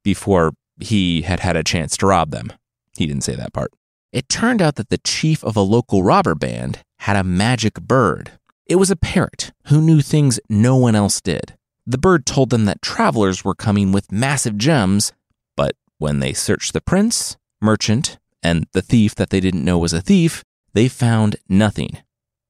before 0.03 0.53
he 0.79 1.23
had 1.23 1.39
had 1.39 1.55
a 1.55 1.63
chance 1.63 1.97
to 1.97 2.07
rob 2.07 2.31
them. 2.31 2.51
He 2.97 3.05
didn't 3.05 3.23
say 3.23 3.35
that 3.35 3.53
part. 3.53 3.73
It 4.11 4.29
turned 4.29 4.61
out 4.61 4.75
that 4.75 4.89
the 4.89 4.97
chief 4.97 5.43
of 5.43 5.57
a 5.57 5.61
local 5.61 6.03
robber 6.03 6.35
band 6.35 6.79
had 6.99 7.15
a 7.15 7.23
magic 7.23 7.75
bird. 7.81 8.31
It 8.65 8.77
was 8.77 8.89
a 8.89 8.95
parrot 8.95 9.51
who 9.67 9.81
knew 9.81 10.01
things 10.01 10.39
no 10.49 10.75
one 10.75 10.95
else 10.95 11.21
did. 11.21 11.57
The 11.85 11.97
bird 11.97 12.25
told 12.25 12.49
them 12.49 12.65
that 12.65 12.81
travelers 12.81 13.43
were 13.43 13.53
coming 13.53 13.91
with 13.91 14.11
massive 14.11 14.57
gems, 14.57 15.13
but 15.55 15.75
when 15.97 16.19
they 16.19 16.33
searched 16.33 16.73
the 16.73 16.81
prince, 16.81 17.38
merchant, 17.61 18.17
and 18.41 18.65
the 18.71 18.81
thief 18.81 19.13
that 19.15 19.29
they 19.29 19.39
didn't 19.39 19.65
know 19.65 19.77
was 19.77 19.93
a 19.93 20.01
thief, 20.01 20.43
they 20.73 20.88
found 20.88 21.35
nothing. 21.47 21.97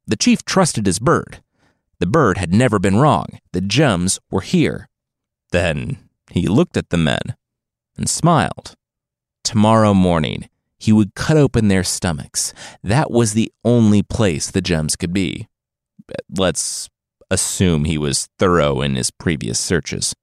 The 0.07 0.15
chief 0.15 0.45
trusted 0.45 0.85
his 0.85 0.99
bird. 0.99 1.41
The 1.99 2.05
bird 2.05 2.37
had 2.37 2.53
never 2.53 2.79
been 2.79 2.97
wrong. 2.97 3.39
The 3.51 3.61
gems 3.61 4.19
were 4.29 4.41
here. 4.41 4.87
Then 5.51 5.97
he 6.31 6.47
looked 6.47 6.77
at 6.77 6.89
the 6.89 6.97
men 6.97 7.35
and 7.97 8.09
smiled. 8.09 8.75
Tomorrow 9.43 9.93
morning, 9.93 10.49
he 10.77 10.91
would 10.91 11.15
cut 11.15 11.37
open 11.37 11.67
their 11.67 11.83
stomachs. 11.83 12.53
That 12.83 13.11
was 13.11 13.33
the 13.33 13.51
only 13.63 14.03
place 14.03 14.49
the 14.49 14.61
gems 14.61 14.95
could 14.95 15.13
be. 15.13 15.47
Let's 16.35 16.89
assume 17.31 17.85
he 17.85 17.97
was 17.97 18.29
thorough 18.37 18.81
in 18.81 18.95
his 18.95 19.11
previous 19.11 19.59
searches. 19.59 20.15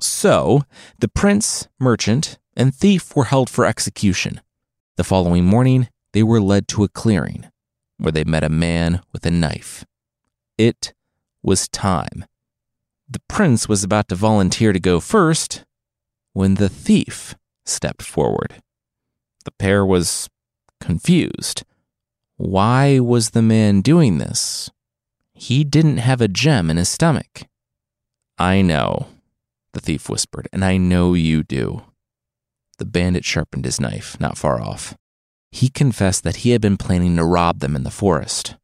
So, 0.00 0.62
the 0.98 1.08
prince, 1.08 1.68
merchant, 1.78 2.38
and 2.56 2.74
thief 2.74 3.14
were 3.14 3.24
held 3.24 3.50
for 3.50 3.66
execution. 3.66 4.40
The 4.96 5.04
following 5.04 5.44
morning, 5.44 5.88
they 6.12 6.22
were 6.22 6.40
led 6.40 6.68
to 6.68 6.84
a 6.84 6.88
clearing 6.88 7.46
where 7.98 8.12
they 8.12 8.24
met 8.24 8.42
a 8.42 8.48
man 8.48 9.02
with 9.12 9.26
a 9.26 9.30
knife. 9.30 9.84
It 10.56 10.94
was 11.42 11.68
time. 11.68 12.24
The 13.08 13.20
prince 13.28 13.68
was 13.68 13.84
about 13.84 14.08
to 14.08 14.14
volunteer 14.14 14.72
to 14.72 14.80
go 14.80 15.00
first 15.00 15.64
when 16.32 16.54
the 16.54 16.68
thief 16.68 17.34
stepped 17.64 18.02
forward. 18.02 18.62
The 19.44 19.52
pair 19.52 19.84
was 19.84 20.28
confused. 20.80 21.64
Why 22.36 22.98
was 22.98 23.30
the 23.30 23.42
man 23.42 23.80
doing 23.80 24.18
this? 24.18 24.70
He 25.34 25.64
didn't 25.64 25.98
have 25.98 26.20
a 26.20 26.28
gem 26.28 26.70
in 26.70 26.76
his 26.76 26.88
stomach. 26.88 27.44
I 28.38 28.62
know, 28.62 29.08
the 29.72 29.80
thief 29.80 30.08
whispered, 30.08 30.48
and 30.52 30.64
I 30.64 30.76
know 30.76 31.14
you 31.14 31.42
do. 31.42 31.82
The 32.78 32.86
bandit 32.86 33.24
sharpened 33.24 33.64
his 33.64 33.80
knife, 33.80 34.18
not 34.18 34.38
far 34.38 34.60
off. 34.60 34.96
He 35.52 35.68
confessed 35.68 36.24
that 36.24 36.36
he 36.36 36.50
had 36.50 36.60
been 36.60 36.76
planning 36.76 37.16
to 37.16 37.24
rob 37.24 37.60
them 37.60 37.76
in 37.76 37.82
the 37.82 37.90
forest, 37.90 38.56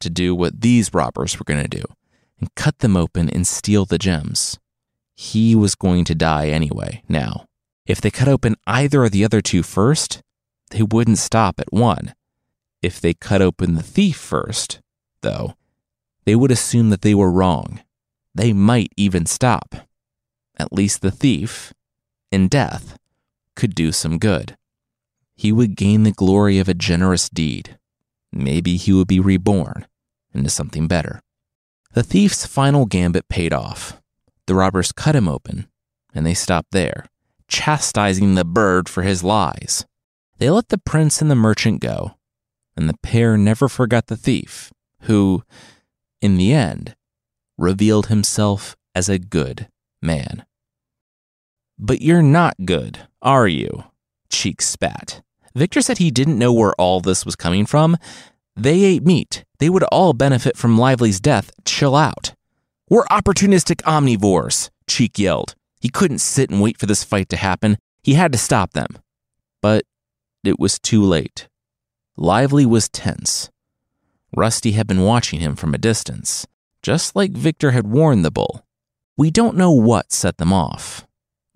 to 0.00 0.10
do 0.10 0.34
what 0.34 0.60
these 0.60 0.94
robbers 0.94 1.38
were 1.38 1.44
going 1.44 1.62
to 1.62 1.68
do, 1.68 1.84
and 2.40 2.54
cut 2.54 2.78
them 2.80 2.96
open 2.96 3.30
and 3.30 3.46
steal 3.46 3.84
the 3.84 3.98
gems. 3.98 4.58
He 5.14 5.54
was 5.54 5.74
going 5.74 6.04
to 6.06 6.14
die 6.14 6.48
anyway, 6.48 7.02
now. 7.08 7.46
If 7.86 8.00
they 8.00 8.10
cut 8.10 8.28
open 8.28 8.56
either 8.66 9.04
of 9.04 9.12
the 9.12 9.24
other 9.24 9.40
two 9.40 9.62
first, 9.62 10.22
they 10.70 10.82
wouldn't 10.82 11.18
stop 11.18 11.60
at 11.60 11.72
one. 11.72 12.14
If 12.82 13.00
they 13.00 13.14
cut 13.14 13.42
open 13.42 13.74
the 13.74 13.82
thief 13.82 14.16
first, 14.16 14.80
though, 15.22 15.54
they 16.24 16.34
would 16.34 16.50
assume 16.50 16.90
that 16.90 17.02
they 17.02 17.14
were 17.14 17.30
wrong. 17.30 17.80
They 18.34 18.52
might 18.52 18.92
even 18.96 19.26
stop. 19.26 19.74
At 20.56 20.72
least 20.72 21.02
the 21.02 21.10
thief, 21.10 21.72
in 22.32 22.48
death, 22.48 22.96
could 23.54 23.74
do 23.74 23.92
some 23.92 24.18
good. 24.18 24.56
He 25.36 25.52
would 25.52 25.76
gain 25.76 26.02
the 26.02 26.12
glory 26.12 26.58
of 26.58 26.68
a 26.68 26.74
generous 26.74 27.28
deed. 27.28 27.78
Maybe 28.32 28.76
he 28.76 28.92
would 28.92 29.08
be 29.08 29.20
reborn 29.20 29.86
into 30.32 30.50
something 30.50 30.88
better. 30.88 31.20
The 31.92 32.02
thief's 32.02 32.46
final 32.46 32.86
gambit 32.86 33.28
paid 33.28 33.52
off. 33.52 34.00
The 34.46 34.54
robbers 34.54 34.92
cut 34.92 35.16
him 35.16 35.28
open, 35.28 35.68
and 36.14 36.26
they 36.26 36.34
stopped 36.34 36.72
there 36.72 37.06
chastising 37.48 38.34
the 38.34 38.44
bird 38.44 38.88
for 38.88 39.02
his 39.02 39.22
lies. 39.22 39.86
They 40.38 40.50
let 40.50 40.68
the 40.68 40.78
prince 40.78 41.22
and 41.22 41.30
the 41.30 41.36
merchant 41.36 41.80
go, 41.80 42.16
and 42.76 42.88
the 42.88 42.98
pair 43.02 43.36
never 43.36 43.68
forgot 43.68 44.08
the 44.08 44.16
thief, 44.16 44.72
who, 45.02 45.44
in 46.20 46.36
the 46.36 46.52
end, 46.52 46.96
revealed 47.56 48.08
himself 48.08 48.76
as 48.94 49.08
a 49.08 49.18
good 49.18 49.68
man. 50.02 50.44
But 51.78 52.02
you're 52.02 52.22
not 52.22 52.56
good, 52.64 53.06
are 53.22 53.46
you? 53.46 53.84
Cheek 54.30 54.60
spat. 54.60 55.22
Victor 55.54 55.80
said 55.80 55.98
he 55.98 56.10
didn't 56.10 56.38
know 56.38 56.52
where 56.52 56.74
all 56.74 57.00
this 57.00 57.24
was 57.24 57.36
coming 57.36 57.66
from, 57.66 57.96
They 58.56 58.82
ate 58.82 59.04
meat. 59.04 59.44
They 59.58 59.70
would 59.70 59.82
all 59.84 60.12
benefit 60.12 60.56
from 60.56 60.78
Lively's 60.78 61.20
death. 61.20 61.50
Chill 61.64 61.94
out. 61.96 62.34
We're 62.94 63.06
opportunistic 63.06 63.82
omnivores, 63.82 64.70
Cheek 64.86 65.18
yelled. 65.18 65.56
He 65.80 65.88
couldn't 65.88 66.20
sit 66.20 66.48
and 66.48 66.62
wait 66.62 66.78
for 66.78 66.86
this 66.86 67.02
fight 67.02 67.28
to 67.30 67.36
happen. 67.36 67.76
He 68.04 68.14
had 68.14 68.30
to 68.30 68.38
stop 68.38 68.72
them. 68.72 68.86
But 69.60 69.84
it 70.44 70.60
was 70.60 70.78
too 70.78 71.02
late. 71.02 71.48
Lively 72.16 72.64
was 72.64 72.88
tense. 72.88 73.50
Rusty 74.36 74.72
had 74.72 74.86
been 74.86 75.00
watching 75.00 75.40
him 75.40 75.56
from 75.56 75.74
a 75.74 75.76
distance, 75.76 76.46
just 76.82 77.16
like 77.16 77.32
Victor 77.32 77.72
had 77.72 77.88
warned 77.88 78.24
the 78.24 78.30
bull. 78.30 78.64
We 79.16 79.28
don't 79.28 79.56
know 79.56 79.72
what 79.72 80.12
set 80.12 80.38
them 80.38 80.52
off 80.52 81.04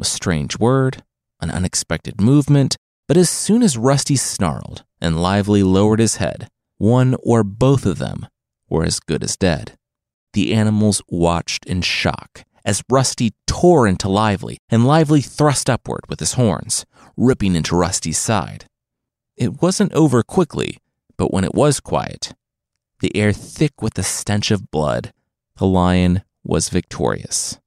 a 0.01 0.05
strange 0.05 0.59
word, 0.59 1.05
an 1.41 1.53
unexpected 1.53 2.21
movement, 2.21 2.77
but 3.07 3.17
as 3.17 3.31
soon 3.31 3.63
as 3.63 3.79
Rusty 3.79 4.17
snarled 4.17 4.83
and 5.01 5.23
Lively 5.23 5.63
lowered 5.63 6.01
his 6.01 6.17
head, 6.17 6.49
one 6.79 7.15
or 7.23 7.45
both 7.45 7.87
of 7.87 7.99
them 7.99 8.27
were 8.69 8.83
as 8.83 8.99
good 8.99 9.23
as 9.23 9.37
dead. 9.37 9.79
The 10.33 10.55
animals 10.55 11.03
watched 11.09 11.65
in 11.67 11.83
shock 11.83 12.45
as 12.65 12.83
Rusty 12.91 13.33
tore 13.47 13.87
into 13.87 14.09
Lively 14.09 14.59
and 14.69 14.87
Lively 14.87 15.23
thrust 15.23 15.71
upward 15.71 16.03
with 16.09 16.21
his 16.21 16.35
horns, 16.35 16.85
ripping 17.17 17.57
into 17.57 17.77
Rusty's 17.77 18.19
side. 18.19 18.67
It 19.37 19.63
wasn't 19.63 19.93
over 19.95 20.23
quickly, 20.23 20.79
but 21.17 21.33
when 21.33 21.45
it 21.45 21.55
was 21.55 21.81
quiet, 21.81 22.35
the 23.01 23.17
air 23.17 23.33
thick 23.33 23.81
with 23.81 23.95
the 23.95 24.03
stench 24.03 24.51
of 24.51 24.71
blood, 24.71 25.13
the 25.57 25.67
lion 25.67 26.23
was 26.45 26.69
victorious. 26.69 27.59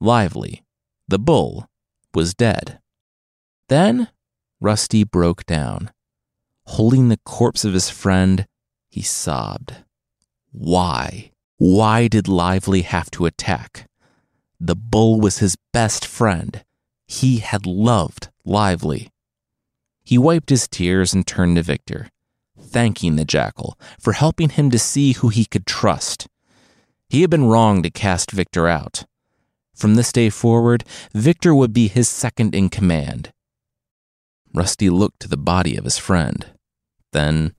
Lively, 0.00 0.64
the 1.06 1.18
bull, 1.18 1.68
was 2.14 2.34
dead. 2.34 2.80
Then 3.68 4.08
Rusty 4.60 5.04
broke 5.04 5.46
down. 5.46 5.90
Holding 6.66 7.08
the 7.08 7.20
corpse 7.24 7.64
of 7.64 7.72
his 7.72 7.88
friend, 7.90 8.46
he 8.88 9.02
sobbed. 9.02 9.74
Why? 10.52 11.32
Why 11.58 12.06
did 12.06 12.28
Lively 12.28 12.82
have 12.82 13.10
to 13.12 13.26
attack? 13.26 13.88
The 14.60 14.76
bull 14.76 15.20
was 15.20 15.38
his 15.38 15.56
best 15.72 16.06
friend. 16.06 16.64
He 17.08 17.38
had 17.38 17.66
loved 17.66 18.28
Lively. 18.44 19.10
He 20.04 20.18
wiped 20.18 20.50
his 20.50 20.68
tears 20.68 21.12
and 21.12 21.26
turned 21.26 21.56
to 21.56 21.62
Victor, 21.62 22.10
thanking 22.58 23.16
the 23.16 23.24
jackal 23.24 23.76
for 23.98 24.12
helping 24.12 24.50
him 24.50 24.70
to 24.70 24.78
see 24.78 25.12
who 25.12 25.28
he 25.28 25.44
could 25.44 25.66
trust. 25.66 26.28
He 27.08 27.22
had 27.22 27.30
been 27.30 27.46
wrong 27.46 27.82
to 27.82 27.90
cast 27.90 28.30
Victor 28.30 28.68
out. 28.68 29.04
From 29.74 29.96
this 29.96 30.12
day 30.12 30.30
forward, 30.30 30.84
Victor 31.12 31.54
would 31.54 31.72
be 31.72 31.88
his 31.88 32.08
second 32.08 32.54
in 32.54 32.68
command. 32.68 33.32
Rusty 34.54 34.90
looked 34.90 35.20
to 35.20 35.28
the 35.28 35.36
body 35.36 35.76
of 35.76 35.84
his 35.84 35.98
friend, 35.98 36.46
then 37.12 37.54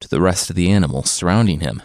to 0.00 0.08
the 0.08 0.20
rest 0.20 0.50
of 0.50 0.56
the 0.56 0.70
animals 0.70 1.10
surrounding 1.10 1.60
him. 1.60 1.82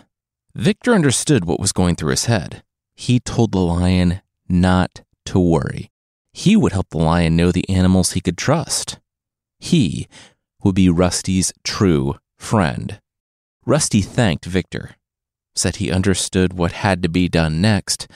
Victor 0.55 0.93
understood 0.93 1.43
what 1.43 1.59
was 1.59 1.73
going 1.73 1.97
through 1.97 2.11
his 2.11 2.25
head. 2.25 2.63
He 2.95 3.19
told 3.19 3.51
the 3.51 3.59
lion 3.59 4.21
not 4.47 5.03
to 5.25 5.37
worry. 5.37 5.91
He 6.31 6.55
would 6.55 6.71
help 6.71 6.91
the 6.91 6.97
lion 6.97 7.35
know 7.35 7.51
the 7.51 7.69
animals 7.69 8.13
he 8.13 8.21
could 8.21 8.37
trust. 8.37 8.99
He 9.59 10.07
would 10.63 10.73
be 10.75 10.89
Rusty's 10.89 11.51
true 11.65 12.15
friend. 12.37 13.01
Rusty 13.65 14.01
thanked 14.01 14.45
Victor, 14.45 14.95
said 15.55 15.77
he 15.77 15.91
understood 15.91 16.53
what 16.53 16.71
had 16.71 17.03
to 17.03 17.09
be 17.09 17.27
done 17.27 17.59
next, 17.59 18.07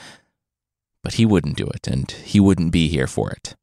but 1.02 1.14
he 1.14 1.26
wouldn't 1.26 1.58
do 1.58 1.66
it 1.66 1.86
and 1.86 2.10
he 2.10 2.40
wouldn't 2.40 2.72
be 2.72 2.88
here 2.88 3.06
for 3.06 3.30
it. 3.30 3.54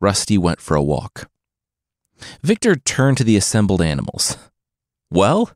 Rusty 0.00 0.38
went 0.38 0.62
for 0.62 0.76
a 0.76 0.82
walk. 0.82 1.28
Victor 2.42 2.74
turned 2.74 3.18
to 3.18 3.24
the 3.24 3.36
assembled 3.36 3.82
animals. 3.82 4.38
Well, 5.10 5.50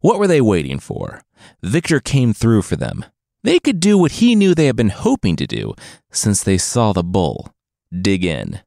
what 0.00 0.18
were 0.18 0.26
they 0.26 0.42
waiting 0.42 0.80
for? 0.80 1.22
Victor 1.62 2.00
came 2.00 2.32
through 2.32 2.62
for 2.62 2.76
them. 2.76 3.04
They 3.42 3.58
could 3.58 3.80
do 3.80 3.96
what 3.96 4.12
he 4.12 4.34
knew 4.34 4.54
they 4.54 4.66
had 4.66 4.76
been 4.76 4.90
hoping 4.90 5.36
to 5.36 5.46
do 5.46 5.74
since 6.10 6.42
they 6.42 6.58
saw 6.58 6.92
the 6.92 7.02
bull 7.02 7.54
dig 7.90 8.24
in. 8.24 8.60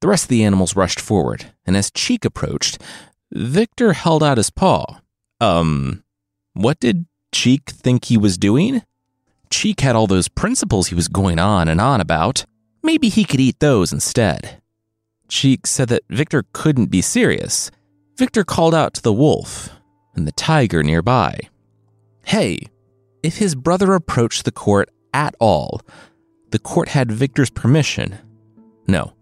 The 0.00 0.08
rest 0.08 0.24
of 0.24 0.28
the 0.28 0.44
animals 0.44 0.76
rushed 0.76 1.00
forward, 1.00 1.52
and 1.66 1.76
as 1.76 1.90
Cheek 1.90 2.24
approached, 2.24 2.78
Victor 3.32 3.92
held 3.92 4.22
out 4.22 4.36
his 4.36 4.50
paw. 4.50 5.00
Um, 5.40 6.04
what 6.52 6.80
did 6.80 7.06
Cheek 7.32 7.70
think 7.70 8.06
he 8.06 8.16
was 8.16 8.38
doing? 8.38 8.82
Cheek 9.50 9.80
had 9.80 9.96
all 9.96 10.06
those 10.06 10.28
principles 10.28 10.88
he 10.88 10.94
was 10.94 11.08
going 11.08 11.38
on 11.38 11.68
and 11.68 11.80
on 11.80 12.00
about. 12.00 12.44
Maybe 12.82 13.08
he 13.08 13.24
could 13.24 13.40
eat 13.40 13.60
those 13.60 13.92
instead. 13.92 14.60
Cheek 15.28 15.66
said 15.66 15.88
that 15.88 16.02
Victor 16.10 16.44
couldn't 16.52 16.90
be 16.90 17.00
serious. 17.00 17.70
Victor 18.16 18.44
called 18.44 18.74
out 18.74 18.94
to 18.94 19.02
the 19.02 19.12
wolf 19.12 19.70
and 20.14 20.26
the 20.26 20.32
tiger 20.32 20.82
nearby. 20.82 21.38
Hey, 22.24 22.68
if 23.22 23.38
his 23.38 23.54
brother 23.54 23.94
approached 23.94 24.44
the 24.44 24.52
court 24.52 24.90
at 25.12 25.34
all, 25.38 25.80
the 26.50 26.58
court 26.58 26.88
had 26.88 27.10
Victor's 27.10 27.50
permission. 27.50 28.18
No, 28.86 29.14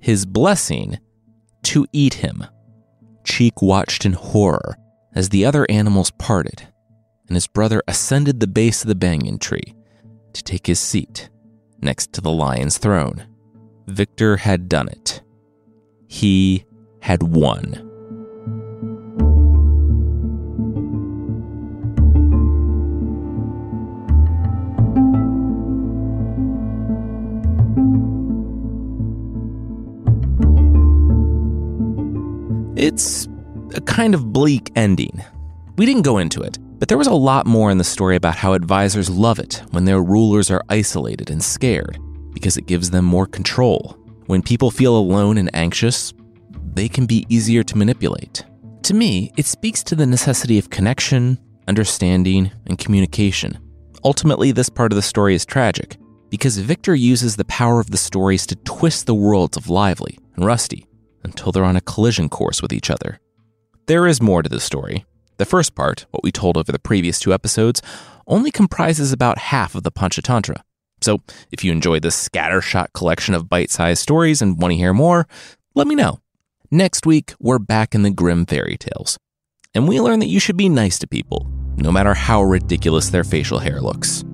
his 0.00 0.26
blessing 0.26 0.98
to 1.64 1.86
eat 1.92 2.14
him. 2.14 2.44
Cheek 3.24 3.60
watched 3.60 4.06
in 4.06 4.12
horror 4.12 4.76
as 5.14 5.28
the 5.28 5.44
other 5.44 5.66
animals 5.70 6.10
parted, 6.12 6.68
and 7.26 7.36
his 7.36 7.46
brother 7.46 7.82
ascended 7.88 8.40
the 8.40 8.46
base 8.46 8.82
of 8.82 8.88
the 8.88 8.94
banyan 8.94 9.38
tree 9.38 9.74
to 10.32 10.42
take 10.42 10.66
his 10.66 10.78
seat 10.78 11.28
next 11.80 12.12
to 12.12 12.20
the 12.20 12.30
lion's 12.30 12.78
throne. 12.78 13.26
Victor 13.86 14.36
had 14.36 14.68
done 14.68 14.88
it. 14.88 15.22
He 16.06 16.64
had 17.00 17.22
won. 17.22 17.87
It's 32.78 33.26
a 33.74 33.80
kind 33.80 34.14
of 34.14 34.32
bleak 34.32 34.70
ending. 34.76 35.24
We 35.76 35.84
didn't 35.84 36.02
go 36.02 36.18
into 36.18 36.42
it, 36.42 36.58
but 36.78 36.88
there 36.88 36.96
was 36.96 37.08
a 37.08 37.12
lot 37.12 37.44
more 37.44 37.72
in 37.72 37.78
the 37.78 37.82
story 37.82 38.14
about 38.14 38.36
how 38.36 38.52
advisors 38.52 39.10
love 39.10 39.40
it 39.40 39.64
when 39.72 39.84
their 39.84 40.00
rulers 40.00 40.48
are 40.48 40.62
isolated 40.68 41.28
and 41.28 41.42
scared 41.42 41.98
because 42.32 42.56
it 42.56 42.68
gives 42.68 42.90
them 42.90 43.04
more 43.04 43.26
control. 43.26 43.98
When 44.26 44.42
people 44.42 44.70
feel 44.70 44.96
alone 44.96 45.38
and 45.38 45.50
anxious, 45.54 46.14
they 46.74 46.88
can 46.88 47.04
be 47.04 47.26
easier 47.28 47.64
to 47.64 47.76
manipulate. 47.76 48.44
To 48.84 48.94
me, 48.94 49.32
it 49.36 49.46
speaks 49.46 49.82
to 49.82 49.96
the 49.96 50.06
necessity 50.06 50.56
of 50.56 50.70
connection, 50.70 51.36
understanding, 51.66 52.52
and 52.68 52.78
communication. 52.78 53.58
Ultimately, 54.04 54.52
this 54.52 54.68
part 54.68 54.92
of 54.92 54.96
the 54.96 55.02
story 55.02 55.34
is 55.34 55.44
tragic 55.44 55.96
because 56.30 56.58
Victor 56.58 56.94
uses 56.94 57.34
the 57.34 57.44
power 57.46 57.80
of 57.80 57.90
the 57.90 57.96
stories 57.96 58.46
to 58.46 58.54
twist 58.54 59.06
the 59.06 59.16
worlds 59.16 59.56
of 59.56 59.68
Lively 59.68 60.16
and 60.36 60.46
Rusty 60.46 60.86
until 61.22 61.52
they're 61.52 61.64
on 61.64 61.76
a 61.76 61.80
collision 61.80 62.28
course 62.28 62.62
with 62.62 62.72
each 62.72 62.90
other. 62.90 63.20
There 63.86 64.06
is 64.06 64.20
more 64.20 64.42
to 64.42 64.48
the 64.48 64.60
story. 64.60 65.04
The 65.38 65.44
first 65.44 65.74
part, 65.74 66.06
what 66.10 66.22
we 66.22 66.32
told 66.32 66.56
over 66.56 66.72
the 66.72 66.78
previous 66.78 67.18
two 67.18 67.32
episodes, 67.32 67.80
only 68.26 68.50
comprises 68.50 69.12
about 69.12 69.38
half 69.38 69.74
of 69.74 69.82
the 69.82 69.92
Panchatantra. 69.92 70.62
So, 71.00 71.20
if 71.52 71.64
you 71.64 71.70
enjoy 71.70 72.00
this 72.00 72.28
scattershot 72.28 72.92
collection 72.92 73.34
of 73.34 73.48
bite 73.48 73.70
sized 73.70 74.02
stories 74.02 74.42
and 74.42 74.60
want 74.60 74.72
to 74.72 74.76
hear 74.76 74.92
more, 74.92 75.28
let 75.74 75.86
me 75.86 75.94
know. 75.94 76.20
Next 76.70 77.06
week, 77.06 77.34
we're 77.38 77.60
back 77.60 77.94
in 77.94 78.02
the 78.02 78.10
Grimm 78.10 78.44
fairy 78.46 78.76
tales. 78.76 79.16
And 79.74 79.86
we 79.86 80.00
learn 80.00 80.18
that 80.18 80.26
you 80.26 80.40
should 80.40 80.56
be 80.56 80.68
nice 80.68 80.98
to 80.98 81.06
people, 81.06 81.50
no 81.76 81.92
matter 81.92 82.14
how 82.14 82.42
ridiculous 82.42 83.10
their 83.10 83.24
facial 83.24 83.60
hair 83.60 83.80
looks. 83.80 84.24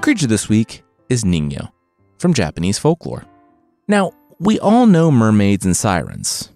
The 0.00 0.04
creature 0.04 0.28
this 0.28 0.48
week 0.48 0.82
is 1.10 1.24
Ningyo 1.24 1.70
from 2.16 2.32
Japanese 2.32 2.78
folklore. 2.78 3.26
Now, 3.86 4.12
we 4.38 4.58
all 4.58 4.86
know 4.86 5.10
mermaids 5.10 5.66
and 5.66 5.76
sirens, 5.76 6.50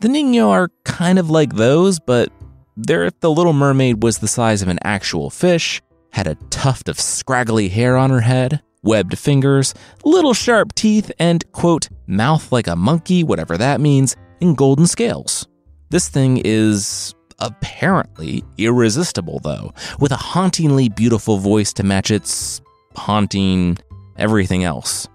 the 0.00 0.08
Ningyo 0.08 0.50
are 0.50 0.68
kind 0.84 1.18
of 1.18 1.30
like 1.30 1.54
those, 1.54 1.98
but 1.98 2.28
there 2.76 3.08
the 3.20 3.30
little 3.30 3.54
mermaid 3.54 4.02
was 4.02 4.18
the 4.18 4.28
size 4.28 4.60
of 4.60 4.68
an 4.68 4.78
actual 4.84 5.30
fish, 5.30 5.80
had 6.10 6.26
a 6.26 6.34
tuft 6.50 6.90
of 6.90 7.00
scraggly 7.00 7.70
hair 7.70 7.96
on 7.96 8.10
her 8.10 8.20
head, 8.20 8.60
webbed 8.82 9.16
fingers, 9.16 9.72
little 10.04 10.34
sharp 10.34 10.74
teeth, 10.74 11.10
and, 11.18 11.50
quote, 11.52 11.88
mouth 12.06 12.52
like 12.52 12.66
a 12.66 12.76
monkey, 12.76 13.24
whatever 13.24 13.56
that 13.56 13.80
means, 13.80 14.16
and 14.42 14.54
golden 14.54 14.86
scales. 14.86 15.48
This 15.88 16.10
thing 16.10 16.42
is 16.44 17.14
apparently 17.38 18.44
irresistible, 18.58 19.40
though, 19.42 19.72
with 19.98 20.12
a 20.12 20.16
hauntingly 20.16 20.90
beautiful 20.90 21.38
voice 21.38 21.72
to 21.72 21.82
match 21.82 22.10
its 22.10 22.60
haunting 22.96 23.78
everything 24.16 24.64
else. 24.64 25.08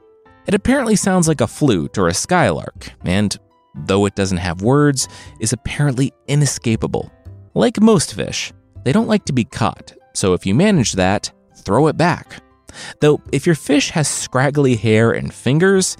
It 0.48 0.54
apparently 0.54 0.96
sounds 0.96 1.28
like 1.28 1.42
a 1.42 1.48
flute 1.48 1.98
or 1.98 2.08
a 2.08 2.14
skylark, 2.14 2.92
and 3.04 3.38
though 3.76 4.06
it 4.06 4.16
doesn't 4.16 4.38
have 4.38 4.62
words, 4.62 5.08
is 5.40 5.54
apparently 5.54 6.14
inescapable. 6.28 7.12
Like 7.54 7.82
most 7.82 8.14
fish, 8.14 8.54
they 8.84 8.92
don't 8.92 9.08
like 9.08 9.26
to 9.26 9.34
be 9.34 9.44
caught, 9.44 9.94
so 10.14 10.34
if 10.34 10.46
you 10.46 10.56
manage 10.56 10.94
that, 10.94 11.32
throw 11.58 11.88
it 11.88 11.98
back. 11.98 12.42
Though, 13.02 13.22
if 13.32 13.46
your 13.46 13.56
fish 13.56 13.90
has 13.92 14.08
scraggly 14.08 14.76
hair 14.76 15.12
and 15.12 15.34
fingers, 15.34 15.98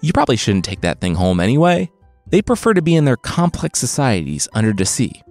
you 0.00 0.12
probably 0.12 0.36
shouldn't 0.36 0.64
take 0.64 0.82
that 0.82 1.00
thing 1.00 1.14
home 1.14 1.40
anyway. 1.40 1.90
They 2.28 2.42
prefer 2.42 2.74
to 2.74 2.82
be 2.82 2.94
in 2.94 3.04
their 3.04 3.16
complex 3.16 3.78
societies 3.78 4.48
under 4.52 4.72
the 4.72 4.84
sea 4.84 5.22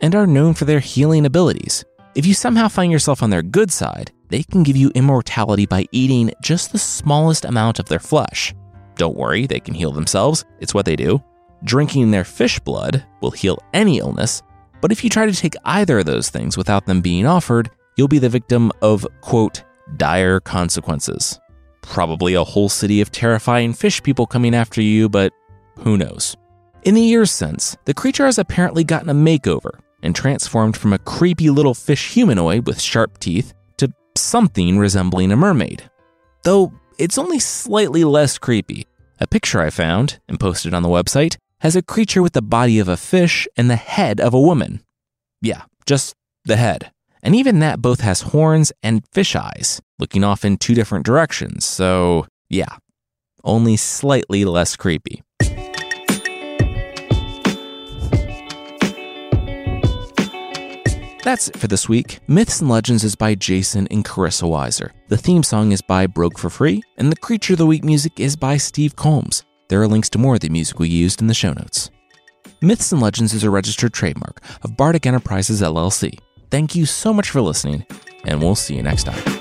and 0.00 0.14
are 0.14 0.26
known 0.26 0.54
for 0.54 0.64
their 0.64 0.80
healing 0.80 1.24
abilities. 1.24 1.84
If 2.14 2.26
you 2.26 2.34
somehow 2.34 2.68
find 2.68 2.90
yourself 2.90 3.22
on 3.22 3.30
their 3.30 3.42
good 3.42 3.70
side, 3.70 4.10
they 4.30 4.42
can 4.42 4.62
give 4.62 4.76
you 4.76 4.90
immortality 4.94 5.66
by 5.66 5.86
eating 5.92 6.32
just 6.40 6.72
the 6.72 6.78
smallest 6.78 7.44
amount 7.44 7.78
of 7.78 7.86
their 7.86 7.98
flesh. 7.98 8.54
Don't 8.96 9.16
worry, 9.16 9.46
they 9.46 9.60
can 9.60 9.74
heal 9.74 9.92
themselves, 9.92 10.44
it's 10.60 10.74
what 10.74 10.86
they 10.86 10.96
do. 10.96 11.22
Drinking 11.64 12.10
their 12.10 12.24
fish 12.24 12.58
blood 12.60 13.04
will 13.20 13.32
heal 13.32 13.58
any 13.74 13.98
illness, 13.98 14.42
but 14.80 14.92
if 14.92 15.04
you 15.04 15.10
try 15.10 15.26
to 15.26 15.32
take 15.32 15.54
either 15.64 15.98
of 15.98 16.06
those 16.06 16.30
things 16.30 16.56
without 16.56 16.86
them 16.86 17.00
being 17.00 17.26
offered, 17.26 17.70
you'll 17.96 18.08
be 18.08 18.18
the 18.18 18.28
victim 18.28 18.72
of, 18.80 19.06
quote, 19.20 19.62
dire 19.96 20.40
consequences. 20.40 21.38
Probably 21.82 22.34
a 22.34 22.44
whole 22.44 22.68
city 22.68 23.00
of 23.00 23.10
terrifying 23.10 23.72
fish 23.74 24.02
people 24.02 24.26
coming 24.26 24.54
after 24.54 24.80
you, 24.80 25.08
but 25.08 25.32
who 25.78 25.96
knows? 25.96 26.36
In 26.82 26.94
the 26.94 27.02
years 27.02 27.30
since, 27.30 27.76
the 27.84 27.94
creature 27.94 28.24
has 28.24 28.38
apparently 28.38 28.84
gotten 28.84 29.10
a 29.10 29.14
makeover 29.14 29.80
and 30.02 30.14
transformed 30.14 30.76
from 30.76 30.92
a 30.92 30.98
creepy 30.98 31.50
little 31.50 31.74
fish 31.74 32.12
humanoid 32.12 32.66
with 32.66 32.80
sharp 32.80 33.18
teeth 33.18 33.52
something 34.20 34.78
resembling 34.78 35.32
a 35.32 35.36
mermaid. 35.36 35.90
Though 36.44 36.72
it's 36.98 37.18
only 37.18 37.38
slightly 37.38 38.04
less 38.04 38.38
creepy. 38.38 38.86
A 39.18 39.26
picture 39.26 39.60
I 39.60 39.70
found 39.70 40.20
and 40.28 40.38
posted 40.38 40.74
on 40.74 40.82
the 40.82 40.88
website 40.88 41.36
has 41.60 41.76
a 41.76 41.82
creature 41.82 42.22
with 42.22 42.32
the 42.32 42.42
body 42.42 42.78
of 42.78 42.88
a 42.88 42.96
fish 42.96 43.46
and 43.56 43.70
the 43.70 43.76
head 43.76 44.20
of 44.20 44.34
a 44.34 44.40
woman. 44.40 44.82
Yeah, 45.42 45.62
just 45.86 46.14
the 46.44 46.56
head. 46.56 46.90
And 47.22 47.34
even 47.34 47.58
that 47.58 47.82
both 47.82 48.00
has 48.00 48.22
horns 48.22 48.72
and 48.82 49.06
fish 49.12 49.36
eyes, 49.36 49.80
looking 49.98 50.24
off 50.24 50.44
in 50.44 50.56
two 50.56 50.74
different 50.74 51.04
directions, 51.04 51.64
so 51.64 52.26
yeah, 52.48 52.76
only 53.44 53.76
slightly 53.76 54.44
less 54.44 54.76
creepy. 54.76 55.22
That's 61.22 61.48
it 61.48 61.58
for 61.58 61.66
this 61.66 61.88
week. 61.88 62.20
Myths 62.28 62.60
and 62.60 62.70
Legends 62.70 63.04
is 63.04 63.14
by 63.14 63.34
Jason 63.34 63.86
and 63.90 64.04
Carissa 64.04 64.44
Weiser. 64.44 64.90
The 65.08 65.18
theme 65.18 65.42
song 65.42 65.72
is 65.72 65.82
by 65.82 66.06
Broke 66.06 66.38
for 66.38 66.48
Free, 66.48 66.82
and 66.96 67.12
the 67.12 67.16
Creature 67.16 67.54
of 67.54 67.58
the 67.58 67.66
Week 67.66 67.84
music 67.84 68.18
is 68.18 68.36
by 68.36 68.56
Steve 68.56 68.96
Combs. 68.96 69.44
There 69.68 69.82
are 69.82 69.88
links 69.88 70.08
to 70.10 70.18
more 70.18 70.34
of 70.34 70.40
the 70.40 70.48
music 70.48 70.78
we 70.78 70.88
used 70.88 71.20
in 71.20 71.26
the 71.26 71.34
show 71.34 71.52
notes. 71.52 71.90
Myths 72.62 72.90
and 72.90 73.02
Legends 73.02 73.34
is 73.34 73.44
a 73.44 73.50
registered 73.50 73.92
trademark 73.92 74.42
of 74.62 74.76
Bardic 74.76 75.06
Enterprises 75.06 75.60
LLC. 75.60 76.18
Thank 76.50 76.74
you 76.74 76.86
so 76.86 77.12
much 77.12 77.30
for 77.30 77.42
listening, 77.42 77.84
and 78.24 78.40
we'll 78.40 78.54
see 78.54 78.76
you 78.76 78.82
next 78.82 79.04
time. 79.04 79.39